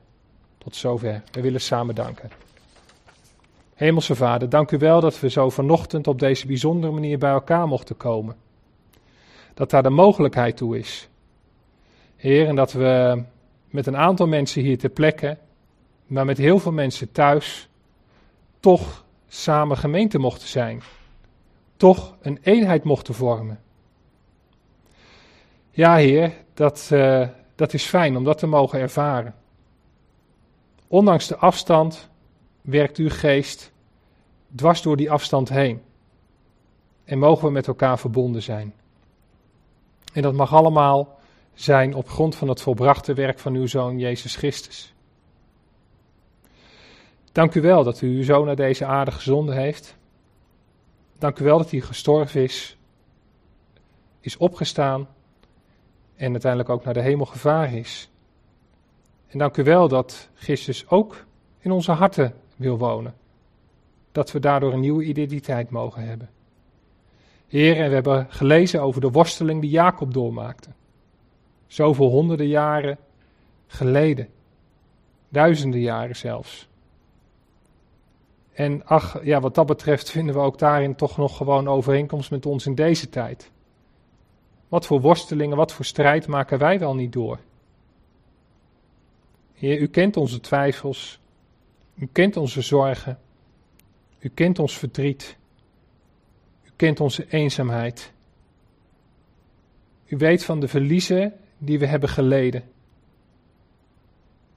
Tot 0.57 0.75
zover. 0.75 1.21
We 1.31 1.41
willen 1.41 1.61
samen 1.61 1.95
danken. 1.95 2.29
Hemelse 3.73 4.15
Vader, 4.15 4.49
dank 4.49 4.71
u 4.71 4.77
wel 4.77 5.01
dat 5.01 5.19
we 5.19 5.29
zo 5.29 5.49
vanochtend 5.49 6.07
op 6.07 6.19
deze 6.19 6.47
bijzondere 6.47 6.93
manier 6.93 7.17
bij 7.17 7.31
elkaar 7.31 7.67
mochten 7.67 7.97
komen. 7.97 8.35
Dat 9.53 9.69
daar 9.69 9.83
de 9.83 9.89
mogelijkheid 9.89 10.57
toe 10.57 10.77
is. 10.77 11.09
Heer, 12.15 12.47
en 12.47 12.55
dat 12.55 12.71
we 12.71 13.23
met 13.69 13.87
een 13.87 13.97
aantal 13.97 14.27
mensen 14.27 14.61
hier 14.61 14.77
ter 14.77 14.89
plekke, 14.89 15.37
maar 16.07 16.25
met 16.25 16.37
heel 16.37 16.59
veel 16.59 16.71
mensen 16.71 17.11
thuis, 17.11 17.69
toch 18.59 19.05
samen 19.27 19.77
gemeente 19.77 20.17
mochten 20.17 20.47
zijn. 20.47 20.81
Toch 21.77 22.15
een 22.21 22.39
eenheid 22.41 22.83
mochten 22.83 23.13
vormen. 23.13 23.62
Ja, 25.75 25.95
Heer, 25.95 26.33
dat, 26.53 26.89
uh, 26.93 27.27
dat 27.55 27.73
is 27.73 27.85
fijn 27.85 28.17
om 28.17 28.23
dat 28.23 28.37
te 28.37 28.47
mogen 28.47 28.79
ervaren. 28.79 29.35
Ondanks 30.87 31.27
de 31.27 31.37
afstand 31.37 32.09
werkt 32.61 32.97
uw 32.97 33.09
geest 33.09 33.71
dwars 34.55 34.81
door 34.81 34.97
die 34.97 35.11
afstand 35.11 35.49
heen. 35.49 35.81
En 37.03 37.19
mogen 37.19 37.45
we 37.45 37.51
met 37.51 37.67
elkaar 37.67 37.99
verbonden 37.99 38.41
zijn. 38.41 38.73
En 40.13 40.21
dat 40.21 40.33
mag 40.33 40.53
allemaal 40.53 41.19
zijn 41.53 41.95
op 41.95 42.09
grond 42.09 42.35
van 42.35 42.47
het 42.47 42.61
volbrachte 42.61 43.13
werk 43.13 43.39
van 43.39 43.53
uw 43.53 43.67
Zoon 43.67 43.99
Jezus 43.99 44.35
Christus. 44.35 44.93
Dank 47.31 47.55
u 47.55 47.61
wel 47.61 47.83
dat 47.83 48.01
u 48.01 48.15
uw 48.15 48.23
Zoon 48.23 48.45
naar 48.45 48.55
deze 48.55 48.85
aarde 48.85 49.11
gezonden 49.11 49.55
heeft. 49.55 49.95
Dank 51.17 51.39
u 51.39 51.43
wel 51.43 51.57
dat 51.57 51.71
hij 51.71 51.79
gestorven 51.79 52.43
is, 52.43 52.77
is 54.19 54.37
opgestaan 54.37 55.07
en 56.15 56.31
uiteindelijk 56.31 56.69
ook 56.69 56.83
naar 56.83 56.93
de 56.93 57.01
hemel 57.01 57.25
gevaren 57.25 57.77
is. 57.77 58.09
En 59.27 59.39
dank 59.39 59.57
u 59.57 59.63
wel 59.63 59.87
dat 59.87 60.29
Christus 60.33 60.89
ook 60.89 61.25
in 61.59 61.71
onze 61.71 61.91
harten 61.91 62.33
wil 62.55 62.77
wonen. 62.77 63.15
Dat 64.11 64.31
we 64.31 64.39
daardoor 64.39 64.73
een 64.73 64.79
nieuwe 64.79 65.03
identiteit 65.03 65.69
mogen 65.69 66.07
hebben. 66.07 66.29
Heer, 67.47 67.77
en 67.77 67.87
we 67.87 67.93
hebben 67.93 68.27
gelezen 68.29 68.81
over 68.81 69.01
de 69.01 69.11
worsteling 69.11 69.61
die 69.61 69.69
Jacob 69.69 70.13
doormaakte. 70.13 70.69
Zoveel 71.67 72.09
honderden 72.09 72.47
jaren 72.47 72.97
geleden. 73.67 74.29
Duizenden 75.29 75.79
jaren 75.79 76.15
zelfs. 76.15 76.67
En 78.53 78.85
ach, 78.85 79.23
ja, 79.23 79.39
wat 79.39 79.55
dat 79.55 79.65
betreft 79.65 80.09
vinden 80.09 80.35
we 80.35 80.41
ook 80.41 80.59
daarin 80.59 80.95
toch 80.95 81.17
nog 81.17 81.37
gewoon 81.37 81.67
overeenkomst 81.67 82.31
met 82.31 82.45
ons 82.45 82.65
in 82.65 82.75
deze 82.75 83.09
tijd. 83.09 83.51
Wat 84.73 84.85
voor 84.85 85.01
worstelingen, 85.01 85.57
wat 85.57 85.71
voor 85.71 85.85
strijd 85.85 86.27
maken 86.27 86.57
wij 86.59 86.79
wel 86.79 86.95
niet 86.95 87.13
door? 87.13 87.39
Heer, 89.53 89.79
u 89.79 89.87
kent 89.87 90.17
onze 90.17 90.39
twijfels, 90.39 91.19
u 91.95 92.09
kent 92.11 92.37
onze 92.37 92.61
zorgen, 92.61 93.19
u 94.19 94.29
kent 94.29 94.59
ons 94.59 94.77
verdriet, 94.77 95.37
u 96.63 96.69
kent 96.75 96.99
onze 96.99 97.25
eenzaamheid. 97.29 98.11
U 100.05 100.17
weet 100.17 100.45
van 100.45 100.59
de 100.59 100.67
verliezen 100.67 101.33
die 101.57 101.79
we 101.79 101.85
hebben 101.85 102.09
geleden. 102.09 102.63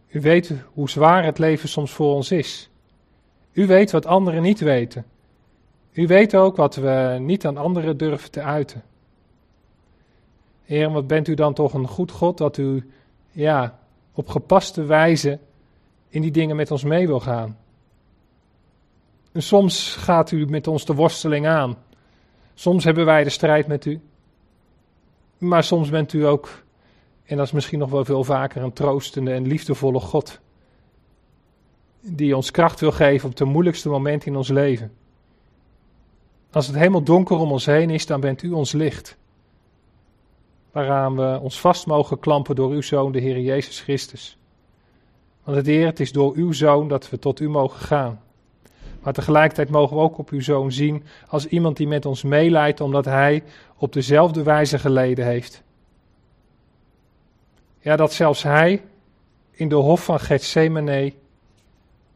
U 0.09 0.21
weet 0.21 0.53
hoe 0.73 0.91
zwaar 0.91 1.25
het 1.25 1.39
leven 1.39 1.69
soms 1.69 1.93
voor 1.93 2.15
ons 2.15 2.31
is. 2.31 2.71
U 3.53 3.67
weet 3.67 3.91
wat 3.91 4.07
anderen 4.07 4.43
niet 4.43 4.61
weten. 4.61 5.07
U 5.93 6.07
weet 6.07 6.37
ook 6.37 6.57
wat 6.57 6.75
we 6.75 7.17
niet 7.21 7.47
aan 7.47 7.57
anderen 7.57 7.97
durven 7.97 8.31
te 8.31 8.43
uiten. 8.43 8.83
Heer, 10.67 10.91
wat 10.91 11.07
bent 11.07 11.29
u 11.29 11.35
dan 11.35 11.55
toch 11.55 11.75
een 11.75 11.89
goed 11.89 12.11
God 12.11 12.39
dat 12.39 12.57
u, 12.57 12.91
ja, 13.31 13.79
op 14.13 14.29
gepaste 14.29 14.85
wijze 14.85 15.39
in 16.09 16.23
die 16.23 16.31
dingen 16.31 16.57
met 16.57 16.71
ons 16.71 16.85
mee 16.85 17.07
wil 17.07 17.21
gaan. 17.21 17.59
En 19.33 19.43
soms 19.43 19.97
gaat 19.97 20.31
u 20.31 20.47
met 20.47 20.67
ons 20.67 20.85
de 20.85 20.95
worsteling 20.95 21.47
aan. 21.47 21.77
Soms 22.55 22.85
hebben 22.85 23.05
wij 23.05 23.25
de 23.25 23.31
strijd 23.31 23.67
met 23.67 23.85
u. 23.85 24.01
Maar 25.39 25.65
soms 25.65 25.91
bent 25.91 26.13
u 26.13 26.27
ook, 26.27 26.65
en 27.25 27.37
dat 27.37 27.47
is 27.47 27.53
misschien 27.53 27.79
nog 27.79 27.91
wel 27.91 28.05
veel 28.05 28.25
vaker, 28.25 28.63
een 28.63 28.73
troostende 28.73 29.33
en 29.33 29.47
liefdevolle 29.47 30.01
God. 30.01 30.41
Die 32.01 32.37
ons 32.37 32.51
kracht 32.51 32.81
wil 32.81 32.93
geven 32.93 33.29
op 33.29 33.37
de 33.37 33.45
moeilijkste 33.45 33.89
moment 33.89 34.27
in 34.27 34.37
ons 34.37 34.49
leven. 34.49 34.93
Als 36.51 36.67
het 36.67 36.77
helemaal 36.77 37.03
donker 37.03 37.37
om 37.37 37.53
ons 37.53 37.67
heen 37.67 37.91
is, 37.91 38.07
dan 38.07 38.21
bent 38.21 38.43
u 38.43 38.51
ons 38.51 38.73
licht 38.73 39.17
waaraan 40.77 41.17
we 41.17 41.39
ons 41.43 41.61
vast 41.61 41.87
mogen 41.87 42.19
klampen 42.19 42.55
door 42.55 42.71
uw 42.71 42.83
Zoon, 42.83 43.13
de 43.13 43.21
Heer 43.21 43.41
Jezus 43.41 43.81
Christus. 43.81 44.39
Want 45.45 45.57
het 45.57 45.67
Heer, 45.67 45.87
het 45.87 46.01
is 46.01 46.13
door 46.13 46.35
uw 46.35 46.53
Zoon 46.53 46.89
dat 46.89 47.11
we 47.11 47.19
tot 47.19 47.41
u 47.41 47.49
mogen 47.49 47.81
gaan. 47.81 48.21
Maar 49.03 49.13
tegelijkertijd 49.13 49.69
mogen 49.69 49.97
we 49.97 50.03
ook 50.03 50.19
op 50.19 50.31
uw 50.31 50.41
zoon 50.41 50.73
zien 50.73 51.05
als 51.29 51.47
iemand 51.47 51.77
die 51.77 51.87
met 51.87 52.07
ons 52.07 52.23
meeleidt, 52.23 52.81
omdat 52.81 53.05
hij 53.05 53.43
op 53.77 53.93
dezelfde 53.93 54.43
wijze 54.43 54.79
geleden 54.79 55.25
heeft. 55.25 55.63
Ja, 57.81 57.97
dat 57.97 58.13
zelfs 58.13 58.43
hij 58.43 58.83
in 59.51 59.69
de 59.69 59.75
hof 59.75 60.05
van 60.05 60.21
Gethsemane, 60.21 61.13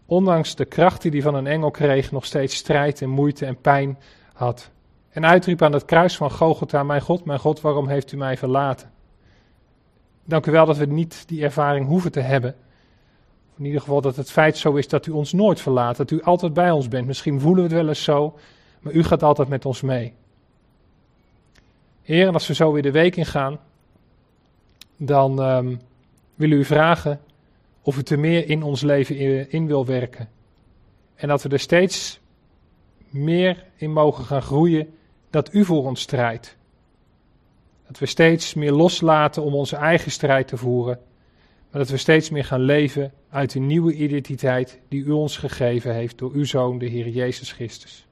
ondanks 0.06 0.54
de 0.54 0.64
kracht 0.64 1.02
die 1.02 1.10
hij 1.10 1.22
van 1.22 1.34
een 1.34 1.46
engel 1.46 1.70
kreeg, 1.70 2.12
nog 2.12 2.24
steeds 2.24 2.56
strijd 2.56 3.02
en 3.02 3.08
moeite 3.08 3.46
en 3.46 3.60
pijn 3.60 3.98
had. 4.32 4.70
En 5.10 5.26
uitriep 5.26 5.62
aan 5.62 5.72
het 5.72 5.84
kruis 5.84 6.16
van 6.16 6.30
Gogota, 6.30 6.82
mijn 6.82 7.00
God, 7.00 7.24
mijn 7.24 7.38
God, 7.38 7.60
waarom 7.60 7.88
heeft 7.88 8.12
u 8.12 8.16
mij 8.16 8.36
verlaten? 8.36 8.90
Dank 10.24 10.46
u 10.46 10.52
wel 10.52 10.66
dat 10.66 10.76
we 10.76 10.86
niet 10.86 11.28
die 11.28 11.42
ervaring 11.42 11.86
hoeven 11.86 12.12
te 12.12 12.20
hebben. 12.20 12.54
In 13.56 13.64
ieder 13.64 13.80
geval 13.80 14.00
dat 14.00 14.16
het 14.16 14.30
feit 14.30 14.56
zo 14.56 14.74
is 14.74 14.88
dat 14.88 15.06
u 15.06 15.10
ons 15.10 15.32
nooit 15.32 15.60
verlaat, 15.60 15.96
dat 15.96 16.10
u 16.10 16.22
altijd 16.22 16.52
bij 16.52 16.70
ons 16.70 16.88
bent. 16.88 17.06
Misschien 17.06 17.40
voelen 17.40 17.62
we 17.62 17.68
het 17.68 17.78
wel 17.78 17.88
eens 17.88 18.02
zo, 18.02 18.38
maar 18.80 18.92
u 18.92 19.02
gaat 19.02 19.22
altijd 19.22 19.48
met 19.48 19.66
ons 19.66 19.80
mee. 19.80 20.14
Heer, 22.02 22.26
en 22.26 22.32
als 22.32 22.46
we 22.46 22.54
zo 22.54 22.72
weer 22.72 22.82
de 22.82 22.90
week 22.90 23.16
ingaan, 23.16 23.58
dan 24.96 25.38
um, 25.38 25.80
willen 26.34 26.58
u 26.58 26.64
vragen 26.64 27.20
of 27.82 27.98
u 27.98 28.02
te 28.02 28.16
meer 28.16 28.48
in 28.48 28.62
ons 28.62 28.80
leven 28.80 29.16
in, 29.16 29.50
in 29.50 29.66
wil 29.66 29.86
werken. 29.86 30.28
En 31.14 31.28
dat 31.28 31.42
we 31.42 31.48
er 31.48 31.58
steeds 31.58 32.20
meer 33.08 33.64
in 33.76 33.92
mogen 33.92 34.24
gaan 34.24 34.42
groeien 34.42 34.94
dat 35.30 35.54
u 35.54 35.64
voor 35.64 35.84
ons 35.84 36.00
strijdt. 36.00 36.56
Dat 37.86 37.98
we 37.98 38.06
steeds 38.06 38.54
meer 38.54 38.72
loslaten 38.72 39.42
om 39.42 39.54
onze 39.54 39.76
eigen 39.76 40.10
strijd 40.10 40.48
te 40.48 40.56
voeren. 40.56 41.00
Maar 41.70 41.80
dat 41.80 41.90
we 41.90 41.96
steeds 41.96 42.30
meer 42.30 42.44
gaan 42.44 42.60
leven 42.60 43.12
uit 43.30 43.52
de 43.52 43.58
nieuwe 43.58 43.94
identiteit 43.94 44.80
die 44.88 45.04
u 45.04 45.10
ons 45.10 45.36
gegeven 45.36 45.94
heeft 45.94 46.18
door 46.18 46.32
uw 46.32 46.44
Zoon, 46.44 46.78
de 46.78 46.86
Heer 46.86 47.08
Jezus 47.08 47.52
Christus. 47.52 48.06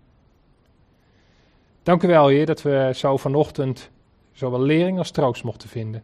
Dank 1.82 2.02
u 2.02 2.08
wel, 2.08 2.28
Heer, 2.28 2.46
dat 2.46 2.62
we 2.62 2.90
zo 2.94 3.16
vanochtend 3.16 3.90
zowel 4.32 4.60
lering 4.60 4.98
als 4.98 5.10
troost 5.10 5.44
mochten 5.44 5.68
vinden. 5.68 6.02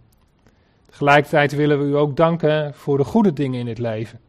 Tegelijkertijd 0.86 1.52
willen 1.52 1.78
we 1.78 1.84
u 1.84 1.96
ook 1.96 2.16
danken 2.16 2.74
voor 2.74 2.96
de 2.96 3.04
goede 3.04 3.32
dingen 3.32 3.60
in 3.60 3.66
het 3.66 3.78
leven. 3.78 4.20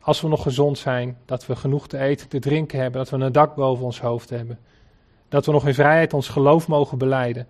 Als 0.00 0.20
we 0.20 0.28
nog 0.28 0.42
gezond 0.42 0.78
zijn, 0.78 1.18
dat 1.24 1.46
we 1.46 1.56
genoeg 1.56 1.88
te 1.88 1.98
eten, 1.98 2.28
te 2.28 2.38
drinken 2.38 2.80
hebben, 2.80 3.00
dat 3.00 3.10
we 3.10 3.24
een 3.24 3.32
dak 3.32 3.54
boven 3.54 3.84
ons 3.84 4.00
hoofd 4.00 4.30
hebben. 4.30 4.58
Dat 5.34 5.46
we 5.46 5.52
nog 5.52 5.66
in 5.66 5.74
vrijheid 5.74 6.12
ons 6.12 6.28
geloof 6.28 6.68
mogen 6.68 6.98
beleiden. 6.98 7.46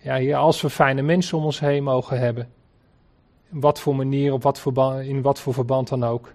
Ja, 0.00 0.14
Heer, 0.14 0.36
als 0.36 0.60
we 0.60 0.70
fijne 0.70 1.02
mensen 1.02 1.38
om 1.38 1.44
ons 1.44 1.60
heen 1.60 1.82
mogen 1.82 2.18
hebben. 2.18 2.48
In 3.50 3.60
wat 3.60 3.80
voor 3.80 3.96
manier, 3.96 4.32
op 4.32 4.42
wat 4.42 4.58
voor, 4.58 5.02
in 5.02 5.22
wat 5.22 5.40
voor 5.40 5.54
verband 5.54 5.88
dan 5.88 6.04
ook. 6.04 6.32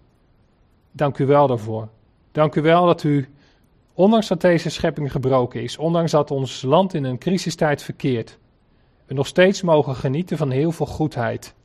Dank 0.92 1.18
u 1.18 1.26
wel 1.26 1.48
daarvoor. 1.48 1.88
Dank 2.32 2.56
u 2.56 2.62
wel 2.62 2.86
dat 2.86 3.04
u, 3.04 3.30
ondanks 3.94 4.28
dat 4.28 4.42
deze 4.42 4.70
schepping 4.70 5.12
gebroken 5.12 5.62
is, 5.62 5.78
ondanks 5.78 6.12
dat 6.12 6.32
ons 6.32 6.62
land 6.62 6.94
in 6.94 7.04
een 7.04 7.18
crisistijd 7.18 7.84
verkeert, 7.84 8.38
we 9.06 9.14
nog 9.14 9.28
steeds 9.28 9.62
mogen 9.62 9.96
genieten 9.96 10.38
van 10.38 10.52
heel 10.52 10.72
veel 10.72 10.86
goedheid. 10.86 11.56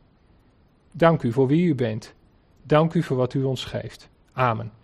Dank 0.92 1.22
u 1.22 1.32
voor 1.32 1.46
wie 1.46 1.66
u 1.66 1.74
bent. 1.74 2.14
Dank 2.62 2.94
u 2.94 3.02
voor 3.02 3.16
wat 3.16 3.34
u 3.34 3.42
ons 3.42 3.64
geeft. 3.64 4.08
Amen. 4.32 4.83